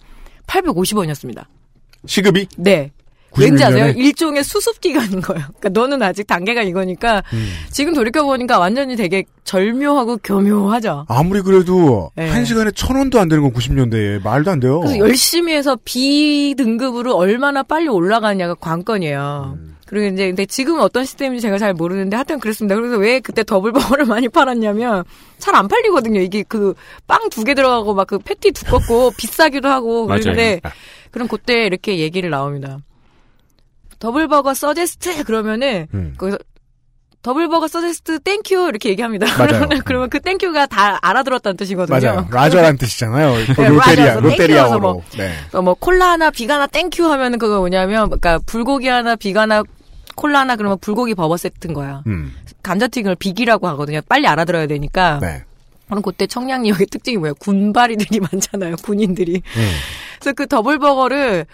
850원이었습니다. 0.49 1.45
시급이? 2.07 2.49
네. 2.57 2.91
96 3.37 3.51
왠지 3.51 3.65
아세요? 3.65 3.87
일종의 3.97 4.43
수습 4.45 4.81
기간인 4.81 5.21
거예요. 5.21 5.45
그러니까 5.59 5.69
너는 5.81 6.03
아직 6.03 6.27
단계가 6.27 6.63
이거니까 6.63 7.23
음. 7.33 7.49
지금 7.71 7.95
돌이켜 7.95 8.25
보니까 8.25 8.59
완전히 8.59 8.97
되게 8.97 9.25
절묘하고 9.45 10.19
교묘하죠. 10.25 11.07
아무리 11.09 11.41
그래도 11.43 12.11
네. 12.17 12.29
한 12.31 12.45
시간에 12.45 12.71
천 12.73 12.97
원도 12.97 13.21
안 13.21 13.29
되는 13.29 13.43
건 13.43 13.53
90년대에 13.53 14.23
말도 14.23 14.51
안 14.51 14.61
돼요. 14.61 14.81
그래서 14.81 14.99
열심히 14.99 15.53
해서 15.55 15.77
B 15.85 16.55
등급으로 16.57 17.15
얼마나 17.17 17.63
빨리 17.63 17.89
올라가냐가 17.89 18.55
관건이에요. 18.55 19.57
음. 19.59 19.77
그리고 19.87 20.13
이제 20.13 20.27
근데 20.27 20.47
지금은 20.47 20.81
어떤 20.81 21.05
시스템인지 21.05 21.43
제가 21.43 21.59
잘 21.59 21.73
모르는데 21.73 22.17
하여튼 22.17 22.41
그랬습니다. 22.41 22.75
그래서 22.75 22.97
왜 22.97 23.21
그때 23.21 23.45
더블버거를 23.45 24.05
많이 24.11 24.29
팔았냐면 24.29 25.05
잘 25.39 25.55
안 25.55 25.69
팔리거든요. 25.69 26.21
이게 26.21 26.43
그 26.43 26.75
빵 27.07 27.29
두 27.31 27.45
개 27.45 27.55
들어가고 27.55 27.95
막 27.95 28.07
그 28.09 28.19
패티 28.19 28.51
두껍고 28.51 29.13
비싸기도 29.19 29.69
하고. 29.69 30.07
그런데 30.07 30.61
그럼 31.13 31.29
그때 31.29 31.67
이렇게 31.67 31.99
얘기를 31.99 32.31
나옵니다. 32.31 32.79
더블버거 33.99 34.55
suggest 34.55 35.25
그러면은 35.25 35.87
음. 35.95 36.15
거기서 36.19 36.39
더블버거 37.23 37.67
suggest 37.67 38.21
thank 38.21 38.51
you 38.51 38.69
이렇게 38.69 38.89
얘기합니다. 38.91 39.27
맞아요. 39.37 39.49
그러면 39.67 39.83
그러면 39.85 40.11
그 40.11 40.21
thank 40.21 40.44
you가 40.44 40.67
다 40.67 40.99
알아들었다는 41.03 41.57
뜻이거든요. 41.57 41.99
맞아요. 42.01 42.29
roger란 42.31 42.79
뜻이잖아요. 42.79 43.33
그 43.55 43.61
네, 43.61 43.69
롯데리아, 43.69 44.05
라저에서 44.07 44.21
롯데리아어로. 44.21 44.81
뭐. 44.81 45.03
네. 45.17 45.33
어, 45.53 45.61
뭐 45.63 45.75
콜라 45.75 46.11
하나 46.11 46.31
비가 46.31 46.55
하나 46.55 46.67
thank 46.69 46.91
you 46.91 47.05
하면은 47.05 47.39
그거 47.39 47.59
뭐냐면 47.59 48.07
그러니까 48.07 48.39
불고기 48.47 48.87
하나 48.87 49.17
비가 49.17 49.41
하나 49.43 49.63
콜라 50.15 50.41
하나 50.41 50.55
그러면 50.57 50.79
불고기 50.79 51.15
버거 51.15 51.37
세트인 51.37 51.75
거야. 51.75 52.03
음. 52.07 52.33
감자튀김을 52.63 53.17
비기라고 53.17 53.67
하거든요. 53.69 54.01
빨리 54.09 54.27
알아들어야 54.29 54.67
되니까. 54.69 55.19
네. 55.21 55.43
그럼 55.87 56.03
그때 56.03 56.27
청량리역의 56.27 56.87
특징이 56.89 57.17
뭐예요? 57.17 57.35
군바리들이 57.35 58.21
많잖아요. 58.33 58.77
군인들이. 58.83 59.35
음. 59.35 59.71
그래서 60.21 60.33
그 60.35 60.47
더블버거를 60.47 61.47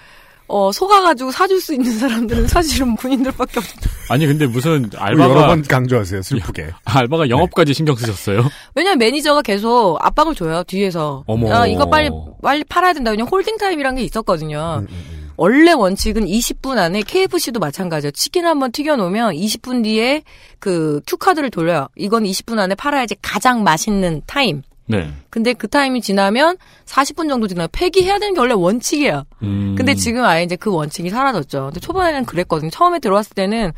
어, 0.53 0.71
속아가지고 0.71 1.31
사줄 1.31 1.63
수 1.63 1.73
있는 1.73 1.99
사람들은 1.99 2.47
사실은 2.47 2.95
군인들밖에 2.95 3.59
없. 3.59 3.65
아니, 4.11 4.27
근데 4.27 4.47
무슨 4.47 4.91
여러 4.93 5.17
번 5.17 5.29
알바가, 5.31 5.63
강조하세요. 5.67 6.21
슬프게. 6.21 6.69
알바가 6.85 7.31
영업까지 7.31 7.73
신경 7.73 7.97
쓰셨어요? 7.97 8.45
왜냐면 8.75 8.99
매니저가 8.99 9.41
계속 9.41 9.97
압박을 10.03 10.35
줘요 10.35 10.63
뒤에서. 10.65 11.25
어머. 11.27 11.49
야, 11.51 11.67
이거 11.67 11.89
빨리 11.89 12.11
빨리 12.43 12.65
팔아야 12.65 12.93
된다. 12.93 13.11
왜냐면 13.13 13.31
holding 13.31 13.57
time이란 13.57 13.95
게 13.95 14.03
있었거든요. 14.03 14.83
음, 14.83 15.31
원래 15.39 15.73
원칙은 15.73 16.27
20분 16.27 16.77
안에 16.77 17.01
KFC도 17.01 17.59
마찬가지예요. 17.59 18.11
치킨 18.11 18.45
한번 18.45 18.73
튀겨놓으면 18.73 19.33
20분 19.33 19.85
뒤에 19.85 20.23
그 20.59 21.01
cue 21.07 21.19
card를 21.19 21.51
돌려요. 21.51 21.89
이건 21.97 22.25
20분 22.25 22.59
안에 22.59 22.75
팔아야지 22.75 23.17
가장 23.23 23.63
맛있는 23.63 24.21
타임. 24.27 24.63
네. 24.87 25.13
근데 25.31 25.53
그 25.53 25.69
타임이 25.69 26.01
지나면 26.01 26.57
40분 26.87 27.29
정도 27.29 27.47
지나면 27.47 27.69
폐기해야 27.73 28.19
되는 28.19 28.35
게 28.35 28.41
원래 28.41 28.55
원칙이에요. 28.55 29.25
음. 29.43 29.75
근데 29.77 29.95
지금 29.95 30.25
아예 30.25 30.43
이제 30.43 30.57
그 30.57 30.71
원칙이 30.71 31.11
사라졌죠. 31.11 31.67
근데 31.67 31.81
초반에는 31.81 32.25
그랬거든요. 32.25 32.71
처음에 32.71 32.99
들어왔을 32.99 33.35
때는 33.35 33.73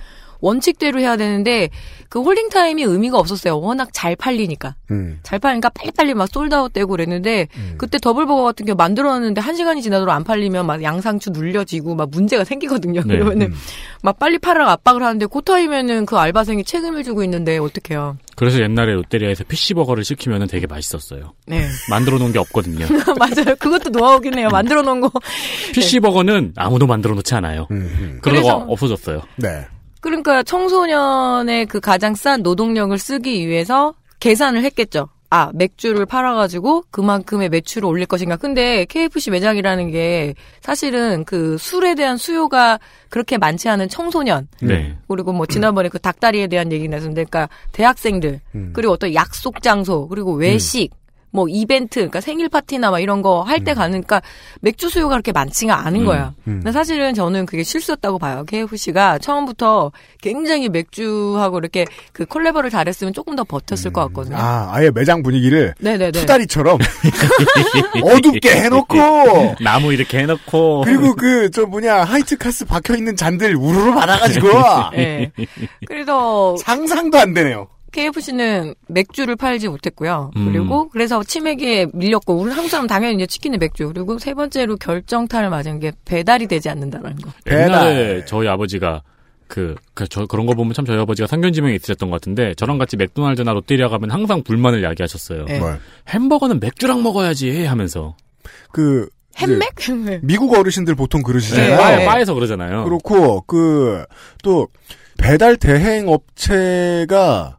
원칙대로 0.44 1.00
해야 1.00 1.16
되는데 1.16 1.70
그 2.10 2.20
holding 2.20 2.50
time이 2.50 2.82
의미가 2.82 3.18
없었어요. 3.18 3.58
워낙 3.58 3.88
잘 3.92 4.14
팔리니까. 4.14 4.76
음. 4.90 5.18
잘 5.22 5.38
팔리니까 5.38 5.70
빨리빨리 5.70 6.14
막 6.14 6.28
sold 6.28 6.53
out 6.53 6.72
되고 6.72 6.90
그랬는데 6.90 7.48
그때 7.78 7.98
더블버거 7.98 8.42
같은 8.42 8.66
게 8.66 8.74
만들었는데 8.74 9.40
한 9.40 9.56
시간이 9.56 9.82
지나도록 9.82 10.14
안 10.14 10.22
팔리면 10.22 10.66
막 10.66 10.82
양상추 10.82 11.30
눌려지고 11.30 11.94
막 11.94 12.10
문제가 12.10 12.44
생기거든요. 12.44 13.02
네. 13.04 13.14
그러면은 13.14 13.46
음. 13.48 13.54
막 14.02 14.18
빨리 14.18 14.38
팔으라고 14.38 14.70
압박을 14.70 15.02
하는데 15.02 15.26
그 15.26 15.42
타임에는 15.42 16.06
그 16.06 16.16
알바생이 16.16 16.64
책임을 16.64 17.02
지고 17.02 17.24
있는데 17.24 17.58
어떡해요. 17.58 18.18
그래서 18.36 18.60
옛날에 18.60 18.92
롯데리아에서 18.92 19.44
피시버거를 19.44 20.04
시키면 20.04 20.46
되게 20.48 20.66
맛있었어요. 20.66 21.32
네. 21.46 21.66
만들어 21.88 22.18
놓은 22.18 22.32
게 22.32 22.38
없거든요. 22.38 22.86
맞아요. 23.18 23.56
그것도 23.58 23.90
노하우긴 23.90 24.38
해요. 24.38 24.48
만들어 24.50 24.82
놓은 24.82 25.00
거. 25.00 25.10
피시버거는 25.72 26.52
아무도 26.56 26.86
만들어 26.86 27.14
놓지 27.14 27.34
않아요. 27.34 27.66
음, 27.70 27.76
음. 27.76 28.18
그러다가 28.22 28.56
없어졌어요. 28.68 29.22
네. 29.36 29.66
그러니까 30.04 30.42
청소년의 30.42 31.64
그 31.64 31.80
가장 31.80 32.14
싼 32.14 32.42
노동력을 32.42 32.96
쓰기 32.98 33.48
위해서 33.48 33.94
계산을 34.20 34.62
했겠죠. 34.62 35.08
아, 35.30 35.50
맥주를 35.54 36.04
팔아가지고 36.04 36.84
그만큼의 36.90 37.48
매출을 37.48 37.88
올릴 37.88 38.04
것인가. 38.04 38.36
근데 38.36 38.84
KFC 38.84 39.30
매장이라는 39.30 39.90
게 39.90 40.34
사실은 40.60 41.24
그 41.24 41.56
술에 41.56 41.94
대한 41.94 42.18
수요가 42.18 42.78
그렇게 43.08 43.38
많지 43.38 43.70
않은 43.70 43.88
청소년. 43.88 44.46
네. 44.60 44.94
그리고 45.08 45.32
뭐 45.32 45.46
지난번에 45.46 45.88
그 45.88 45.98
닭다리에 45.98 46.48
대한 46.48 46.70
얘기 46.70 46.86
나왔는데, 46.86 47.24
그러니까 47.24 47.48
대학생들, 47.72 48.40
음. 48.54 48.70
그리고 48.74 48.92
어떤 48.92 49.14
약속 49.14 49.62
장소, 49.62 50.06
그리고 50.08 50.34
외식, 50.34 50.90
뭐 51.34 51.48
이벤트, 51.48 51.94
그러니까 51.96 52.20
생일 52.20 52.48
파티나 52.48 52.92
막 52.92 53.00
이런 53.00 53.20
거 53.20 53.42
할때 53.42 53.72
음. 53.72 53.74
가니까 53.74 54.22
맥주 54.60 54.88
수요가 54.88 55.14
그렇게 55.14 55.32
많지가 55.32 55.84
않은 55.86 56.00
음, 56.02 56.06
거야. 56.06 56.32
음. 56.46 56.60
근데 56.62 56.70
사실은 56.70 57.12
저는 57.12 57.44
그게 57.44 57.64
실수였다고 57.64 58.20
봐요. 58.20 58.44
KFC가 58.46 59.18
처음부터 59.18 59.90
굉장히 60.22 60.68
맥주하고 60.68 61.58
이렇게 61.58 61.86
그 62.12 62.24
콜라보를 62.24 62.70
잘했으면 62.70 63.12
조금 63.12 63.34
더 63.34 63.42
버텼을 63.42 63.92
것 63.92 64.02
같거든요. 64.08 64.36
아, 64.36 64.68
아예 64.72 64.90
매장 64.92 65.24
분위기를 65.24 65.74
네네네. 65.80 66.12
투다리처럼 66.12 66.78
어둡게 68.02 68.50
해놓고 68.62 69.56
나무 69.62 69.92
이렇게 69.92 70.18
해놓고 70.20 70.82
그리고 70.84 71.14
그 71.16 71.50
저 71.54 71.66
뭐냐 71.66 72.04
하이트 72.04 72.36
카스 72.36 72.64
박혀 72.64 72.94
있는 72.96 73.16
잔들 73.16 73.54
우르르 73.56 73.92
받아가지고 73.94 74.48
네. 74.94 75.30
그래서 75.86 76.56
상상도 76.58 77.18
안 77.18 77.34
되네요. 77.34 77.68
KFC는 77.94 78.74
맥주를 78.88 79.36
팔지 79.36 79.68
못했고요. 79.68 80.30
음. 80.36 80.52
그리고 80.52 80.88
그래서 80.88 81.22
치맥에 81.22 81.86
밀렸고 81.92 82.34
우리 82.34 82.50
한국 82.52 82.68
사람 82.68 82.86
당연히 82.86 83.14
이제 83.14 83.26
치킨에 83.26 83.56
맥주. 83.56 83.88
그리고 83.88 84.18
세 84.18 84.34
번째로 84.34 84.76
결정타를 84.76 85.48
맞은 85.50 85.80
게 85.80 85.92
배달이 86.04 86.46
되지 86.46 86.68
않는다는 86.68 87.16
거. 87.16 87.30
옛날에 87.50 87.94
배달. 87.94 88.26
저희 88.26 88.48
아버지가 88.48 89.02
그, 89.46 89.74
그, 89.94 90.08
저, 90.08 90.26
그런 90.26 90.46
거 90.46 90.54
보면 90.54 90.74
참 90.74 90.84
저희 90.84 90.98
아버지가 90.98 91.26
상견지명이 91.28 91.76
있으셨던 91.76 92.10
것 92.10 92.16
같은데, 92.16 92.54
저랑 92.54 92.78
같이 92.78 92.96
맥도날드나 92.96 93.52
롯데리아 93.52 93.88
가면 93.88 94.10
항상 94.10 94.42
불만을 94.42 94.82
야기하셨어요. 94.82 95.44
네. 95.44 95.58
뭘. 95.60 95.78
햄버거는 96.08 96.58
맥주랑 96.60 97.02
먹어야지 97.02 97.64
하면서. 97.64 98.16
그 98.72 99.08
햄맥? 99.36 99.74
미국 100.22 100.54
어르신들 100.56 100.94
보통 100.94 101.20
네, 101.20 101.24
그러시잖아요. 101.26 101.76
바에, 101.76 102.04
바에 102.04 102.24
서 102.24 102.34
그러잖아요. 102.34 102.84
그렇고 102.84 103.42
그 103.42 104.04
또 104.42 104.68
배달 105.18 105.56
대행 105.56 106.08
업체가 106.08 107.58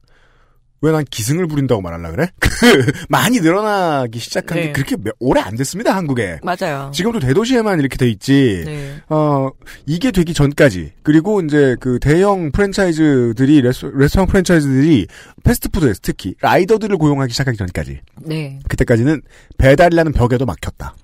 왜 0.85 0.91
난 0.91 1.03
기승을 1.09 1.47
부린다고 1.47 1.81
말하려 1.81 2.11
그래? 2.11 2.27
그 2.39 2.91
많이 3.09 3.39
늘어나기 3.39 4.19
시작한 4.19 4.57
게 4.57 4.65
네. 4.67 4.71
그렇게 4.71 4.95
몇- 4.97 5.15
오래 5.19 5.41
안 5.41 5.55
됐습니다 5.55 5.95
한국에. 5.95 6.39
맞아요. 6.43 6.91
지금도 6.93 7.19
대도시에만 7.19 7.79
이렇게 7.79 7.97
돼 7.97 8.07
있지. 8.09 8.61
네. 8.65 8.95
어 9.09 9.49
이게 9.85 10.11
되기 10.11 10.33
전까지 10.33 10.93
그리고 11.03 11.41
이제 11.41 11.75
그 11.79 11.99
대형 11.99 12.51
프랜차이즈들이 12.51 13.61
레스, 13.61 13.85
레스토랑 13.93 14.27
프랜차이즈들이 14.27 15.07
패스트푸드에서 15.43 15.99
특히 16.01 16.35
라이더들을 16.41 16.97
고용하기 16.97 17.31
시작하기 17.33 17.57
전까지 17.57 17.99
네. 18.23 18.59
그때까지는 18.69 19.21
배달이라는 19.57 20.11
벽에도 20.13 20.45
막혔다. 20.45 20.95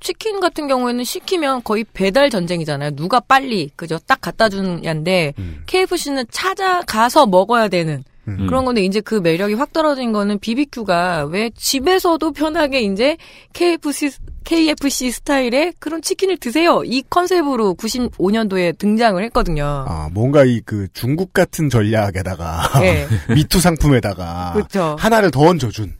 치킨 0.00 0.38
같은 0.38 0.68
경우에는 0.68 1.02
시키면 1.02 1.62
거의 1.64 1.84
배달 1.92 2.30
전쟁이잖아요. 2.30 2.92
누가 2.92 3.18
빨리 3.18 3.68
그저 3.74 3.98
딱 4.06 4.20
갖다 4.20 4.48
주냐인데 4.48 5.34
음. 5.38 5.62
KFC는 5.66 6.24
찾아가서 6.30 7.26
먹어야 7.26 7.66
되는 7.68 8.04
음. 8.28 8.46
그런 8.46 8.64
건데 8.64 8.82
이제 8.84 9.00
그 9.00 9.16
매력이 9.16 9.54
확 9.54 9.72
떨어진 9.72 10.12
거는 10.12 10.38
BBQ가 10.38 11.24
왜 11.30 11.50
집에서도 11.56 12.32
편하게 12.32 12.82
이제 12.82 13.16
KFC 13.52 14.10
KFC 14.44 15.10
스타일의 15.10 15.74
그런 15.78 16.00
치킨을 16.00 16.38
드세요. 16.38 16.82
이 16.84 17.02
컨셉으로 17.10 17.74
95년도에 17.74 18.78
등장을 18.78 19.22
했거든요. 19.24 19.84
아 19.88 20.08
뭔가 20.12 20.44
이 20.44 20.60
그 20.68 20.86
중국 20.92 21.32
같은 21.32 21.70
전략에다가 21.70 22.80
네. 22.80 23.06
미투 23.34 23.58
상품에다가 23.58 24.52
그렇죠. 24.52 24.96
하나를 24.98 25.30
더 25.30 25.40
얹어준. 25.40 25.94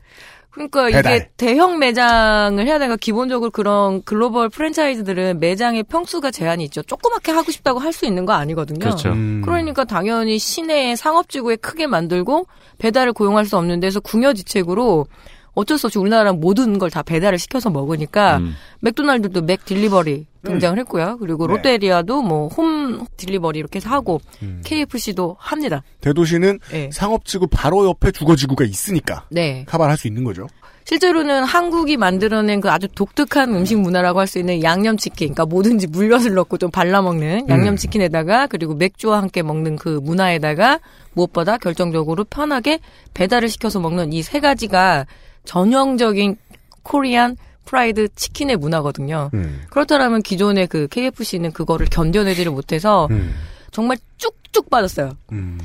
그러니까 0.51 0.85
배달. 0.87 1.15
이게 1.17 1.29
대형 1.37 1.77
매장을 1.79 2.65
해야 2.65 2.79
되니까 2.79 2.95
기본적으로 2.97 3.51
그런 3.51 4.01
글로벌 4.03 4.49
프랜차이즈들은 4.49 5.39
매장의 5.39 5.83
평수가 5.83 6.31
제한이 6.31 6.63
있죠. 6.65 6.81
조그맣게 6.83 7.31
하고 7.31 7.51
싶다고 7.51 7.79
할 7.79 7.93
수 7.93 8.05
있는 8.05 8.25
거 8.25 8.33
아니거든요. 8.33 8.79
그렇죠. 8.79 9.09
음. 9.09 9.41
그러니까 9.43 9.83
당연히 9.83 10.37
시내에 10.39 10.95
상업지구에 10.95 11.57
크게 11.57 11.87
만들고 11.87 12.47
배달을 12.77 13.13
고용할 13.13 13.45
수 13.45 13.57
없는 13.57 13.79
데서 13.79 13.99
궁여지책으로 13.99 15.07
어쩔 15.53 15.77
수 15.77 15.87
없이 15.87 15.99
우리나라 15.99 16.31
모든 16.33 16.77
걸 16.77 16.89
다 16.89 17.03
배달을 17.03 17.37
시켜서 17.39 17.69
먹으니까 17.69 18.37
음. 18.37 18.55
맥도날드도 18.81 19.41
맥 19.41 19.65
딜리버리 19.65 20.25
등장을 20.43 20.77
했고요. 20.79 21.17
그리고 21.19 21.47
네. 21.47 21.53
롯데리아도 21.53 22.21
뭐 22.21 22.47
home 22.47 23.05
delivery 23.17 23.59
이렇게 23.59 23.77
해서 23.77 23.89
하고 23.89 24.21
음. 24.41 24.61
KFC도 24.63 25.35
합니다. 25.39 25.83
대도시는 26.01 26.59
네. 26.71 26.89
상업지구 26.93 27.47
바로 27.51 27.85
옆에 27.87 28.11
주거지구가 28.11 28.63
있으니까 28.65 29.25
네. 29.29 29.65
카바를 29.67 29.91
할 29.91 29.97
수 29.97 30.07
있는 30.07 30.23
거죠. 30.23 30.47
실제로는 30.85 31.43
한국이 31.43 31.97
만들어낸 31.97 32.61
그 32.61 32.71
아주 32.71 32.87
독특한 32.87 33.53
음식 33.53 33.77
문화라고 33.79 34.19
할 34.21 34.25
수 34.27 34.39
있는 34.39 34.63
양념치킨, 34.63 35.33
그러니까 35.35 35.45
뭐든지 35.45 35.85
물엿을 35.87 36.33
넣고 36.33 36.57
좀 36.57 36.71
발라먹는 36.71 37.47
양념치킨에다가 37.47 38.47
그리고 38.47 38.73
맥주와 38.73 39.21
함께 39.21 39.43
먹는 39.43 39.75
그 39.75 39.99
문화에다가 40.01 40.79
무엇보다 41.13 41.57
결정적으로 41.57 42.23
편하게 42.23 42.79
배달을 43.13 43.49
시켜서 43.49 43.79
먹는 43.79 44.13
이 44.13 44.23
세 44.23 44.39
가지가 44.39 45.05
전형적인 45.45 46.37
코리안 46.83 47.37
프라이드 47.65 48.07
치킨의 48.15 48.57
문화거든요. 48.57 49.29
음. 49.35 49.61
그렇다면 49.69 50.23
기존의 50.23 50.67
그 50.67 50.87
KFC는 50.87 51.51
그거를 51.51 51.87
견뎌내지를 51.87 52.51
못해서 52.51 53.07
음. 53.11 53.35
정말 53.71 53.97
쭉쭉 54.17 54.69
빠졌어요. 54.69 55.11
음. 55.31 55.59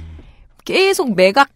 계속 0.64 1.14
매각 1.14 1.48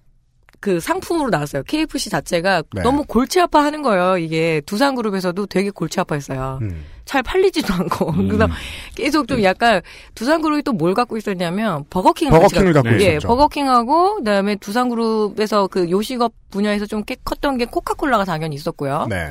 그 0.60 0.80
상품으로 0.80 1.30
나왔어요. 1.30 1.62
KFC 1.64 2.10
자체가 2.10 2.62
네. 2.72 2.82
너무 2.82 3.04
골치 3.04 3.40
아파하는 3.40 3.82
거예요. 3.82 4.18
이게 4.18 4.60
두산그룹에서도 4.66 5.46
되게 5.46 5.70
골치 5.70 6.00
아파했어요. 6.00 6.58
음. 6.62 6.84
잘 7.08 7.22
팔리지도 7.22 7.72
않고 7.72 8.10
음. 8.10 8.28
그래서 8.28 8.46
계속 8.94 9.26
좀 9.26 9.42
약간 9.42 9.80
두산 10.14 10.42
그룹이 10.42 10.62
또 10.62 10.72
뭘 10.72 10.92
갖고 10.94 11.16
있었냐면 11.16 11.84
버거킹을 11.88 12.30
같이 12.30 12.54
버거킹을 12.54 12.72
갖고 12.74 12.90
네. 12.90 13.00
예, 13.04 13.10
있었죠. 13.12 13.28
버거킹하고 13.28 14.16
그다음에 14.16 14.56
두산 14.56 14.90
그룹에서 14.90 15.66
그 15.68 15.90
요식업 15.90 16.32
분야에서 16.50 16.84
좀 16.86 17.02
꽤 17.06 17.16
컸던 17.24 17.56
게 17.56 17.64
코카콜라가 17.64 18.24
당연히 18.26 18.54
있었고요. 18.56 19.06
네. 19.08 19.30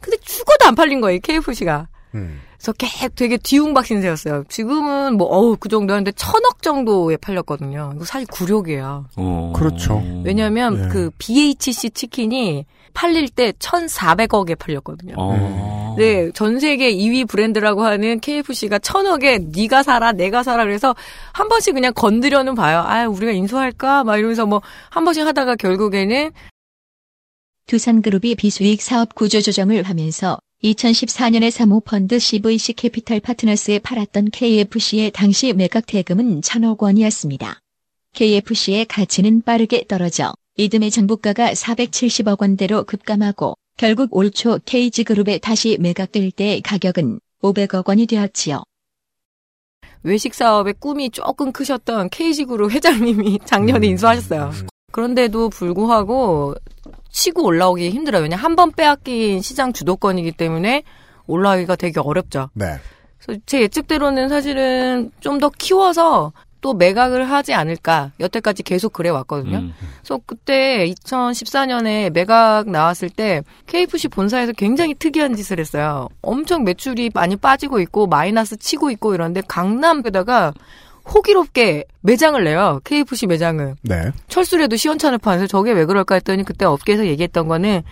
근데 0.00 0.16
죽어도 0.22 0.66
안 0.66 0.74
팔린 0.74 1.00
거예요, 1.00 1.20
KFC가. 1.22 1.86
음. 2.16 2.40
그래서 2.60 2.72
개 2.72 2.86
되게 3.16 3.38
뒤웅박 3.38 3.86
신세였어요. 3.86 4.44
지금은 4.48 5.16
뭐 5.16 5.26
어우 5.28 5.56
그 5.58 5.70
정도였는데 5.70 6.12
천억 6.12 6.62
정도에 6.62 7.16
팔렸거든요. 7.16 7.94
이거 7.96 8.04
사실 8.04 8.26
굴욕이에요. 8.28 9.06
어. 9.16 9.52
그렇죠. 9.56 10.02
왜냐하면 10.24 10.84
예. 10.84 10.88
그 10.88 11.10
BHC 11.16 11.88
치킨이 11.90 12.66
팔릴 12.92 13.30
때 13.30 13.52
1,400억에 13.52 14.58
팔렸거든요. 14.58 15.14
어. 15.16 15.94
네, 15.96 16.30
전 16.32 16.60
세계 16.60 16.92
2위 16.92 17.26
브랜드라고 17.26 17.82
하는 17.82 18.20
KFC가 18.20 18.78
천억에 18.80 19.38
네가 19.38 19.82
사라, 19.82 20.12
내가 20.12 20.42
사라 20.42 20.64
그래서 20.64 20.94
한 21.32 21.48
번씩 21.48 21.74
그냥 21.74 21.94
건드려는 21.94 22.54
봐요. 22.54 22.82
아, 22.86 23.06
우리가 23.06 23.32
인수할까? 23.32 24.04
막 24.04 24.18
이러면서 24.18 24.44
뭐 24.44 24.60
한 24.90 25.04
번씩 25.04 25.26
하다가 25.26 25.56
결국에는 25.56 26.30
두산그룹이 27.66 28.34
비수익 28.34 28.82
사업 28.82 29.14
구조 29.14 29.40
조정을 29.40 29.84
하면서 29.84 30.38
2014년에 30.62 31.50
사모펀드 31.50 32.18
CVC 32.18 32.74
캐피탈 32.74 33.20
파트너스에 33.20 33.78
팔았던 33.78 34.26
KFC의 34.30 35.10
당시 35.10 35.52
매각 35.54 35.86
대금은 35.86 36.40
1천억 36.40 36.82
원이었습니다. 36.82 37.60
KFC의 38.12 38.84
가치는 38.86 39.42
빠르게 39.42 39.84
떨어져 39.88 40.34
이듬해 40.56 40.90
장부가가 40.90 41.52
470억 41.52 42.42
원대로 42.42 42.84
급감하고 42.84 43.54
결국 43.78 44.14
올 44.14 44.30
초 44.30 44.58
KG그룹에 44.66 45.38
다시 45.38 45.78
매각될 45.80 46.30
때 46.32 46.60
가격은 46.62 47.20
500억 47.42 47.88
원이 47.88 48.06
되었지요. 48.06 48.62
외식 50.02 50.34
사업의 50.34 50.74
꿈이 50.78 51.10
조금 51.10 51.52
크셨던 51.52 52.10
KG그룹 52.10 52.72
회장님이 52.72 53.38
작년에 53.46 53.86
음. 53.86 53.90
인수하셨어요. 53.92 54.50
그런데도 54.92 55.48
불구하고 55.48 56.54
치고 57.10 57.44
올라오기 57.44 57.90
힘들어요. 57.90 58.22
왜냐 58.22 58.36
한 58.36 58.56
번 58.56 58.72
빼앗긴 58.72 59.42
시장 59.42 59.72
주도권이기 59.72 60.32
때문에 60.32 60.82
올라오기가 61.26 61.76
되게 61.76 62.00
어렵죠. 62.00 62.50
네. 62.54 62.76
그래서 63.22 63.40
제 63.46 63.60
예측대로는 63.62 64.28
사실은 64.28 65.10
좀 65.20 65.38
더 65.38 65.48
키워서 65.50 66.32
또 66.62 66.74
매각을 66.74 67.30
하지 67.30 67.54
않을까. 67.54 68.12
여태까지 68.20 68.62
계속 68.64 68.92
그래 68.92 69.08
왔거든요. 69.08 69.58
음. 69.58 69.74
그래서 70.02 70.20
그때 70.26 70.86
2014년에 70.90 72.10
매각 72.12 72.68
나왔을 72.68 73.08
때 73.08 73.42
KFC 73.66 74.08
본사에서 74.08 74.52
굉장히 74.52 74.94
특이한 74.94 75.34
짓을 75.36 75.58
했어요. 75.58 76.08
엄청 76.20 76.64
매출이 76.64 77.12
많이 77.14 77.36
빠지고 77.36 77.80
있고 77.80 78.06
마이너스 78.06 78.58
치고 78.58 78.90
있고 78.90 79.14
이런데 79.14 79.40
강남에다가 79.46 80.52
호기롭게 81.12 81.84
매장을 82.02 82.42
내요. 82.42 82.80
KFC 82.84 83.26
매장을. 83.26 83.74
네. 83.82 84.12
철수래도 84.28 84.76
시원찮을 84.76 85.18
판에서 85.18 85.46
저게 85.46 85.72
왜 85.72 85.84
그럴까 85.84 86.16
했더니 86.16 86.44
그때 86.44 86.64
업계에서 86.64 87.06
얘기했던 87.06 87.48
거는 87.48 87.82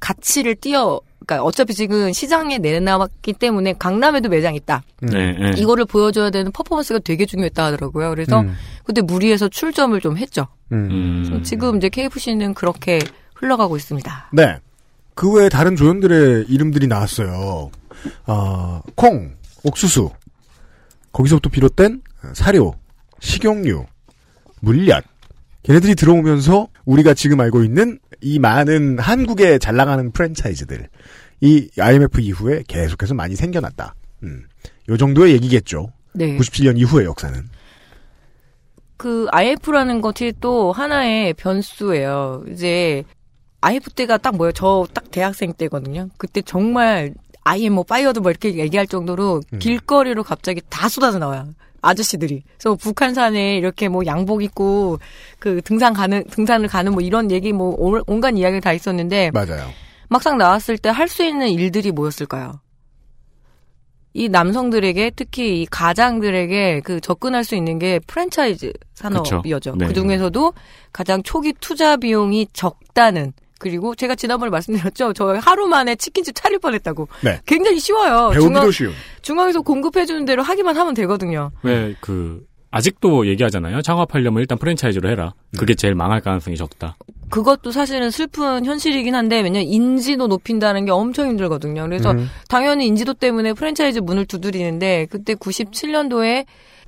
가치를 0.00 0.56
띄어 0.56 1.00
그러니까 1.26 1.44
어차피 1.44 1.74
지금 1.74 2.12
시장에 2.12 2.58
내나왔기 2.58 3.32
때문에 3.34 3.74
강남에도 3.78 4.28
매장이 4.28 4.56
있다. 4.58 4.82
음. 5.02 5.08
네, 5.08 5.32
네. 5.32 5.52
이거를 5.56 5.84
보여줘야 5.84 6.30
되는 6.30 6.52
퍼포먼스가 6.52 7.00
되게 7.00 7.26
중요했다 7.26 7.64
하더라고요. 7.64 8.10
그래서 8.10 8.40
음. 8.40 8.54
그때 8.84 9.00
무리해서 9.02 9.48
출점을 9.48 9.98
좀 10.00 10.16
했죠. 10.16 10.46
음. 10.72 10.88
음. 11.32 11.42
지금 11.42 11.76
이제 11.76 11.88
KFC는 11.88 12.54
그렇게 12.54 13.00
흘러가고 13.34 13.76
있습니다. 13.76 14.30
네. 14.32 14.58
그 15.14 15.32
외에 15.32 15.48
다른 15.48 15.74
조연들의 15.74 16.46
이름들이 16.48 16.86
나왔어요. 16.86 17.70
아, 18.26 18.82
콩, 18.94 19.34
옥수수. 19.64 20.10
거기서부터 21.12 21.48
비롯된 21.48 22.02
사료, 22.34 22.74
식용유, 23.20 23.84
물엿. 24.60 25.04
걔네들이 25.62 25.94
들어오면서 25.94 26.68
우리가 26.84 27.14
지금 27.14 27.40
알고 27.40 27.64
있는 27.64 27.98
이 28.20 28.38
많은 28.38 28.98
한국에 28.98 29.58
잘 29.58 29.74
나가는 29.76 30.10
프랜차이즈들 30.12 30.88
이 31.40 31.68
IMF 31.78 32.20
이후에 32.20 32.62
계속해서 32.68 33.14
많이 33.14 33.34
생겨났다. 33.34 33.94
음. 34.22 34.44
요 34.88 34.96
정도의 34.96 35.32
얘기겠죠. 35.34 35.92
네. 36.14 36.36
97년 36.38 36.78
이후의 36.78 37.06
역사는. 37.06 37.48
그 38.96 39.26
IF라는 39.30 40.00
것이 40.00 40.32
또 40.40 40.72
하나의 40.72 41.34
변수예요. 41.34 42.44
이제 42.50 43.04
IMF 43.60 43.90
때가 43.90 44.16
딱 44.18 44.36
뭐예요? 44.36 44.52
저 44.52 44.86
딱 44.94 45.10
대학생 45.10 45.52
때거든요. 45.52 46.08
그때 46.16 46.40
정말 46.42 47.12
아예 47.44 47.68
뭐 47.68 47.84
fired 47.84 48.20
뭐 48.20 48.30
이렇게 48.30 48.54
얘기할 48.56 48.86
정도로 48.86 49.42
음. 49.52 49.58
길거리로 49.58 50.22
갑자기 50.22 50.60
다 50.68 50.88
쏟아져 50.88 51.18
나와요. 51.18 51.48
아저씨들이. 51.86 52.42
그래서 52.58 52.74
북한산에 52.76 53.56
이렇게 53.56 53.88
뭐 53.88 54.04
양복 54.06 54.42
입고 54.42 54.98
그 55.38 55.60
등산 55.62 55.92
가는 55.92 56.24
등산을 56.30 56.68
가는 56.68 56.92
뭐 56.92 57.00
이런 57.00 57.30
얘기 57.30 57.52
뭐 57.52 57.74
온- 57.78 58.02
온갖 58.06 58.30
이야기가 58.36 58.60
다 58.60 58.72
있었는데 58.72 59.30
맞아요. 59.32 59.68
막상 60.08 60.38
나왔을 60.38 60.78
때 60.78 60.88
할 60.88 61.08
수 61.08 61.24
있는 61.24 61.48
일들이 61.48 61.90
뭐였을까요? 61.92 62.60
이 64.14 64.28
남성들에게 64.30 65.10
특히 65.14 65.62
이 65.62 65.66
가장들에게 65.66 66.80
그 66.84 67.00
접근할 67.00 67.44
수 67.44 67.54
있는 67.54 67.78
게 67.78 67.98
프랜차이즈 68.06 68.72
산업이었죠. 68.94 69.72
그쵸. 69.72 69.76
네. 69.76 69.86
그 69.88 69.92
중에서도 69.92 70.54
가장 70.92 71.22
초기 71.22 71.52
투자 71.60 71.98
비용이 71.98 72.46
적다는 72.54 73.34
그리고 73.58 73.94
제가 73.94 74.14
지난번에 74.14 74.50
말씀드렸죠. 74.50 75.12
저 75.14 75.34
하루 75.40 75.66
만에 75.66 75.96
치킨집 75.96 76.34
차릴 76.34 76.58
뻔했다고. 76.58 77.08
네. 77.22 77.40
굉장히 77.46 77.78
쉬워요. 77.80 78.30
배우기도 78.30 78.40
중앙, 78.40 78.70
쉬운. 78.70 78.92
중앙에서 79.22 79.62
공급해주는 79.62 80.24
대로 80.24 80.42
하기만 80.42 80.76
하면 80.76 80.94
되거든요. 80.94 81.50
왜 81.62 81.94
그 82.00 82.44
아직도 82.70 83.26
얘기하잖아요. 83.28 83.80
창업하려면 83.80 84.40
일단 84.40 84.58
프랜차이즈로 84.58 85.08
해라. 85.08 85.32
그게 85.58 85.74
제일 85.74 85.94
망할 85.94 86.20
가능성이 86.20 86.56
적다. 86.56 86.96
그것도 87.30 87.70
사실은 87.72 88.10
슬픈 88.10 88.64
현실이긴 88.66 89.14
한데 89.14 89.36
왜냐면 89.40 89.62
인지도 89.68 90.26
높인다는 90.26 90.84
게 90.84 90.90
엄청 90.90 91.28
힘들거든요. 91.28 91.82
그래서 91.84 92.10
음. 92.10 92.28
당연히 92.48 92.86
인지도 92.86 93.14
때문에 93.14 93.54
프랜차이즈 93.54 94.00
문을 94.00 94.26
두드리는데 94.26 95.06
그때 95.10 95.34
97년도에 95.34 96.44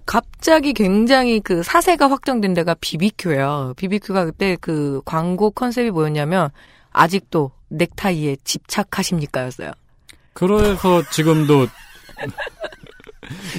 갑자기 0.09 0.73
굉장히 0.73 1.39
그 1.39 1.63
사세가 1.63 2.11
확정된 2.11 2.55
데가 2.55 2.75
비비큐예요. 2.81 3.75
비비큐가 3.77 4.25
그때 4.25 4.57
그 4.59 5.03
광고 5.05 5.51
컨셉이 5.51 5.91
뭐였냐면 5.91 6.49
아직도 6.93 7.51
넥타이에 7.69 8.39
집착하십니까였어요. 8.43 9.71
그래서 10.33 11.03
지금도 11.11 11.67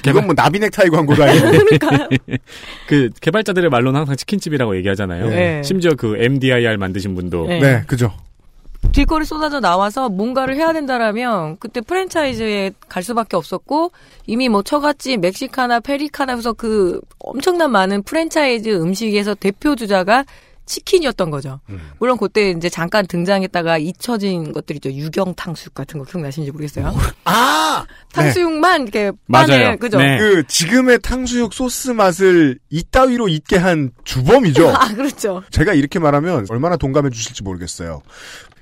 이건 0.08 0.26
뭐 0.26 0.34
나비 0.34 0.58
넥타이 0.58 0.90
광고도 0.90 1.24
아니고. 1.24 1.46
그 2.88 3.12
개발자들의 3.22 3.70
말로는 3.70 4.00
항상 4.00 4.16
치킨집이라고 4.16 4.76
얘기하잖아요. 4.78 5.30
네. 5.30 5.62
심지어 5.62 5.94
그 5.94 6.18
MDIR 6.18 6.78
만드신 6.78 7.14
분도 7.14 7.46
네. 7.46 7.60
네, 7.60 7.84
그죠. 7.86 8.12
뒷거리 8.92 9.26
쏟아져 9.26 9.60
나와서 9.60 10.10
뭔가를 10.10 10.56
해야 10.56 10.74
된다라면 10.74 11.58
그때 11.60 11.80
프랜차이즈에 11.82 12.72
갈 12.88 13.04
수밖에 13.04 13.38
없었고 13.38 13.92
이미 14.26 14.50
뭐 14.50 14.64
처갓집 14.64 15.20
멕시카나 15.20 15.80
페리카나 15.80 16.36
해서 16.36 16.54
그 16.54 17.00
엄청난 17.20 17.72
많은 17.72 18.04
프랜차이즈 18.04 18.70
음식에서 18.70 19.36
대표 19.36 19.76
주자가 19.76 20.26
치킨이었던 20.70 21.32
거죠. 21.32 21.60
음. 21.70 21.80
물론 21.98 22.18
그때 22.18 22.52
이제 22.52 22.70
잠깐 22.70 23.06
등장했다가 23.08 23.80
잊혀진 23.80 24.54
것들 24.54 24.76
있죠. 24.76 24.92
유경 24.92 25.34
탕수육 25.36 25.74
같은 25.74 26.00
거 26.00 26.06
기억나시는지 26.06 26.52
모르겠어요. 26.52 26.96
아! 27.26 27.86
탕수육만 28.14 28.84
이렇게 28.84 29.12
맞아요. 29.26 29.48
반에 29.48 29.76
그죠? 29.78 29.98
네. 29.98 30.20
그 30.20 30.44
지금의 30.48 31.00
탕수육 31.02 31.54
소스 31.54 31.90
맛을 31.90 32.60
이따위로 32.70 33.28
잊게 33.28 33.58
한 33.58 33.92
주범이죠. 34.04 34.70
아 34.76 34.94
그렇죠. 34.94 35.44
제가 35.50 35.74
이렇게 35.74 35.98
말하면 35.98 36.46
얼마나 36.50 36.78
동감해 36.78 37.10
주실지 37.10 37.44
모르겠어요. 37.44 38.02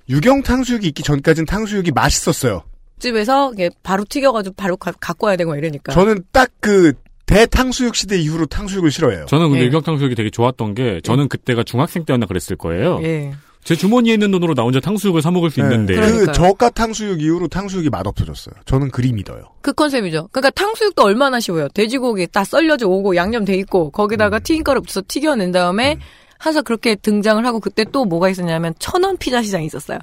유경 0.10 0.44
탕수육이 0.44 0.88
있기 0.88 1.04
전까지는 1.04 1.46
탕수육이 1.46 1.92
맛있었어요. 1.92 2.64
집에서 3.00 3.52
이게 3.54 3.70
바로 3.84 4.04
튀겨가지고 4.08 4.56
바로 4.56 4.78
가, 4.78 4.92
갖고 4.92 5.28
와야 5.28 5.36
되고 5.36 5.52
막 5.52 5.58
이러니까. 5.58 5.94
저는 5.94 6.24
딱 6.32 6.50
그 6.60 6.94
대탕수육 7.28 7.96
시대 7.96 8.18
이후로 8.18 8.46
탕수육을 8.48 8.90
싫어해요. 8.90 9.26
저는 9.28 9.50
근데 9.50 9.62
예. 9.62 9.66
유경 9.68 9.84
탕수육이 9.84 10.16
되게 10.16 10.30
좋았던 10.30 10.76
게 10.76 11.02
저는 11.04 11.28
그때가 11.28 11.64
중학생 11.64 12.06
때였나 12.06 12.26
그랬을 12.26 12.56
거예요. 12.58 13.00
예. 13.04 13.34
제 13.64 13.76
주머니에 13.76 14.14
있는 14.14 14.32
돈으로 14.32 14.54
나 14.54 14.64
혼자 14.64 14.80
탕수육을 14.80 15.22
사 15.22 15.30
먹을 15.30 15.50
수 15.50 15.60
있는데 15.60 15.96
그 15.96 16.02
그러니까요. 16.02 16.32
저가 16.34 16.70
탕수육 16.70 17.22
이후로 17.22 17.50
탕수육이 17.50 17.90
맛없어졌어요. 17.90 18.56
저는 18.66 18.92
그리 18.92 19.12
믿어요. 19.12 19.44
그 19.62 19.74
컨셉이죠. 19.74 20.30
그러니까 20.32 20.52
탕수육도 20.52 21.04
얼마나 21.04 21.42
쉬워요. 21.42 21.68
돼지고기 21.74 22.28
다 22.28 22.46
썰려져 22.46 22.88
오고 22.88 23.18
양념 23.18 23.44
돼 23.44 23.56
있고 23.56 23.92
거기다가 23.92 24.40
튀김가루 24.40 24.82
붙여서 24.82 25.04
튀겨낸 25.10 25.52
다음에 25.52 25.98
항상 26.38 26.64
그렇게 26.64 26.96
등장을 26.96 27.44
하고 27.46 27.60
그때 27.60 27.84
또 27.84 28.06
뭐가 28.06 28.30
있었냐면 28.30 28.74
천원 28.80 29.18
피자 29.18 29.42
시장이 29.42 29.66
있었어요. 29.66 30.00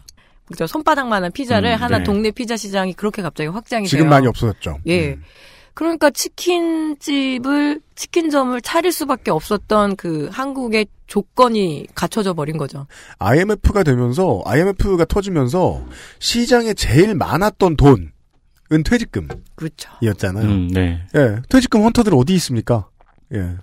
그죠 0.46 0.66
손바닥만한 0.66 1.32
피자를 1.32 1.70
음, 1.72 1.80
하나 1.80 1.98
네. 1.98 2.04
동네 2.04 2.30
피자 2.30 2.56
시장이 2.56 2.92
그렇게 2.92 3.22
갑자기 3.22 3.48
확장이 3.48 3.86
지금 3.86 4.04
돼요. 4.04 4.10
많이 4.10 4.26
없어졌죠. 4.26 4.78
예. 4.86 5.14
음. 5.14 5.22
그러니까 5.72 6.10
치킨집을 6.10 7.80
치킨점을 7.96 8.60
차릴 8.60 8.92
수밖에 8.92 9.32
없었던 9.32 9.96
그 9.96 10.28
한국의 10.30 10.86
조건이 11.08 11.86
갖춰져 11.94 12.32
버린 12.32 12.56
거죠. 12.56 12.86
IMF가 13.18 13.82
되면서 13.82 14.40
IMF가 14.44 15.04
터지면서 15.04 15.84
시장에 16.20 16.74
제일 16.74 17.14
많았던 17.16 17.76
돈은 17.76 18.12
퇴직금이었잖아요. 18.84 19.42
그렇죠. 19.56 19.90
음, 20.40 20.68
네. 20.68 21.02
예, 21.16 21.36
퇴직금 21.48 21.82
헌터들 21.82 22.14
어디 22.14 22.34
있습니까? 22.34 22.88
예, 23.32 23.56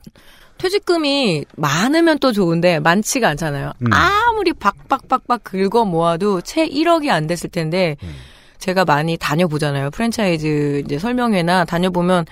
퇴직금이 0.61 1.43
많으면 1.57 2.19
또 2.19 2.31
좋은데 2.31 2.79
많지가 2.79 3.27
않잖아요. 3.29 3.71
음. 3.79 3.87
아무리 3.91 4.53
박박박박 4.53 5.43
긁어 5.43 5.85
모아도 5.85 6.41
채 6.41 6.67
1억이 6.67 7.09
안 7.09 7.25
됐을 7.25 7.49
텐데 7.49 7.97
음. 8.03 8.13
제가 8.59 8.85
많이 8.85 9.17
다녀보잖아요. 9.17 9.89
프랜차이즈 9.89 10.83
이제 10.85 10.99
설명회나 10.99 11.65
다녀보면 11.65 12.25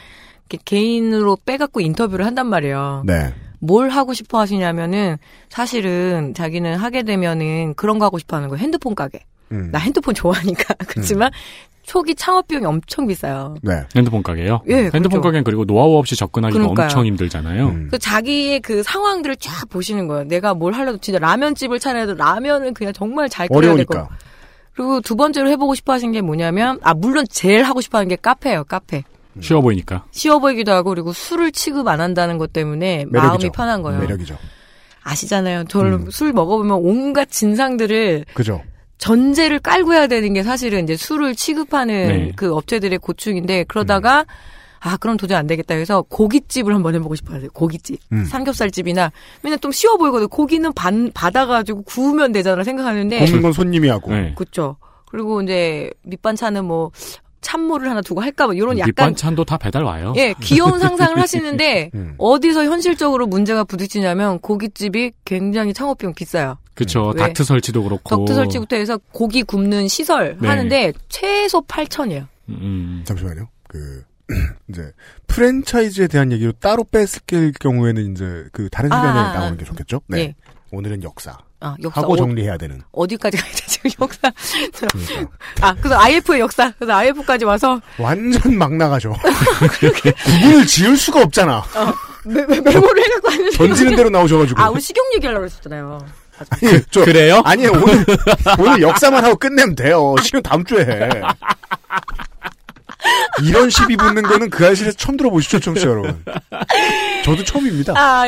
개인으로 0.64 1.40
빼갖고 1.44 1.82
인터뷰를 1.82 2.24
한단 2.24 2.46
말이에요. 2.48 3.04
네. 3.08 3.34
뭘 3.58 3.90
하고 3.90 4.14
싶어 4.14 4.40
하시냐면은 4.40 5.18
사실은 5.50 6.36
자기는 6.36 6.76
하게 6.76 7.02
되면은 7.02 7.74
그런 7.74 7.98
거 7.98 8.06
하고 8.06 8.20
싶어 8.20 8.38
하는 8.38 8.48
거예요. 8.50 8.62
핸드폰 8.62 8.94
가게. 8.94 9.22
음. 9.52 9.72
나 9.72 9.80
핸드폰 9.80 10.14
좋아하니까. 10.14 10.76
그렇지만 10.88 11.32
초기 11.90 12.14
창업 12.14 12.48
비용이 12.48 12.68
엄청 12.68 13.08
비싸요. 13.08 13.56
네. 13.64 13.84
핸드폰 13.96 14.22
가게요? 14.22 14.62
예, 14.70 14.76
핸드폰 14.76 15.02
그렇죠. 15.10 15.22
가게는 15.22 15.44
그리고 15.44 15.66
노하우 15.66 15.98
없이 15.98 16.16
접근하기가 16.16 16.60
그러니까요. 16.60 16.86
엄청 16.86 17.04
힘들잖아요. 17.04 17.68
음. 17.68 17.88
그 17.90 17.98
자기의 17.98 18.60
그 18.60 18.84
상황들을 18.84 19.38
쫙 19.38 19.68
보시는 19.70 20.08
거예요. 20.08 20.24
내가 20.26 20.54
뭘 20.54 20.74
하려도 20.74 21.00
진짜 21.00 21.18
라면집을 21.18 21.80
차려야 21.80 22.06
도 22.06 22.14
라면은 22.14 22.76
그냥 22.76 22.94
정말 22.94 23.28
잘 23.28 23.48
끓여야 23.48 23.76
될 23.76 23.86
거. 23.86 23.98
어려우니까. 23.98 24.18
그리고 24.76 25.02
두 25.02 25.16
번째로 25.16 25.50
해보고 25.50 25.74
싶어 25.74 25.94
하신 25.94 26.12
게 26.12 26.22
뭐냐면, 26.22 26.78
아, 26.84 26.94
물론 26.94 27.26
제일 27.28 27.64
하고 27.64 27.82
싶어 27.82 27.98
하는 27.98 28.08
게 28.08 28.16
카페예요, 28.18 28.66
카페. 28.66 29.04
쉬워 29.42 29.62
보이니까. 29.62 30.06
쉬워 30.12 30.38
보이기도 30.38 30.72
하고, 30.72 30.92
그리고 30.92 31.12
술을 31.12 31.52
취급 31.52 31.88
안 31.88 32.02
한다는 32.02 32.38
것 32.38 32.54
때문에 32.54 33.06
마음이 33.10 33.28
매력이죠. 33.30 33.52
편한 33.52 33.82
거예요. 33.82 34.00
매력이죠. 34.00 34.38
아시잖아요. 35.02 35.64
저를 35.64 35.94
음. 35.94 36.12
술 36.12 36.34
먹어보면 36.34 36.78
온갖 36.84 37.32
진상들을 37.32 38.26
그죠. 38.36 38.62
전제를 39.00 39.60
깔고 39.60 39.94
해야 39.94 40.08
되는 40.08 40.34
게 40.34 40.44
사실은 40.44 40.84
이제 40.84 40.96
술을 40.96 41.34
취급하는 41.36 42.08
네. 42.08 42.32
그 42.36 42.54
업체들의 42.54 43.00
고충인데 43.00 43.64
그러다가 43.64 44.26
아 44.82 44.98
그럼 44.98 45.18
도저히 45.18 45.38
안 45.38 45.48
되겠다 45.48 45.74
해서 45.76 46.04
고깃집을 46.04 46.74
한번 46.74 46.96
해보고 46.96 47.16
싶어요. 47.16 47.42
고깃집, 47.54 48.00
음. 48.12 48.26
삼겹살집이나 48.26 49.12
왜냐면 49.44 49.60
좀 49.62 49.72
쉬워 49.72 49.98
보이거든. 49.98 50.28
고기는 50.28 50.72
반 50.74 51.12
받아가지고 51.14 51.84
구우면 51.84 52.32
되잖아 52.34 52.64
생각하는데 52.64 53.26
굽는 53.26 53.42
건 53.42 53.54
손님이 53.54 53.90
하고. 53.90 54.12
네. 54.12 54.34
그렇죠. 54.36 54.78
그리고 55.10 55.42
이제 55.42 55.90
밑반찬은 56.04 56.66
뭐 56.66 56.92
찬물을 57.42 57.90
하나 57.90 58.02
두고 58.02 58.22
할까 58.22 58.46
뭐 58.46 58.54
이런 58.54 58.78
약간 58.78 58.88
밑반찬도 58.88 59.46
다 59.46 59.58
배달 59.58 59.84
와요. 59.84 60.14
예 60.18 60.34
귀여운 60.42 60.80
상상을 60.80 61.18
하시는데 61.18 61.92
음. 61.94 62.16
어디서 62.18 62.66
현실적으로 62.66 63.28
문제가 63.28 63.64
부딪히냐면 63.64 64.40
고깃집이 64.40 65.12
굉장히 65.26 65.74
창업 65.74 65.98
비용 65.98 66.14
비싸요. 66.14 66.58
그쵸. 66.80 67.12
왜? 67.14 67.22
닥트 67.22 67.44
설치도 67.44 67.84
그렇고. 67.84 68.10
덕트 68.10 68.34
설치부터 68.34 68.78
해서 68.78 68.98
고기 69.12 69.44
굽는 69.44 69.90
시설 69.90 70.38
네. 70.40 70.48
하는데 70.48 70.94
최소 71.10 71.62
8천이에요. 71.62 72.26
음. 72.48 73.04
잠시만요. 73.06 73.50
그 73.68 74.04
이제 74.70 74.94
프랜차이즈에 75.28 76.08
대한 76.08 76.32
얘기로 76.32 76.54
따로 76.54 76.86
뺐을 76.86 77.52
경우에는 77.60 78.14
이제 78.14 78.46
그 78.54 78.70
다른 78.70 78.92
아, 78.94 78.96
시간에 79.02 79.20
아, 79.20 79.34
나오는 79.34 79.54
아. 79.54 79.58
게 79.58 79.66
좋겠죠. 79.66 80.00
네. 80.08 80.20
예. 80.20 80.36
오늘은 80.72 81.04
역사. 81.04 81.38
아, 81.60 81.76
역사 81.84 82.00
하고 82.00 82.14
어, 82.14 82.16
정리해야 82.16 82.56
되는. 82.58 82.82
어디까지 82.94 83.36
가야 83.36 83.52
되지 83.52 83.80
역사. 84.02 84.32
그러니까. 84.74 85.32
아 85.68 85.76
그래서 85.76 86.00
IF의 86.00 86.40
역사. 86.40 86.72
그래서 86.80 86.94
IF까지 86.94 87.44
와서 87.44 87.82
완전 87.98 88.58
막 88.58 88.74
나가죠. 88.74 89.14
구분을 90.24 90.64
지을 90.68 90.96
수가 90.96 91.24
없잖아. 91.24 91.62
메, 92.26 92.46
메, 92.46 92.62
메모를 92.62 93.04
해갖고 93.04 93.28
왔는데 93.28 93.58
던지는 93.58 93.96
대로 93.98 94.10
나오셔가지고. 94.10 94.62
아 94.62 94.70
우리 94.70 94.80
식용 94.80 95.04
얘기하려고 95.16 95.42
그랬었잖아요. 95.42 96.00
아니, 96.50 96.82
저, 96.92 97.04
그래요? 97.06 97.42
아니에요. 97.46 97.72
오늘, 97.72 98.06
오늘 98.60 98.82
역사만 98.82 99.24
하고 99.24 99.36
끝내면 99.36 99.76
돼요. 99.76 100.16
시간 100.24 100.42
다음 100.44 100.64
주에 100.64 100.82
해. 100.82 101.10
이런 103.44 103.70
시비 103.70 103.96
붙는 103.96 104.24
거는 104.24 104.50
그 104.50 104.66
아실에서 104.68 104.98
처음 104.98 105.16
들어보시죠, 105.18 105.60
청취자 105.60 105.88
여러분. 105.88 106.24
저도 107.24 107.44
처음입니다. 107.44 107.94
아, 107.96 108.26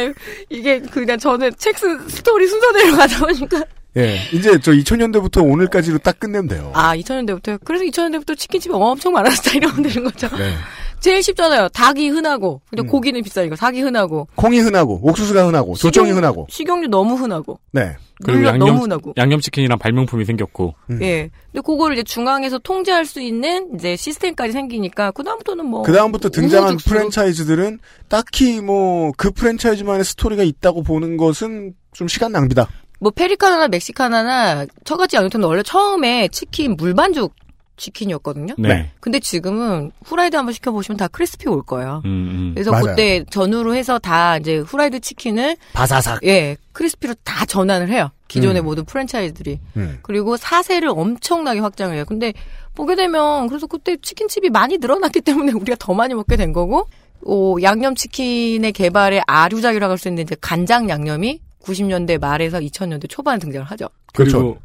이게 0.50 0.80
그냥 0.80 1.18
저는 1.18 1.52
책 1.58 1.78
쓰- 1.78 2.10
스토리 2.10 2.48
순서대로 2.48 2.96
가다 2.96 3.20
보니까. 3.20 3.62
예, 3.98 4.22
이제 4.32 4.58
저 4.62 4.72
2000년대부터 4.72 5.44
오늘까지로 5.44 5.98
딱 5.98 6.18
끝내면 6.18 6.48
돼요. 6.48 6.72
아, 6.74 6.96
2000년대부터. 6.96 7.60
그래서 7.66 7.84
2000년대부터 7.84 8.38
치킨집이 8.38 8.74
엄청 8.74 9.12
많았다 9.12 9.52
이러면 9.56 9.82
되는 9.84 10.04
거죠. 10.06 10.30
네. 10.38 10.54
제일 11.02 11.22
쉽잖아요. 11.24 11.68
닭이 11.70 12.10
흔하고. 12.10 12.62
근데 12.70 12.84
음. 12.84 12.88
고기는 12.88 13.22
비싸니까. 13.24 13.56
닭이 13.56 13.82
흔하고. 13.82 14.28
콩이 14.36 14.60
흔하고, 14.60 15.00
옥수수가 15.04 15.48
흔하고, 15.48 15.76
조청이 15.76 16.08
식용- 16.10 16.18
흔하고. 16.18 16.48
식용유 16.50 16.88
너무 16.88 17.16
흔하고. 17.16 17.60
네. 17.72 17.96
그리고 18.24 18.46
양념 18.46 18.68
너무 18.68 18.84
흔하고. 18.84 19.14
양념치킨이랑 19.18 19.80
발명품이 19.80 20.26
생겼고 20.26 20.76
음. 20.92 21.00
예. 21.02 21.30
근데 21.52 21.62
그거를 21.66 21.96
이제 21.96 22.04
중앙에서 22.04 22.60
통제할 22.60 23.06
수 23.06 23.20
있는 23.20 23.72
이제 23.76 23.96
시스템까지 23.96 24.54
생기니까 24.54 25.10
그다음부터는 25.12 25.66
뭐 25.66 25.82
그 25.82 25.92
다음부터 25.92 26.30
등장한 26.30 26.74
우후죽순으로 26.74 27.00
프랜차이즈들은 27.00 27.80
딱히 28.10 28.62
뭐 28.62 29.12
그 29.18 29.32
프랜차이즈만의 29.32 30.04
스토리가 30.06 30.44
있다고 30.44 30.84
보는 30.84 31.18
것은 31.18 31.74
좀 31.94 32.08
시간 32.08 32.32
낭비다. 32.32 32.68
뭐 33.00 33.10
페리카나나 33.10 33.68
멕시카나나 33.70 34.68
처갓집 34.86 35.18
양념통은 35.18 35.48
원래 35.48 35.64
처음에 35.64 36.28
치킨 36.28 36.76
물반죽 36.78 37.34
치킨이었거든요. 37.82 38.56
네. 38.58 38.92
근데 39.00 39.20
지금은 39.20 39.92
후라이드 40.06 40.36
한번 40.36 40.54
시켜보시면 40.54 40.98
다 40.98 41.08
크리스피 41.08 41.50
올 41.50 41.64
거예요. 41.64 42.02
음, 42.06 42.10
음. 42.10 42.52
그래서 42.54 42.72
맞아요. 42.72 42.86
그때 42.86 43.24
전후로 43.30 43.76
해서 43.76 44.00
다 44.00 44.38
이제 44.38 44.58
후라이드 44.58 45.00
치킨을 45.00 45.58
바사삭. 45.74 46.24
예 46.26 46.58
크리스피로 46.74 47.14
다 47.24 47.46
전환을 47.46 47.90
해요. 47.90 48.10
기존의 48.28 48.62
음. 48.62 48.66
모든 48.66 48.86
프랜차이즈들이 48.86 49.60
음. 49.78 50.00
그리고 50.04 50.38
사세를 50.38 50.90
엄청나게 50.90 51.60
확장을 51.60 51.94
해요. 51.96 52.06
근데 52.08 52.34
보게 52.76 52.96
되면 52.96 53.48
그래서 53.48 53.68
그때 53.68 53.98
치킨집이 53.98 54.50
많이 54.50 54.78
늘어났기 54.78 55.22
때문에 55.22 55.52
우리가 55.52 55.76
더 55.80 55.94
많이 55.94 56.14
먹게 56.14 56.38
된 56.38 56.54
거고 56.54 56.88
오, 57.24 57.62
양념치킨의 57.62 58.72
개발의 58.72 59.24
아류작이라고 59.28 59.92
할 59.92 59.98
수 59.98 60.08
있는 60.08 60.24
이제 60.24 60.36
간장 60.40 60.90
양념이 60.90 61.40
90년대 61.64 62.20
말에서 62.20 62.60
2000년대 62.60 63.08
초반에 63.10 63.38
등장을 63.40 63.66
하죠. 63.68 63.88
그렇죠. 64.14 64.38
그리고 64.40 64.58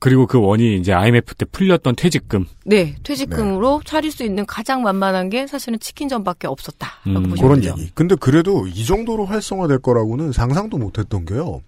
그리고 0.00 0.26
그 0.26 0.40
원이 0.40 0.76
이제 0.78 0.92
IMF 0.94 1.34
때 1.34 1.44
풀렸던 1.44 1.94
퇴직금. 1.94 2.46
네, 2.64 2.96
퇴직금으로 3.02 3.82
차릴 3.84 4.10
수 4.10 4.24
있는 4.24 4.46
가장 4.46 4.82
만만한 4.82 5.28
게 5.28 5.46
사실은 5.46 5.78
치킨점밖에 5.78 6.46
없었다라고 6.48 7.10
음, 7.18 7.30
그런 7.38 7.60
되죠. 7.60 7.74
얘기. 7.78 7.90
근데 7.94 8.14
그래도 8.16 8.66
이 8.66 8.84
정도로 8.84 9.26
활성화될 9.26 9.78
거라고는 9.80 10.32
상상도 10.32 10.78
못했던 10.78 11.24
게요. 11.26 11.60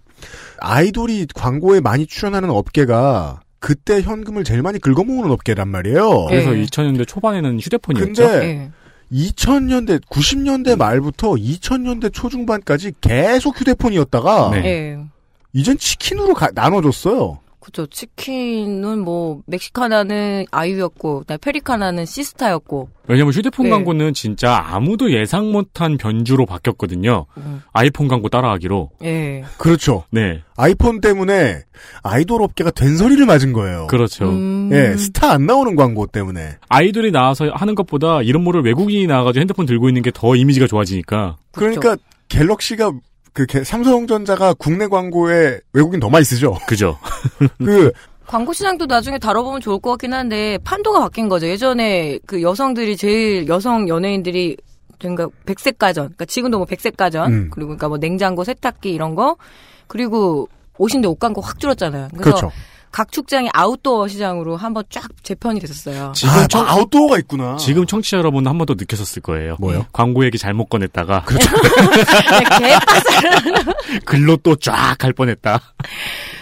아이돌이 0.59 1.27
광고에 1.35 1.79
많이 1.79 2.07
출연하는 2.07 2.49
업계가 2.49 3.41
그때 3.59 4.01
현금을 4.01 4.43
제일 4.43 4.61
많이 4.63 4.79
긁어모으는 4.79 5.29
업계란 5.31 5.69
말이에요. 5.69 6.27
네. 6.31 6.43
그래서 6.43 6.49
2000년대 6.51 7.07
초반에는 7.07 7.59
휴대폰이었죠. 7.59 8.23
근데 8.23 8.45
예. 8.47 8.71
2000년대, 9.11 10.01
90년대 10.09 10.75
말부터 10.75 11.33
2000년대 11.33 12.11
초중반까지 12.11 12.93
계속 12.99 13.59
휴대폰이었다가 13.59 14.49
네. 14.51 14.65
예. 14.65 14.99
이젠 15.53 15.77
치킨으로 15.77 16.33
가- 16.33 16.49
나눠줬어요. 16.53 17.39
그죠. 17.63 17.85
치킨은 17.87 18.99
뭐 18.99 19.41
멕시카나는 19.45 20.45
아유였고, 20.51 21.19
그다음에 21.19 21.37
페리카나는 21.41 22.05
시스타였고. 22.05 22.89
왜냐면 23.07 23.33
휴대폰 23.33 23.65
네. 23.65 23.69
광고는 23.69 24.13
진짜 24.13 24.61
아무도 24.65 25.11
예상 25.11 25.51
못한 25.51 25.97
변주로 25.97 26.45
바뀌었거든요. 26.45 27.25
음. 27.37 27.61
아이폰 27.71 28.07
광고 28.09 28.27
따라하기로. 28.27 28.91
예. 29.03 29.43
그렇죠. 29.57 30.03
네. 30.11 30.41
아이폰 30.57 30.99
때문에 31.01 31.61
아이돌 32.03 32.41
업계가 32.41 32.71
된소리를 32.71 33.25
맞은 33.25 33.53
거예요. 33.53 33.87
그렇죠. 33.87 34.29
음. 34.29 34.69
예, 34.73 34.95
스타 34.97 35.31
안 35.31 35.45
나오는 35.45 35.75
광고 35.75 36.05
때문에. 36.05 36.57
아이돌이 36.69 37.11
나와서 37.11 37.49
하는 37.53 37.75
것보다 37.75 38.21
이런 38.21 38.43
모를 38.43 38.61
외국인이 38.63 39.07
나와가지고 39.07 39.39
핸드폰 39.39 39.65
들고 39.65 39.89
있는 39.89 40.01
게 40.01 40.11
더 40.13 40.35
이미지가 40.35 40.67
좋아지니까. 40.67 41.37
그러니까 41.53 41.97
갤럭시가 42.29 42.91
그 43.33 43.45
개- 43.45 43.63
삼성전자가 43.63 44.53
국내 44.53 44.87
광고에 44.87 45.59
외국인 45.73 45.99
더 45.99 46.09
많이 46.09 46.23
쓰죠. 46.23 46.57
그죠? 46.67 46.97
그 47.57 47.91
광고 48.27 48.53
시장도 48.53 48.85
나중에 48.85 49.17
다뤄보면 49.17 49.59
좋을 49.61 49.79
것 49.79 49.91
같긴 49.91 50.13
한데 50.13 50.57
판도가 50.63 50.99
바뀐 51.01 51.27
거죠. 51.29 51.47
예전에 51.47 52.19
그 52.25 52.41
여성들이 52.41 52.95
제일 52.97 53.47
여성 53.47 53.87
연예인들이 53.89 54.57
그러니까 54.99 55.27
백색 55.45 55.77
가전, 55.77 56.05
그러니까 56.05 56.25
지금도 56.25 56.57
뭐 56.59 56.65
백색 56.65 56.95
가전, 56.95 57.33
음. 57.33 57.49
그리고 57.51 57.69
그러니까 57.69 57.89
뭐 57.89 57.97
냉장고, 57.97 58.45
세탁기 58.45 58.89
이런 58.93 59.15
거, 59.15 59.35
그리고 59.87 60.47
옷인데 60.77 61.09
옷 61.09 61.19
광고 61.19 61.41
확 61.41 61.59
줄었잖아요. 61.59 62.07
그래서 62.13 62.23
그렇죠. 62.23 62.51
각축장이 62.93 63.49
아웃도어 63.53 64.07
시장으로 64.07 64.55
한번 64.55 64.83
쫙 64.89 65.09
재편이 65.23 65.59
됐었어요. 65.59 66.13
지금 66.15 66.33
아, 66.35 66.47
청- 66.47 66.65
아웃도어가 66.69 67.17
있구나. 67.19 67.57
지금 67.57 67.85
청취자 67.87 68.17
여러분 68.17 68.47
한 68.47 68.57
번 68.57 68.67
더 68.67 68.75
느꼈었을 68.75 69.21
거예요. 69.23 69.57
뭐요? 69.59 69.85
광고 69.91 70.23
얘기 70.23 70.37
잘못 70.37 70.67
꺼냈다가 70.69 71.23
그렇죠. 71.23 71.49
글로 74.05 74.37
또 74.37 74.55
쫙 74.55 74.95
갈 74.97 75.11
뻔했다. 75.13 75.59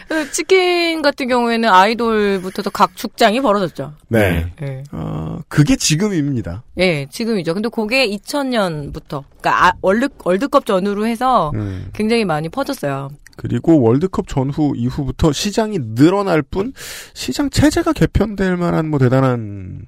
그 0.08 0.30
치킨 0.32 1.02
같은 1.02 1.28
경우에는 1.30 1.70
아이돌부터도 1.70 2.70
각축장이 2.72 3.40
벌어졌죠. 3.40 3.94
네. 4.10 4.52
예. 4.62 4.84
어, 4.92 5.40
그게 5.48 5.78
지금입니다. 5.78 6.64
예, 6.80 7.08
지금이죠. 7.10 7.54
근데 7.54 7.70
그게 7.70 8.08
2000년부터, 8.10 9.24
그러니까 9.40 9.68
아, 9.68 9.74
월드, 9.82 10.10
월드컵 10.26 10.66
전후로 10.66 11.08
해서 11.08 11.52
음. 11.56 11.90
굉장히 11.94 12.26
많이 12.26 12.50
퍼졌어요. 12.50 13.10
그리고 13.42 13.82
월드컵 13.82 14.28
전후 14.28 14.74
이후부터 14.76 15.32
시장이 15.32 15.80
늘어날 15.96 16.44
뿐 16.44 16.74
시장 17.16 17.50
체제가 17.50 17.92
개편될 17.92 18.56
만한 18.56 18.88
뭐 18.88 19.00
대단한 19.00 19.88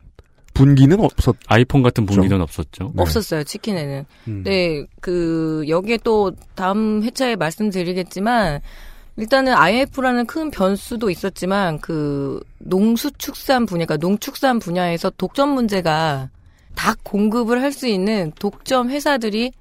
분기는 0.56 1.00
없었. 1.00 1.36
아이폰 1.48 1.84
같은 1.84 2.08
분위기는 2.08 2.42
없었죠. 2.42 2.86
네. 2.96 3.02
없었어요, 3.02 3.44
치킨에는. 3.44 4.06
음. 4.28 4.44
네, 4.44 4.84
그, 5.02 5.64
여기에 5.68 6.00
또 6.04 6.32
다음 6.56 7.04
회차에 7.04 7.36
말씀드리겠지만, 7.36 8.62
일단은 9.18 9.54
IMF라는 9.54 10.26
큰 10.26 10.52
변수도 10.52 11.10
있었지만, 11.10 11.80
그, 11.80 12.40
농수축산 12.60 13.66
분야, 13.66 13.86
그러니까 13.86 14.06
농축산 14.06 14.60
분야에서 14.60 15.12
독점 15.12 15.50
문제가 15.50 16.30
닭 16.76 17.00
공급을 17.04 17.62
할 17.62 17.72
수 17.72 17.88
있는 17.88 18.32
독점 18.38 18.90
회사들이 18.90 19.52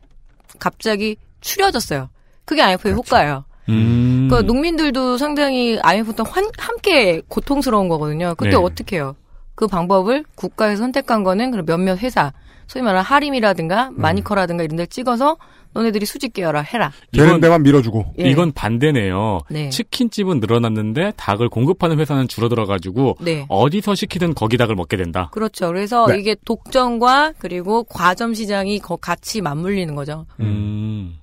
갑자기 0.58 1.16
추려졌어요. 1.40 2.10
그게 2.44 2.60
IMF의 2.60 2.92
그렇죠. 2.92 2.96
효과예요. 2.98 3.44
음. 3.68 4.28
그 4.30 4.40
농민들도 4.40 5.16
상당히 5.18 5.78
IMFతో 5.82 6.24
환- 6.24 6.50
함께 6.58 7.22
고통스러운 7.28 7.88
거거든요. 7.88 8.34
그때 8.36 8.50
네. 8.50 8.56
어떻게 8.56 8.96
해요? 8.96 9.14
그 9.54 9.66
방법을 9.66 10.24
국가에서 10.34 10.82
선택한 10.82 11.22
거는 11.22 11.50
그런 11.50 11.66
몇몇 11.66 11.98
회사, 11.98 12.32
소위 12.66 12.82
말하는 12.82 13.04
하림이라든가 13.04 13.88
음. 13.90 13.94
마니커라든가 13.98 14.64
이런 14.64 14.76
데를 14.76 14.86
찍어서 14.88 15.36
너네들이 15.74 16.04
수직 16.06 16.32
계열화 16.34 16.60
해라. 16.60 16.92
되는 17.12 17.28
이건, 17.28 17.40
데만 17.40 17.62
밀어주고. 17.62 18.14
예. 18.20 18.24
이건 18.30 18.52
반대네요. 18.52 19.40
네. 19.50 19.70
치킨집은 19.70 20.40
늘어났는데 20.40 21.12
닭을 21.16 21.48
공급하는 21.48 21.98
회사는 21.98 22.28
줄어들어가지고 22.28 23.16
네. 23.20 23.46
어디서 23.48 23.94
시키든 23.94 24.34
거기 24.34 24.56
닭을 24.58 24.74
먹게 24.74 24.96
된다. 24.98 25.30
그렇죠. 25.32 25.68
그래서 25.68 26.06
네. 26.08 26.18
이게 26.18 26.36
독점과 26.44 27.34
그리고 27.38 27.84
과점 27.84 28.34
시장이 28.34 28.80
거- 28.80 28.96
같이 28.96 29.40
맞물리는 29.40 29.94
거죠. 29.94 30.26
음. 30.40 31.16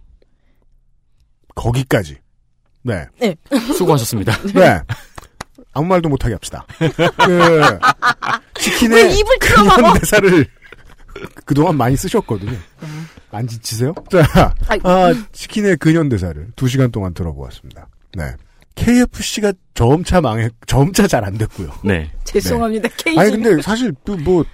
거기까지. 1.55 2.17
네. 2.84 3.05
수고하셨습니다. 3.75 4.38
네. 4.53 4.82
아무 5.73 5.88
말도 5.88 6.09
못하게 6.09 6.34
합시다. 6.34 6.65
그 6.77 7.61
치킨의 8.59 9.03
왜 9.03 9.13
입을? 9.13 9.38
근현 9.39 9.99
대사를 9.99 10.45
그동안 11.45 11.75
많이 11.77 11.95
쓰셨거든요. 11.95 12.57
안 13.32 13.47
지치세요? 13.47 13.93
자. 14.09 14.53
아, 14.84 15.13
치킨의 15.32 15.77
근현 15.77 16.09
대사를 16.09 16.47
두 16.55 16.67
시간 16.67 16.91
동안 16.91 17.13
들어보았습니다. 17.13 17.88
네. 18.15 18.34
KFC가 18.75 19.53
점차 19.73 20.21
망했, 20.21 20.51
점차 20.65 21.05
잘 21.07 21.23
안 21.25 21.38
됐고요. 21.38 21.69
네. 21.84 22.09
죄송합니다. 22.23 22.88
케이지. 22.97 23.19
아니 23.19 23.32
근데 23.32 23.61
사실 23.61 23.93
또 24.05 24.15
뭐 24.15 24.45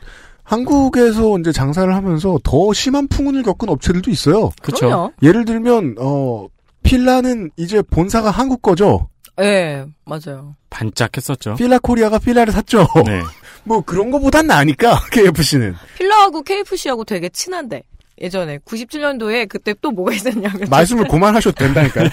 한국에서 0.44 1.40
이제 1.40 1.52
장사를 1.52 1.94
하면서 1.94 2.38
더 2.44 2.72
심한 2.74 3.08
풍운을 3.08 3.42
겪은 3.44 3.68
업체들도 3.70 4.12
있어요. 4.12 4.52
그럼요. 4.62 5.12
예를 5.24 5.44
들면 5.46 5.96
어 6.00 6.48
필라는 6.86 7.52
이제 7.58 7.82
본사가 7.82 8.32
한국 8.32 8.62
거죠. 8.62 9.10
예, 9.42 9.86
맞아요. 10.06 10.56
반짝했었죠. 10.70 11.56
필라 11.56 11.78
코리아가 11.80 12.20
필라를 12.20 12.54
샀죠. 12.54 12.88
네. 13.06 13.22
뭐 13.66 13.82
그런 13.82 14.12
거보단 14.12 14.48
나으니까 14.48 15.00
KFC는 15.12 15.76
필라하고 15.98 16.44
KFC하고 16.44 17.04
되게 17.04 17.30
친한데. 17.30 17.84
예전에 18.22 18.60
97년도에 18.60 19.50
그때 19.50 19.74
또 19.82 19.92
뭐가 19.92 20.14
있었냐면 20.14 20.70
말씀을 20.70 21.06
그만하셔도 21.10 21.54
된다니까요. 21.58 22.08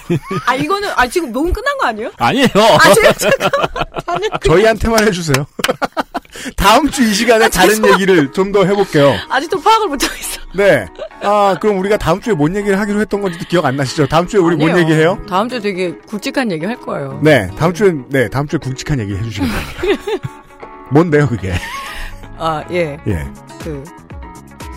아 0.48 0.54
이거는 0.56 0.88
아 0.96 1.06
지금 1.06 1.30
녹음 1.30 1.52
끝난 1.52 1.78
거 1.78 1.86
아니에요? 1.86 2.10
아니에요. 2.16 2.48
아 2.56 2.92
지금 2.92 3.12
잠깐 3.12 3.50
아니 4.06 4.28
저희한테만 4.44 5.06
해주세요. 5.06 5.46
다음 6.57 6.89
주 6.91 7.03
이 7.03 7.12
시간에 7.14 7.49
다른 7.49 7.85
얘기를 7.87 8.30
좀 8.33 8.53
더 8.53 8.64
해볼게요. 8.64 9.14
아직도 9.28 9.61
파악을 9.61 9.89
못하고 9.89 10.14
있어. 10.14 10.41
네. 10.55 10.87
아 11.22 11.57
그럼 11.61 11.78
우리가 11.78 11.97
다음 11.97 12.20
주에 12.20 12.35
뭔 12.35 12.55
얘기를 12.57 12.78
하기로 12.78 13.01
했던 13.01 13.22
건지도 13.22 13.45
기억 13.49 13.64
안 13.64 13.76
나시죠? 13.76 14.07
다음 14.07 14.26
주에 14.26 14.41
우리 14.41 14.57
뭔 14.57 14.70
아니에요. 14.72 14.85
얘기해요? 14.87 15.18
다음 15.28 15.49
주에 15.49 15.61
되게 15.61 15.93
굵직한 16.07 16.51
얘기 16.53 16.66
할 16.66 16.76
거예요. 16.80 17.20
네. 17.22 17.51
다음 17.59 17.72
주엔 17.72 18.05
네 18.11 18.28
다음 18.28 18.47
주에 18.47 18.59
굵직한 18.59 18.99
얘기 19.01 19.14
해주시겠습니다. 19.14 20.28
뭔데요 20.91 21.26
그게? 21.28 21.55
아 22.39 22.62
예. 22.70 22.99
예. 23.07 23.26
그 23.62 23.83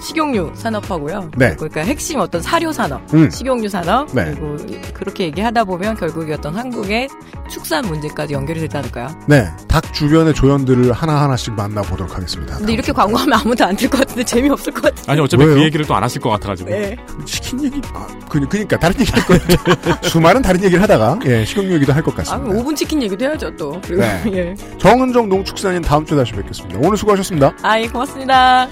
식용유 0.05 0.51
산업화고요. 0.55 1.31
네. 1.35 1.55
그러니까 1.55 1.81
핵심 1.81 2.19
어떤 2.19 2.41
사료 2.41 2.71
산업, 2.71 3.01
음. 3.13 3.29
식용유 3.29 3.67
산업 3.69 4.07
네. 4.13 4.25
그리고 4.25 4.55
그렇게 4.93 5.23
얘기하다 5.25 5.63
보면 5.63 5.95
결국에 5.95 6.33
어떤 6.33 6.55
한국의 6.55 7.09
축산 7.49 7.85
문제까지 7.85 8.33
연결이 8.33 8.59
되지 8.59 8.77
않을까요? 8.77 9.07
네, 9.27 9.47
닭 9.67 9.93
주변의 9.93 10.33
조연들을 10.33 10.91
하나 10.93 11.21
하나씩 11.23 11.53
만나보도록 11.53 12.15
하겠습니다. 12.15 12.57
근데 12.57 12.73
이렇게 12.73 12.91
광고하면 12.91 13.33
아무도 13.39 13.65
안 13.65 13.75
들 13.75 13.89
것 13.89 13.99
같은데 13.99 14.23
재미 14.23 14.49
없을 14.49 14.71
것 14.73 14.83
같은데. 14.83 15.11
아니 15.11 15.21
어차피 15.21 15.43
왜요? 15.43 15.55
그 15.55 15.63
얘기를 15.63 15.85
또 15.85 15.95
안 15.95 16.03
하실 16.03 16.21
것 16.21 16.29
같아가지고. 16.31 16.69
네. 16.69 16.95
치킨 17.25 17.63
얘기, 17.63 17.81
아, 17.93 18.07
그, 18.29 18.39
그니까, 18.47 18.77
다른 18.77 18.99
얘기 18.99 19.11
할 19.11 19.25
거예요. 19.25 19.41
수많은 20.03 20.41
다른 20.41 20.63
얘기를 20.63 20.81
하다가, 20.83 21.19
예, 21.25 21.43
식용유 21.45 21.73
얘기도 21.75 21.93
할것 21.93 22.13
아, 22.13 22.17
같습니다. 22.17 22.49
그럼 22.51 22.63
5분 22.65 22.75
치킨 22.75 23.01
얘기도 23.03 23.25
해야죠, 23.25 23.55
또. 23.57 23.79
그리고, 23.83 24.01
네. 24.01 24.23
예. 24.33 24.55
정은정 24.77 25.29
농축산인 25.29 25.81
다음 25.81 26.05
주에 26.05 26.17
다시 26.17 26.33
뵙겠습니다. 26.33 26.79
오늘 26.81 26.97
수고하셨습니다. 26.97 27.53
아이, 27.63 27.87
고맙습니다. 27.87 28.67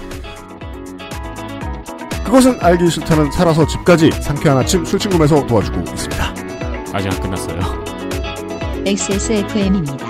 그것은 2.33 2.57
알기 2.61 2.89
싫다는 2.89 3.31
살아서 3.31 3.67
집까지 3.67 4.09
상쾌한 4.13 4.57
아침 4.57 4.83
술친구에서 4.83 5.45
도와주고 5.45 5.81
있습니다. 5.81 6.33
아직 6.91 7.13
안 7.13 7.21
끝났어요. 7.21 7.59
XSFM입니다. 8.87 10.09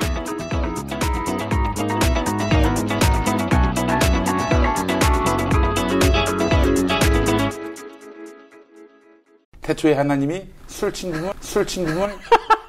태초에 9.61 9.93
하나님이 9.95 10.43
술친구물, 10.67 11.33
술친구물 11.41 12.09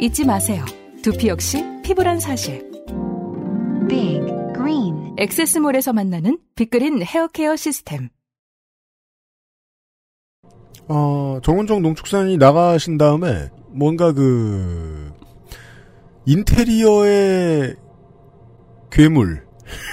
잊지 0.00 0.24
마세요. 0.24 0.64
두피 1.02 1.28
역시 1.28 1.62
피부란 1.84 2.20
사실. 2.20 2.66
Big 3.86 4.20
Green 4.54 5.14
엑세스몰에서 5.18 5.92
만나는 5.92 6.38
빅그린 6.54 7.02
헤어케어 7.02 7.54
시스템. 7.56 8.08
어, 10.88 11.38
정은정 11.42 11.82
농축산이 11.82 12.38
나가신 12.38 12.96
다음에 12.96 13.50
뭔가 13.68 14.12
그 14.12 15.12
인테리어의 16.24 17.76
괴물 18.90 19.44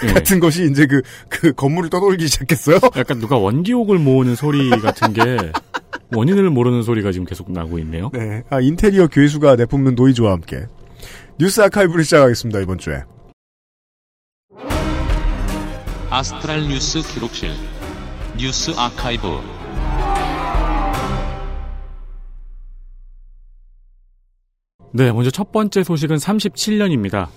예. 0.08 0.14
같은 0.14 0.40
것이 0.40 0.70
이제 0.72 0.86
그, 0.86 1.02
그 1.28 1.52
건물을 1.52 1.90
떠돌기 1.90 2.28
시작했어요. 2.28 2.80
약간 2.96 3.20
누가 3.20 3.38
원기옥을 3.38 4.00
모으는 4.00 4.36
소리 4.36 4.70
같은 4.70 5.12
게 5.12 5.52
원인을 6.16 6.50
모르는 6.50 6.84
소리가 6.84 7.12
지금 7.12 7.26
계속 7.26 7.52
나고 7.52 7.80
있네요. 7.80 8.10
네. 8.14 8.44
아, 8.50 8.60
인테리어 8.60 9.08
괴수가 9.08 9.56
내뿜는 9.56 9.96
노이즈와 9.96 10.32
함께 10.32 10.66
뉴스 11.40 11.62
아카이브를 11.62 12.04
시작하겠습니다, 12.04 12.60
이번 12.62 12.78
주에. 12.78 13.04
아스트랄 16.10 16.68
뉴스 16.68 17.02
기록실 17.02 17.52
뉴스 18.38 18.72
아카이브 18.78 19.28
네, 24.94 25.12
먼저 25.12 25.30
첫 25.30 25.52
번째 25.52 25.84
소식은 25.84 26.16
37년입니다. 26.16 27.28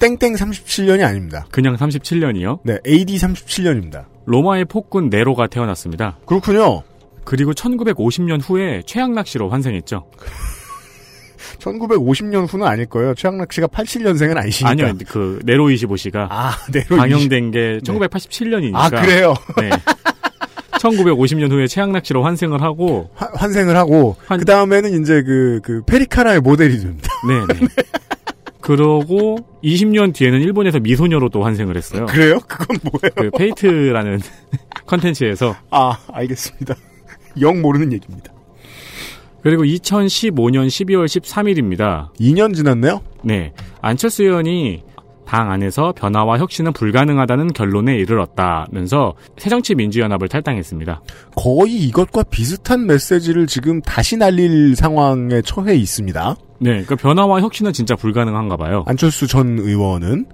땡땡 0.00 0.34
37년이 0.34 1.04
아닙니다. 1.04 1.46
그냥 1.50 1.76
37년이요? 1.76 2.60
네, 2.64 2.78
AD 2.86 3.16
37년입니다. 3.16 4.06
로마의 4.24 4.64
폭군 4.64 5.08
네로가 5.08 5.46
태어났습니다. 5.46 6.18
그렇군요. 6.26 6.82
그리고 7.26 7.52
1950년 7.52 8.40
후에 8.42 8.82
최양락 8.86 9.12
씨로 9.12 9.50
환생했죠. 9.50 10.08
1950년 11.58 12.46
후는 12.52 12.66
아닐 12.66 12.86
거예요. 12.86 13.14
최양락 13.14 13.52
씨가 13.52 13.66
87년생은 13.68 14.36
아니시니까. 14.36 14.70
아니요, 14.70 14.92
그 15.08 15.40
네로 15.44 15.66
25시가 15.68 16.26
아, 16.30 16.56
네로 16.72 16.96
방영된 16.96 17.50
게 17.50 17.78
1987년이니까. 17.82 18.74
아, 18.76 18.90
그래요? 18.90 19.34
네. 19.60 19.70
1950년 20.78 21.50
후에 21.50 21.66
최양락 21.66 21.92
씨로 21.92 22.22
환생을 22.24 22.62
하고 22.62 23.10
화- 23.14 23.30
환생을 23.34 23.76
하고 23.76 24.16
그 24.28 24.44
다음에는 24.44 25.00
이제 25.02 25.22
그, 25.22 25.60
그 25.64 25.82
페리카나의 25.86 26.40
모델이 26.40 26.78
됩니다. 26.78 27.08
네, 27.26 27.54
네. 27.54 27.66
그러고 28.60 29.38
20년 29.64 30.14
뒤에는 30.14 30.40
일본에서 30.40 30.80
미소녀로 30.80 31.30
또 31.30 31.44
환생을 31.44 31.76
했어요. 31.76 32.06
그래요? 32.06 32.38
그건 32.46 32.76
뭐예요? 32.82 33.30
그 33.30 33.38
페이트라는 33.38 34.20
컨텐츠에서 34.86 35.56
아, 35.70 35.98
알겠습니다. 36.12 36.74
영 37.40 37.62
모르는 37.62 37.92
얘기입니다. 37.92 38.32
그리고 39.42 39.62
2015년 39.62 40.66
12월 40.66 41.06
13일입니다. 41.06 42.12
2년 42.18 42.54
지났네요? 42.54 43.00
네. 43.22 43.52
안철수 43.80 44.24
의원이 44.24 44.82
당 45.26 45.50
안에서 45.50 45.92
변화와 45.92 46.38
혁신은 46.38 46.72
불가능하다는 46.72 47.52
결론에 47.52 47.96
이르렀다면서 47.96 49.14
새정치민주연합을 49.38 50.28
탈당했습니다. 50.28 51.02
거의 51.34 51.74
이것과 51.74 52.24
비슷한 52.24 52.86
메시지를 52.86 53.46
지금 53.46 53.80
다시 53.82 54.16
날릴 54.16 54.76
상황에 54.76 55.42
처해 55.42 55.74
있습니다. 55.74 56.36
네. 56.60 56.70
그러니까 56.70 56.96
변화와 56.96 57.40
혁신은 57.40 57.72
진짜 57.72 57.96
불가능한가 57.96 58.56
봐요. 58.56 58.84
안철수 58.86 59.26
전 59.26 59.58
의원은 59.58 60.26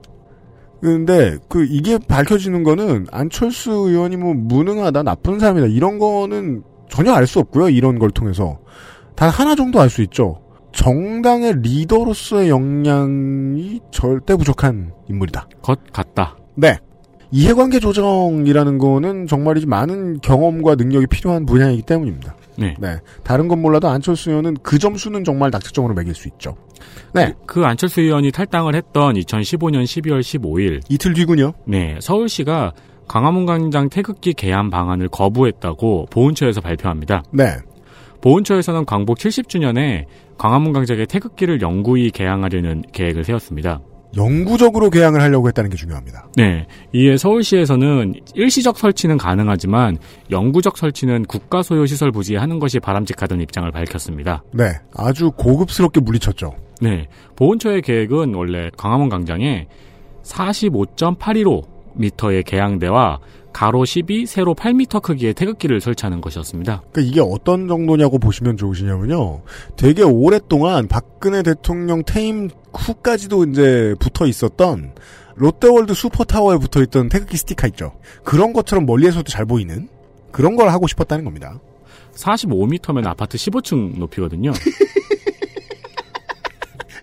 근데 0.80 1.38
그 1.48 1.64
이게 1.68 1.96
밝혀지는 1.96 2.64
거는 2.64 3.06
안철수 3.12 3.70
의원이 3.70 4.16
뭐 4.16 4.34
무능하다 4.34 5.04
나쁜 5.04 5.38
사람이다 5.38 5.68
이런 5.68 5.98
거는 5.98 6.64
전혀 6.92 7.12
알 7.14 7.26
수 7.26 7.38
없고요 7.40 7.70
이런 7.70 7.98
걸 7.98 8.10
통해서. 8.10 8.58
단 9.16 9.30
하나 9.30 9.54
정도 9.54 9.80
알 9.80 9.88
수 9.88 10.02
있죠. 10.02 10.42
정당의 10.72 11.54
리더로서의 11.62 12.50
역량이 12.50 13.80
절대 13.90 14.36
부족한 14.36 14.92
인물이다. 15.08 15.48
것 15.62 15.80
같다. 15.90 16.36
네. 16.54 16.78
이해관계 17.30 17.80
조정이라는 17.80 18.76
거는 18.76 19.26
정말이지 19.26 19.66
많은 19.66 20.20
경험과 20.20 20.74
능력이 20.74 21.06
필요한 21.06 21.46
분야이기 21.46 21.80
때문입니다. 21.82 22.36
네. 22.58 22.74
다른 23.24 23.48
건 23.48 23.62
몰라도 23.62 23.88
안철수 23.88 24.28
의원은 24.30 24.58
그 24.62 24.78
점수는 24.78 25.24
정말 25.24 25.50
낙측점으로 25.50 25.94
매길 25.94 26.14
수 26.14 26.28
있죠. 26.28 26.56
네. 27.14 27.32
그 27.46 27.64
안철수 27.64 28.02
의원이 28.02 28.32
탈당을 28.32 28.74
했던 28.74 29.14
2015년 29.14 29.84
12월 29.84 30.20
15일 30.20 30.82
이틀 30.90 31.14
뒤군요. 31.14 31.54
네, 31.64 31.96
서울시가 32.02 32.72
광화문 33.08 33.46
광장 33.46 33.88
태극기 33.88 34.32
개함 34.32 34.70
방안을 34.70 35.08
거부했다고 35.08 36.06
보훈처에서 36.10 36.60
발표합니다. 36.60 37.22
네. 37.30 37.56
보훈처에서는 38.20 38.84
광복 38.84 39.18
70주년에 39.18 40.06
광화문 40.38 40.72
광장에 40.72 41.06
태극기를 41.06 41.60
영구히 41.60 42.10
개항하려는 42.10 42.82
계획을 42.92 43.24
세웠습니다. 43.24 43.80
영구적으로 44.16 44.90
개항을 44.90 45.20
하려고 45.22 45.48
했다는 45.48 45.70
게 45.70 45.76
중요합니다. 45.76 46.28
네. 46.36 46.66
이에 46.92 47.16
서울시에서는 47.16 48.14
일시적 48.34 48.78
설치는 48.78 49.16
가능하지만 49.16 49.98
영구적 50.30 50.76
설치는 50.76 51.24
국가 51.24 51.62
소유 51.62 51.86
시설 51.86 52.12
부지에 52.12 52.36
하는 52.36 52.58
것이 52.58 52.78
바람직하다는 52.78 53.42
입장을 53.42 53.70
밝혔습니다. 53.70 54.42
네, 54.52 54.72
아주 54.94 55.30
고급스럽게 55.30 56.00
물리쳤죠. 56.00 56.54
네. 56.80 57.08
보훈처의 57.36 57.82
계획은 57.82 58.34
원래 58.34 58.70
광화문 58.76 59.08
광장에 59.08 59.66
45.815m의 61.96 62.44
게양대와 62.44 63.20
가로 63.52 63.84
12, 63.84 64.26
세로 64.26 64.54
8m 64.54 65.02
크기의 65.02 65.34
태극기를 65.34 65.80
설치하는 65.80 66.20
것이었습니다. 66.20 66.82
그러니까 66.90 67.00
이게 67.02 67.20
어떤 67.20 67.68
정도냐고 67.68 68.18
보시면 68.18 68.56
좋으시냐면요. 68.56 69.42
되게 69.76 70.02
오랫동안 70.02 70.88
박근혜 70.88 71.42
대통령 71.42 72.02
퇴임 72.04 72.48
후까지도 72.72 73.44
이제 73.44 73.94
붙어 73.98 74.26
있었던 74.26 74.94
롯데월드 75.34 75.92
슈퍼타워에 75.94 76.58
붙어 76.58 76.82
있던 76.82 77.08
태극기 77.08 77.36
스티커 77.36 77.66
있죠. 77.68 77.92
그런 78.24 78.52
것처럼 78.52 78.86
멀리에서도 78.86 79.24
잘 79.24 79.44
보이는 79.44 79.88
그런 80.30 80.56
걸 80.56 80.70
하고 80.70 80.86
싶었다는 80.86 81.24
겁니다. 81.24 81.60
45m면 82.14 83.06
아파트 83.06 83.36
15층 83.36 83.98
높이거든요. 83.98 84.52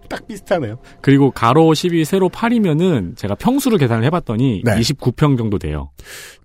딱 0.09 0.27
비슷하네요. 0.27 0.79
그리고 1.01 1.31
가로 1.31 1.73
12, 1.73 2.03
세로 2.03 2.29
8이면은 2.29 3.15
제가 3.15 3.35
평수를 3.35 3.77
계산을 3.77 4.03
해봤더니 4.05 4.63
네. 4.65 4.79
29평 4.79 5.37
정도 5.37 5.59
돼요. 5.59 5.91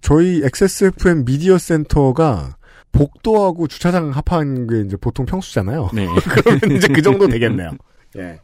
저희 0.00 0.42
XSFM 0.44 1.24
미디어 1.24 1.58
센터가 1.58 2.56
복도하고 2.92 3.66
주차장 3.66 4.10
합한 4.12 4.66
게 4.68 4.80
이제 4.86 4.96
보통 4.96 5.26
평수잖아요. 5.26 5.90
네. 5.92 6.06
그러면 6.30 6.76
이제 6.76 6.88
그 6.88 7.02
정도 7.02 7.26
되겠네요. 7.26 7.72
예. 8.18 8.38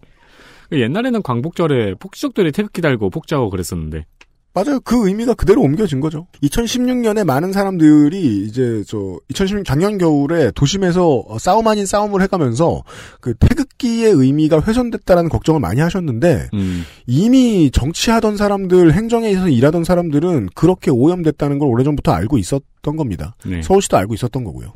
옛날에는 0.73 1.23
광복절에 1.23 1.95
폭주족들이 1.95 2.53
태극기 2.53 2.81
달고 2.81 3.11
폭주하고 3.11 3.51
그랬었는데. 3.51 4.07
맞아요. 4.53 4.81
그 4.81 5.07
의미가 5.07 5.35
그대로 5.35 5.63
옮겨진 5.63 6.01
거죠. 6.01 6.27
2016년에 6.43 7.25
많은 7.25 7.53
사람들이 7.53 8.45
이제 8.45 8.83
저 8.87 9.19
2016년 9.33 9.65
작년 9.65 9.97
겨울에 9.97 10.51
도심에서 10.51 11.25
싸움 11.39 11.69
아닌 11.69 11.87
싸움을 11.87 12.21
해가면서 12.23 12.83
그 13.21 13.35
태극기의 13.35 14.11
의미가 14.13 14.61
훼손됐다라는 14.61 15.31
걱정을 15.31 15.61
많이 15.61 15.81
하셨는데 15.81 16.49
음. 16.55 16.85
이미 17.07 17.71
정치하던 17.71 18.37
사람들, 18.37 18.93
행정에 18.93 19.31
있어서 19.31 19.49
일하던 19.49 19.85
사람들은 19.85 20.49
그렇게 20.55 20.91
오염됐다는 20.91 21.61
걸 21.61 21.69
오래전부터 21.69 22.11
알고 22.11 22.37
있었던 22.39 22.97
겁니다. 22.97 23.37
네. 23.47 23.63
서울시도 23.63 23.97
알고 23.97 24.15
있었던 24.15 24.43
거고요. 24.43 24.73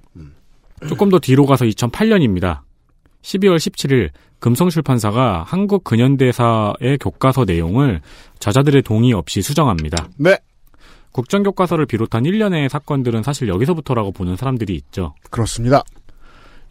조금 0.88 1.08
더 1.08 1.18
뒤로 1.18 1.46
가서 1.46 1.64
2008년입니다. 1.64 2.60
12월 3.22 3.56
17일 3.56 4.10
금성출판사가 4.44 5.42
한국 5.46 5.84
근현대사의 5.84 6.98
교과서 7.00 7.46
내용을 7.46 8.02
저자들의 8.40 8.82
동의 8.82 9.14
없이 9.14 9.40
수정합니다. 9.40 10.08
네. 10.18 10.36
국정교과서를 11.12 11.86
비롯한 11.86 12.26
일련의 12.26 12.68
사건들은 12.68 13.22
사실 13.22 13.48
여기서부터라고 13.48 14.12
보는 14.12 14.36
사람들이 14.36 14.74
있죠. 14.74 15.14
그렇습니다. 15.30 15.82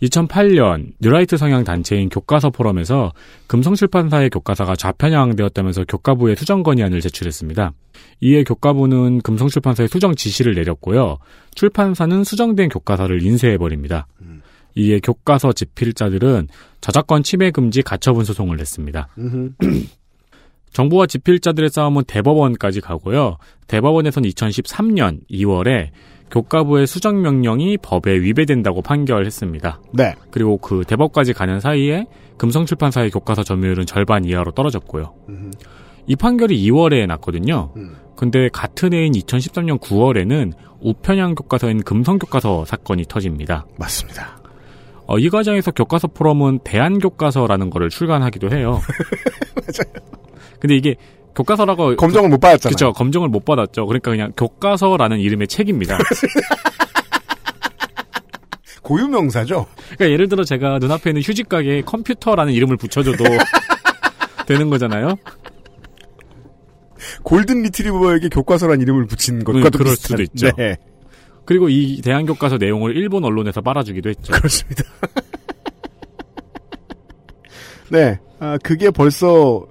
2008년 0.04 0.92
뉴라이트 1.00 1.38
성향 1.38 1.64
단체인 1.64 2.10
교과서 2.10 2.52
포럼에서 2.52 3.12
금성출판사의 3.48 4.30
교과서가 4.30 4.76
좌편향되었다면서 4.76 5.86
교과부에 5.86 6.36
수정 6.36 6.62
건의안을 6.62 7.02
제출했습니다. 7.02 7.72
이에 8.22 8.44
교과부는 8.44 9.22
금성출판사에 9.22 9.88
수정 9.88 10.14
지시를 10.14 10.54
내렸고요. 10.54 11.18
출판사는 11.56 12.24
수정된 12.24 12.70
교과서를 12.70 13.24
인쇄해버립니다. 13.24 14.06
이에 14.76 15.00
교과서 15.00 15.54
집필자들은 15.54 16.48
저작권 16.82 17.24
침해 17.24 17.52
금지 17.52 17.82
가처분 17.82 18.26
소송을 18.26 18.58
냈습니다. 18.58 19.08
정부와 20.74 21.06
집필자들의 21.06 21.70
싸움은 21.70 22.04
대법원까지 22.06 22.82
가고요. 22.82 23.38
대법원에서는 23.68 24.28
2013년 24.30 25.20
2월에 25.30 25.90
교과부의 26.32 26.88
수정 26.88 27.22
명령이 27.22 27.78
법에 27.78 28.12
위배된다고 28.20 28.82
판결했습니다. 28.82 29.82
네. 29.94 30.16
그리고 30.32 30.58
그 30.58 30.84
대법까지 30.88 31.34
가는 31.34 31.60
사이에 31.60 32.08
금성출판사의 32.38 33.12
교과서 33.12 33.44
점유율은 33.44 33.86
절반 33.86 34.26
이하로 34.26 34.52
떨어졌고요. 34.52 35.14
이 36.08 36.16
판결이 36.16 36.60
2월에 36.70 37.06
났거든요. 37.06 37.72
근데 38.16 38.50
같은 38.52 38.94
해인 38.94 39.14
2013년 39.14 39.80
9월에는 39.80 40.54
우편향 40.82 41.36
교과서인 41.36 41.84
금성 41.84 42.18
교과서 42.18 42.66
사건이 42.66 43.06
터집니다. 43.08 43.68
맞습니다. 43.78 44.43
어, 45.06 45.18
이 45.20 45.30
과정에서 45.30 45.72
교과서 45.72 46.08
포럼은 46.08 46.60
대한 46.64 47.00
교과서라는 47.00 47.70
거를 47.70 47.90
출간하기도 47.90 48.52
해요. 48.56 48.82
맞아요. 49.56 50.08
근데 50.60 50.76
이게 50.76 50.96
교과서라고 51.36 51.96
검정을 51.96 52.30
못 52.30 52.40
받았잖아요. 52.40 52.76
그렇죠. 52.76 52.94
검정을 52.94 53.28
못 53.28 53.44
받았죠. 53.44 53.86
그러니까 53.86 54.12
그냥 54.12 54.32
교과서라는 54.38 55.20
이름의 55.20 55.48
책입니다. 55.48 55.98
고유명사죠. 58.82 59.66
그러니까 59.96 60.10
예를 60.12 60.28
들어 60.28 60.44
제가 60.44 60.80
눈앞에 60.80 61.10
있는 61.12 61.22
휴지 61.22 61.44
가게에 61.44 61.82
컴퓨터라는 61.82 62.54
이름을 62.54 62.78
붙여줘도 62.78 63.24
되는 64.46 64.70
거잖아요. 64.70 65.16
골든 67.24 67.64
리트리버에게 67.64 68.30
교과서란 68.30 68.82
이름을 68.82 69.06
붙인 69.08 69.44
것과도 69.44 69.68
음, 69.68 69.72
그럴 69.72 69.94
비슷한. 69.94 70.18
수도 70.18 70.24
있죠. 70.24 70.52
네. 70.58 70.78
그리고 71.46 71.70
이 71.70 72.02
대한 72.02 72.26
교과서 72.26 72.58
내용을 72.58 72.96
일본 72.96 73.24
언론에서 73.24 73.62
빨아주기도 73.62 74.10
했죠. 74.10 74.34
그렇습니다. 74.34 74.84
네. 77.92 78.18
아, 78.40 78.58
그게 78.64 78.90
벌써 78.90 79.66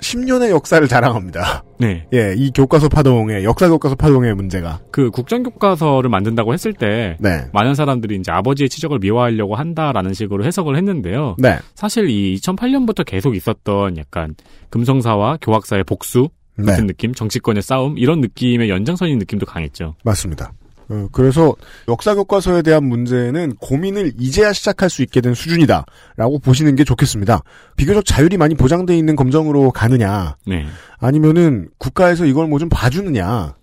10년의 0.00 0.50
역사를 0.50 0.86
자랑합니다. 0.86 1.64
네. 1.78 2.06
예, 2.12 2.34
이 2.36 2.50
교과서 2.50 2.88
파동의, 2.88 3.44
역사 3.44 3.68
교과서 3.68 3.94
파동의 3.94 4.34
문제가. 4.34 4.80
그 4.90 5.10
국정 5.10 5.42
교과서를 5.42 6.10
만든다고 6.10 6.52
했을 6.52 6.72
때 6.72 7.16
네. 7.20 7.46
많은 7.52 7.74
사람들이 7.74 8.16
이제 8.16 8.30
아버지의 8.30 8.68
치적을 8.68 8.98
미화하려고 8.98 9.56
한다라는 9.56 10.12
식으로 10.12 10.44
해석을 10.44 10.76
했는데요. 10.76 11.36
네. 11.38 11.58
사실 11.74 12.10
이 12.10 12.36
2008년부터 12.36 13.04
계속 13.04 13.34
있었던 13.34 13.96
약간 13.96 14.34
금성사와 14.70 15.38
교학사의 15.40 15.84
복수 15.84 16.28
같은 16.56 16.86
네. 16.86 16.92
느낌, 16.92 17.12
정치권의 17.12 17.62
싸움 17.62 17.98
이런 17.98 18.20
느낌의 18.20 18.68
연장선인 18.68 19.18
느낌도 19.18 19.46
강했죠. 19.46 19.96
맞습니다. 20.04 20.52
어, 20.88 21.08
그래서 21.12 21.54
역사 21.88 22.14
교과서에 22.14 22.62
대한 22.62 22.84
문제는 22.84 23.56
고민을 23.56 24.12
이제야 24.18 24.52
시작할 24.52 24.90
수 24.90 25.02
있게 25.02 25.20
된 25.20 25.34
수준이다라고 25.34 26.38
보시는 26.42 26.76
게 26.76 26.84
좋겠습니다. 26.84 27.42
비교적 27.76 28.04
자율이 28.04 28.36
많이 28.36 28.54
보장돼 28.54 28.96
있는 28.96 29.16
검정으로 29.16 29.70
가느냐, 29.70 30.36
네. 30.46 30.66
아니면은 30.98 31.68
국가에서 31.78 32.26
이걸 32.26 32.46
뭐 32.48 32.58
좀 32.58 32.68
봐주느냐, 32.68 33.54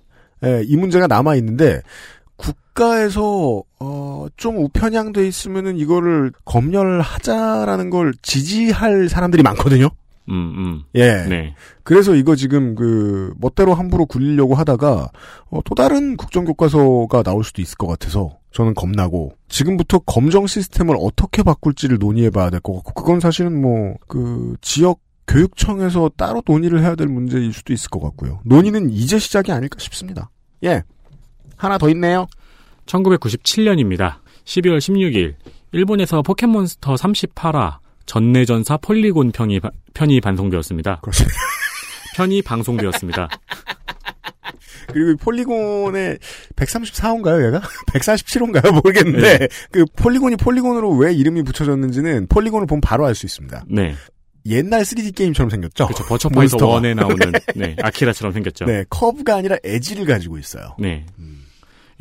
예, 0.43 0.63
이 0.65 0.75
문제가 0.75 1.07
남아 1.07 1.35
있는데 1.35 1.81
국가에서 2.35 3.63
어, 3.79 4.25
좀 4.37 4.57
우편향돼 4.57 5.27
있으면은 5.27 5.77
이거를 5.77 6.31
검열하자라는 6.45 7.89
걸 7.89 8.13
지지할 8.21 9.09
사람들이 9.09 9.43
많거든요. 9.43 9.89
음, 10.29 10.33
음. 10.33 10.83
예. 10.95 11.23
네. 11.27 11.55
그래서 11.83 12.15
이거 12.15 12.35
지금 12.35 12.75
그 12.75 13.33
멋대로 13.37 13.73
함부로 13.73 14.05
굴리려고 14.05 14.55
하다가 14.55 15.09
어, 15.49 15.59
또 15.65 15.75
다른 15.75 16.15
국정 16.17 16.45
교과서가 16.45 17.23
나올 17.23 17.43
수도 17.43 17.61
있을 17.61 17.75
것 17.77 17.87
같아서 17.87 18.37
저는 18.51 18.73
겁나고 18.73 19.33
지금부터 19.49 19.99
검정 19.99 20.45
시스템을 20.47 20.95
어떻게 20.99 21.41
바꿀지를 21.43 21.97
논의해봐야 21.99 22.49
될 22.49 22.59
것 22.61 22.73
같고 22.75 22.93
그건 22.93 23.19
사실은 23.19 23.61
뭐 23.61 23.95
그 24.07 24.55
지역 24.61 24.99
교육청에서 25.27 26.11
따로 26.17 26.41
논의를 26.45 26.81
해야 26.81 26.95
될 26.95 27.07
문제일 27.07 27.53
수도 27.53 27.71
있을 27.73 27.89
것 27.89 28.01
같고요. 28.01 28.41
논의는 28.43 28.89
이제 28.89 29.17
시작이 29.19 29.51
아닐까 29.51 29.77
싶습니다. 29.79 30.29
예. 30.63 30.83
하나 31.55 31.77
더 31.77 31.89
있네요. 31.89 32.27
1997년입니다. 32.85 34.15
12월 34.45 34.77
16일 34.79 35.35
일본에서 35.71 36.21
포켓몬스터 36.21 36.95
38화 36.95 37.77
전뇌전사 38.11 38.75
폴리곤 38.75 39.31
편이, 39.31 39.61
바- 39.61 39.71
편이 39.93 40.19
방송되었습니다. 40.19 40.99
그렇습니다. 41.01 41.33
편이 42.17 42.41
방송되었습니다. 42.41 43.29
그리고 44.87 45.11
이 45.11 45.15
폴리곤의 45.15 46.17
134호인가요, 46.57 47.47
얘가? 47.47 47.61
147호인가요? 47.93 48.73
모르겠는데, 48.83 49.37
네. 49.37 49.47
그 49.71 49.85
폴리곤이 49.95 50.35
폴리곤으로 50.35 50.91
왜 50.97 51.13
이름이 51.13 51.43
붙여졌는지는 51.43 52.27
폴리곤을 52.27 52.67
보면 52.67 52.81
바로 52.81 53.05
알 53.05 53.15
수 53.15 53.25
있습니다. 53.25 53.63
네. 53.69 53.95
옛날 54.45 54.81
3D 54.81 55.15
게임처럼 55.15 55.49
생겼죠? 55.49 55.85
그렇죠. 55.87 56.03
버추어파이터 56.03 56.57
몬스터가. 56.57 56.81
1에 56.81 56.95
나오는 56.95 57.31
네, 57.55 57.77
아키라처럼 57.81 58.33
생겼죠. 58.33 58.65
네, 58.65 58.83
커브가 58.89 59.35
아니라 59.37 59.55
에지를 59.63 60.05
가지고 60.05 60.37
있어요. 60.37 60.75
네. 60.79 61.05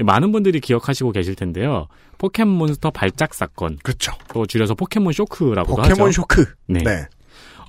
많은 0.04 0.32
분들이 0.32 0.60
기억하시고 0.60 1.12
계실 1.12 1.34
텐데요. 1.34 1.86
포켓몬스터 2.18 2.90
발작 2.90 3.34
사건. 3.34 3.78
그렇죠. 3.82 4.12
또 4.32 4.46
줄여서 4.46 4.74
포켓몬 4.74 5.12
쇼크라고도 5.12 5.82
하죠. 5.82 5.90
포켓몬 5.90 6.12
쇼크. 6.12 6.44
네. 6.66 6.82
네. 6.82 7.06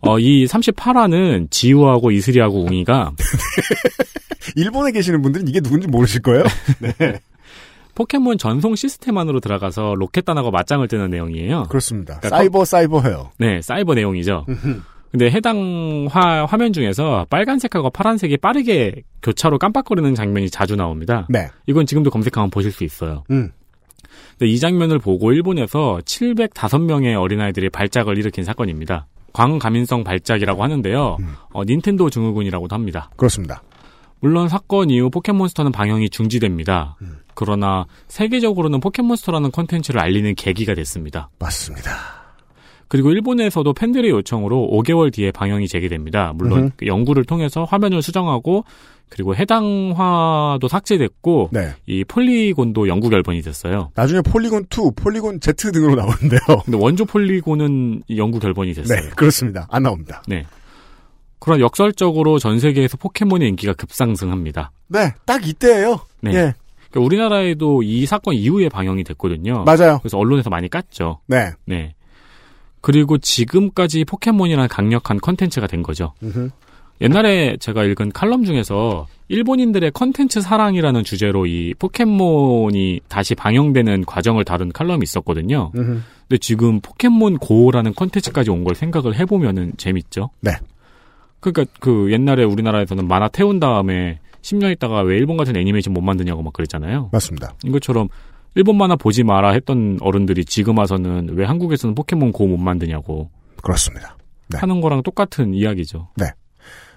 어, 0.01 0.19
이 0.19 0.45
38화는 0.45 1.51
지우하고 1.51 2.11
이슬이하고 2.11 2.65
웅이가 2.65 3.13
일본에 4.55 4.91
계시는 4.91 5.21
분들은 5.21 5.47
이게 5.47 5.61
누군지 5.61 5.87
모르실 5.87 6.21
거예요. 6.21 6.43
네. 6.79 7.19
포켓몬 7.93 8.37
전송 8.37 8.75
시스템 8.75 9.17
안으로 9.17 9.39
들어가서 9.39 9.95
로켓단하고 9.95 10.49
맞짱을 10.49 10.87
뜨는 10.87 11.09
내용이에요. 11.11 11.63
그렇습니다. 11.69 12.19
그러니까 12.19 12.37
사이버 12.37 12.65
사이버해요. 12.65 13.31
네, 13.37 13.61
사이버 13.61 13.93
내용이죠. 13.93 14.45
근데 15.11 15.29
해당 15.29 16.07
화, 16.09 16.45
화면 16.45 16.71
중에서 16.71 17.25
빨간색하고 17.29 17.89
파란색이 17.89 18.37
빠르게 18.37 19.03
교차로 19.21 19.59
깜빡거리는 19.59 20.15
장면이 20.15 20.49
자주 20.49 20.75
나옵니다. 20.75 21.27
네. 21.29 21.49
이건 21.67 21.85
지금도 21.85 22.09
검색하면 22.09 22.49
보실 22.49 22.71
수 22.71 22.83
있어요. 22.85 23.23
음. 23.29 23.51
근데 24.31 24.47
이 24.49 24.57
장면을 24.57 24.99
보고 24.99 25.33
일본에서 25.33 25.99
705명의 26.05 27.19
어린아이들이 27.19 27.69
발작을 27.69 28.17
일으킨 28.17 28.43
사건입니다. 28.43 29.07
광감인성 29.33 30.03
발작이라고 30.03 30.63
하는데요. 30.63 31.17
어, 31.51 31.63
닌텐도 31.63 32.09
증후군이라고도 32.09 32.73
합니다. 32.73 33.09
그렇습니다. 33.15 33.61
물론 34.19 34.49
사건 34.49 34.89
이후 34.89 35.09
포켓몬스터는 35.09 35.71
방영이 35.71 36.09
중지됩니다. 36.09 36.95
그러나 37.33 37.85
세계적으로는 38.07 38.79
포켓몬스터라는 38.79 39.51
콘텐츠를 39.51 40.01
알리는 40.01 40.35
계기가 40.35 40.73
됐습니다. 40.75 41.29
맞습니다. 41.39 42.20
그리고 42.91 43.09
일본에서도 43.09 43.71
팬들의 43.71 44.11
요청으로 44.11 44.67
5개월 44.69 45.13
뒤에 45.13 45.31
방영이 45.31 45.69
재개됩니다. 45.69 46.33
물론 46.35 46.59
음흠. 46.59 46.69
그 46.75 46.87
연구를 46.87 47.23
통해서 47.23 47.63
화면을 47.63 48.01
수정하고 48.01 48.65
그리고 49.07 49.33
해당화도 49.33 50.67
삭제됐고 50.67 51.51
네. 51.53 51.69
이 51.85 52.03
폴리곤도 52.03 52.89
영구 52.89 53.07
결번이 53.07 53.43
됐어요. 53.43 53.91
나중에 53.95 54.19
폴리곤 54.19 54.65
2, 54.69 54.91
폴리곤 54.97 55.39
Z 55.39 55.71
등으로 55.71 55.95
나오는데요. 55.95 56.41
근데 56.65 56.77
원조 56.77 57.05
폴리곤은 57.05 58.03
영구 58.17 58.39
결번이 58.39 58.73
됐어요. 58.73 58.99
네, 58.99 59.09
그렇습니다. 59.15 59.67
안 59.71 59.83
나옵니다. 59.83 60.21
네. 60.27 60.45
그런 61.39 61.61
역설적으로 61.61 62.39
전 62.39 62.59
세계에서 62.59 62.97
포켓몬의 62.97 63.47
인기가 63.47 63.71
급상승합니다. 63.71 64.73
네, 64.89 65.13
딱 65.25 65.47
이때예요. 65.47 66.01
네. 66.19 66.31
예. 66.31 66.53
그러니까 66.89 67.05
우리나라에도 67.05 67.83
이 67.83 68.05
사건 68.05 68.33
이후에 68.33 68.67
방영이 68.67 69.05
됐거든요. 69.05 69.63
맞아요. 69.63 69.99
그래서 69.99 70.17
언론에서 70.17 70.49
많이 70.49 70.67
깠죠. 70.67 71.19
네. 71.27 71.51
네. 71.65 71.95
그리고 72.81 73.17
지금까지 73.17 74.05
포켓몬이라는 74.05 74.67
강력한 74.67 75.19
컨텐츠가 75.19 75.67
된 75.67 75.83
거죠. 75.83 76.13
옛날에 76.99 77.57
제가 77.57 77.83
읽은 77.83 78.11
칼럼 78.11 78.43
중에서 78.43 79.07
일본인들의 79.27 79.91
컨텐츠 79.91 80.41
사랑이라는 80.41 81.03
주제로 81.03 81.45
이 81.45 81.73
포켓몬이 81.79 82.99
다시 83.07 83.33
방영되는 83.33 84.05
과정을 84.05 84.43
다룬 84.43 84.71
칼럼이 84.71 85.01
있었거든요. 85.03 85.71
음흠. 85.75 86.01
근데 86.27 86.37
지금 86.39 86.79
포켓몬 86.81 87.37
고라는 87.37 87.93
컨텐츠까지 87.95 88.51
온 88.51 88.63
걸 88.63 88.75
생각을 88.75 89.15
해보면은 89.15 89.73
재밌죠. 89.77 90.29
네. 90.41 90.51
그러니까 91.39 91.65
그 91.79 92.11
옛날에 92.11 92.43
우리나라에서는 92.43 93.07
만화 93.07 93.27
태운 93.29 93.59
다음에 93.59 94.19
10년 94.43 94.71
있다가 94.73 95.01
왜 95.01 95.17
일본 95.17 95.37
같은 95.37 95.55
애니메이션 95.55 95.93
못 95.93 96.01
만드냐고 96.01 96.43
막 96.43 96.53
그랬잖아요. 96.53 97.09
맞습니다. 97.11 97.53
이것처럼 97.63 98.09
일본 98.55 98.77
만화 98.77 98.95
보지 98.95 99.23
마라 99.23 99.51
했던 99.51 99.97
어른들이 100.01 100.45
지금 100.45 100.77
와서는 100.77 101.29
왜 101.33 101.45
한국에서는 101.45 101.95
포켓몬 101.95 102.31
고 102.31 102.45
못 102.45 102.57
만드냐고 102.57 103.29
그렇습니다. 103.63 104.17
네. 104.49 104.57
하는 104.57 104.81
거랑 104.81 105.03
똑같은 105.03 105.53
이야기죠. 105.53 106.09
네. 106.17 106.25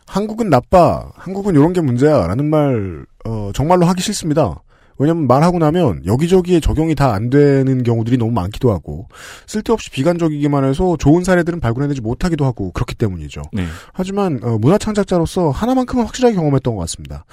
한국은 0.07 0.51
나빠. 0.51 1.11
한국은 1.15 1.55
이런 1.55 1.73
게 1.73 1.81
문제야. 1.81 2.27
라는 2.27 2.51
말, 2.51 3.07
어, 3.25 3.51
정말로 3.55 3.87
하기 3.87 4.03
싫습니다. 4.03 4.61
왜냐면 4.99 5.27
말하고 5.27 5.59
나면 5.59 6.03
여기저기에 6.07 6.61
적용이 6.61 6.95
다 6.95 7.13
안 7.13 7.29
되는 7.31 7.83
경우들이 7.83 8.17
너무 8.17 8.31
많기도 8.31 8.71
하고 8.73 9.09
쓸데없이 9.47 9.91
비관적이기만 9.91 10.65
해서 10.65 10.97
좋은 10.99 11.25
사례들은 11.25 11.59
발굴해내지 11.61 12.01
못하기도 12.01 12.45
하고 12.45 12.71
그렇기 12.73 12.95
때문이죠. 12.95 13.43
네. 13.53 13.65
하지만 13.93 14.41
어, 14.43 14.59
문화 14.59 14.79
창작자로서 14.79 15.51
하나만큼은 15.51 16.05
확실하게 16.05 16.35
경험했던 16.37 16.75
것 16.75 16.81
같습니다. 16.83 17.25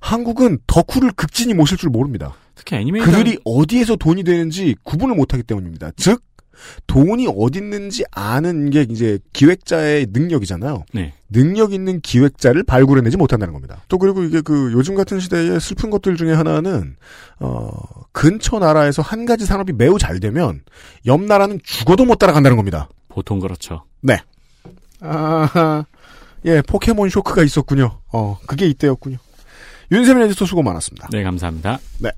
한국은 0.00 0.58
덕후를 0.66 1.12
극진히 1.12 1.52
모실 1.54 1.76
줄 1.76 1.90
모릅니다. 1.90 2.32
특히 2.60 2.76
애니메이션 2.76 3.10
그들이 3.10 3.38
어디에서 3.44 3.96
돈이 3.96 4.22
되는지 4.22 4.76
구분을 4.82 5.14
못하기 5.16 5.44
때문입니다. 5.44 5.92
즉 5.96 6.22
돈이 6.86 7.26
어디 7.34 7.58
있는지 7.58 8.04
아는 8.10 8.68
게 8.68 8.82
이제 8.82 9.18
기획자의 9.32 10.08
능력이잖아요. 10.10 10.84
네. 10.92 11.14
능력 11.30 11.72
있는 11.72 12.02
기획자를 12.02 12.64
발굴해내지 12.64 13.16
못한다는 13.16 13.54
겁니다. 13.54 13.82
또 13.88 13.96
그리고 13.96 14.22
이게 14.22 14.42
그 14.42 14.70
요즘 14.74 14.94
같은 14.94 15.20
시대에 15.20 15.58
슬픈 15.58 15.88
것들 15.88 16.16
중에 16.16 16.34
하나는 16.34 16.96
어 17.38 17.70
근처 18.12 18.58
나라에서 18.58 19.00
한 19.00 19.24
가지 19.24 19.46
산업이 19.46 19.72
매우 19.72 19.98
잘 19.98 20.20
되면 20.20 20.60
옆 21.06 21.22
나라는 21.22 21.60
죽어도 21.64 22.04
못 22.04 22.16
따라간다는 22.16 22.58
겁니다. 22.58 22.90
보통 23.08 23.40
그렇죠. 23.40 23.84
네. 24.02 24.18
아, 25.00 25.84
예, 26.44 26.60
포켓몬 26.60 27.08
쇼크가 27.08 27.42
있었군요. 27.42 28.00
어, 28.12 28.38
그게 28.46 28.66
이때였군요. 28.66 29.16
윤세민 29.92 30.24
에디터 30.24 30.44
수고 30.44 30.62
많았습니다. 30.62 31.08
네, 31.10 31.22
감사합니다. 31.22 31.78
네. 32.00 32.10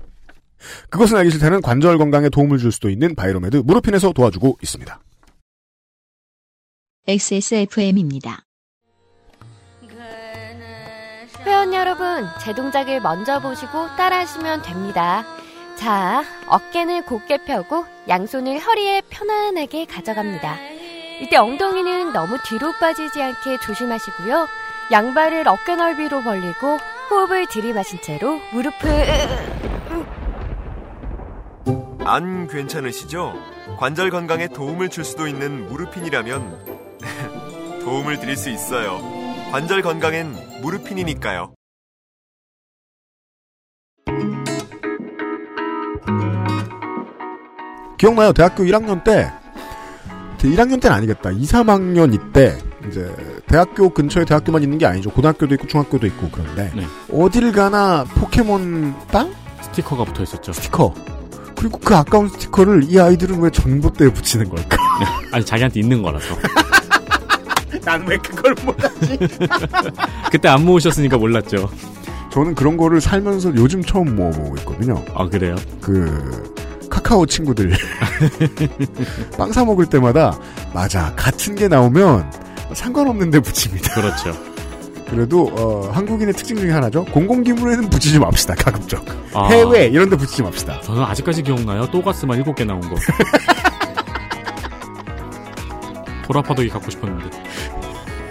그것은 0.89 1.17
알기 1.17 1.31
싫다는 1.31 1.61
관절 1.61 1.97
건강에 1.97 2.29
도움을 2.29 2.57
줄 2.57 2.71
수도 2.71 2.89
있는 2.89 3.15
바이로메드 3.15 3.57
무릎핀에서 3.57 4.13
도와주고 4.13 4.57
있습니다. 4.61 4.99
XSFM입니다. 7.07 8.45
회원 11.45 11.73
여러분, 11.73 12.25
제 12.41 12.53
동작을 12.53 13.01
먼저 13.01 13.41
보시고 13.41 13.87
따라하시면 13.97 14.61
됩니다. 14.61 15.25
자, 15.75 16.23
어깨는 16.47 17.03
곧게 17.03 17.43
펴고 17.43 17.85
양손을 18.07 18.59
허리에 18.59 19.01
편안하게 19.09 19.85
가져갑니다. 19.85 20.57
이때 21.21 21.35
엉덩이는 21.35 22.13
너무 22.13 22.37
뒤로 22.47 22.71
빠지지 22.79 23.21
않게 23.21 23.59
조심하시고요. 23.59 24.47
양발을 24.91 25.47
어깨 25.47 25.75
넓이로 25.75 26.23
벌리고 26.23 26.77
호흡을 27.09 27.47
들이마신 27.47 27.99
채로 28.01 28.39
무릎을 28.51 30.22
안 32.05 32.47
괜찮으시죠? 32.47 33.33
관절 33.77 34.09
건강에 34.09 34.47
도움을 34.47 34.89
줄 34.89 35.03
수도 35.03 35.27
있는 35.27 35.67
무르핀이라면 35.69 36.99
도움을 37.83 38.19
드릴 38.19 38.35
수 38.35 38.49
있어요. 38.49 38.99
관절 39.51 39.81
건강엔 39.81 40.61
무르핀이니까요. 40.61 41.53
기억나요? 47.97 48.33
대학교 48.33 48.63
1학년 48.63 49.03
때, 49.03 49.31
1학년 50.39 50.81
때는 50.81 50.97
아니겠다. 50.97 51.31
2, 51.31 51.41
3학년 51.43 52.13
이때, 52.13 52.57
이제, 52.85 53.15
대학교 53.47 53.89
근처에 53.89 54.25
대학교만 54.25 54.61
있는 54.61 54.77
게 54.77 54.85
아니죠. 54.85 55.09
고등학교도 55.09 55.55
있고, 55.55 55.67
중학교도 55.67 56.05
있고, 56.07 56.29
그런데, 56.29 56.69
네. 56.75 56.85
어딜 57.13 57.53
가나 57.53 58.03
포켓몬 58.03 58.93
빵? 59.07 59.33
스티커가 59.61 60.03
붙어 60.03 60.23
있었죠. 60.23 60.51
스티커. 60.51 60.93
그리고 61.63 61.77
그 61.79 61.95
아까운 61.95 62.27
스티커를 62.27 62.83
이 62.89 62.99
아이들은 62.99 63.39
왜 63.39 63.49
전봇대에 63.49 64.09
붙이는 64.11 64.49
걸까? 64.49 64.75
아니 65.31 65.45
자기한테 65.45 65.79
있는 65.79 66.01
거라서. 66.01 66.35
난 67.85 68.05
왜 68.05 68.17
그걸 68.17 68.53
몰랐지? 68.65 69.17
그때 70.29 70.49
안 70.49 70.65
모으셨으니까 70.65 71.17
몰랐죠. 71.17 71.69
저는 72.33 72.53
그런 72.55 72.75
거를 72.75 72.99
살면서 72.99 73.55
요즘 73.55 73.81
처음 73.81 74.13
모아보고 74.15 74.57
있거든요. 74.57 75.01
아 75.15 75.25
그래요? 75.29 75.55
그 75.79 76.53
카카오 76.89 77.25
친구들 77.25 77.71
빵 79.37 79.51
사 79.53 79.63
먹을 79.63 79.85
때마다 79.85 80.37
맞아 80.73 81.13
같은 81.15 81.55
게 81.55 81.69
나오면 81.69 82.29
상관없는데 82.73 83.39
붙입니다. 83.39 83.93
그렇죠. 84.01 84.33
그래도 85.13 85.51
어, 85.53 85.91
한국인의 85.91 86.33
특징 86.33 86.57
중에 86.57 86.71
하나죠. 86.71 87.05
공공기물에는 87.05 87.87
붙이지 87.91 88.17
맙시다. 88.17 88.55
가급적 88.55 89.05
아. 89.33 89.47
해외 89.49 89.85
이런 89.85 90.09
데 90.09 90.17
붙이지 90.17 90.41
맙시다. 90.41 90.81
저는 90.81 91.03
아직까지 91.03 91.43
기억나요. 91.43 91.85
또가스만 91.91 92.43
7개 92.43 92.65
나온 92.65 92.81
거. 92.81 92.95
보라파덕이 96.25 96.67
갖고 96.69 96.89
싶었는데. 96.89 97.29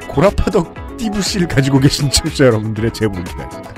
고라파덕 0.09 0.97
띠부씨를 0.97 1.47
가지고 1.47 1.79
계신 1.79 2.11
청취자 2.11 2.47
여러분들의 2.47 2.93
제보를 2.93 3.23
기다립니다. 3.25 3.73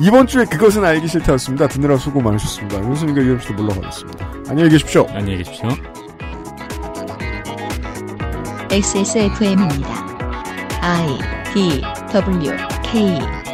이번 0.00 0.26
주에 0.26 0.44
그것은 0.44 0.84
알기 0.84 1.06
싫다였습니다. 1.06 1.68
듣느라 1.68 1.96
수고 1.96 2.20
많으셨습니다. 2.20 2.80
윤수님과 2.80 3.22
유엠씨도 3.22 3.54
물러가겠습니다. 3.54 4.32
안녕히 4.48 4.70
계십시오. 4.70 5.06
안녕히 5.10 5.38
계십시오. 5.38 5.68
XSFM입니다. 8.70 10.06
I 10.82 11.18
D 11.54 11.82
W 12.12 12.52
K 12.82 13.45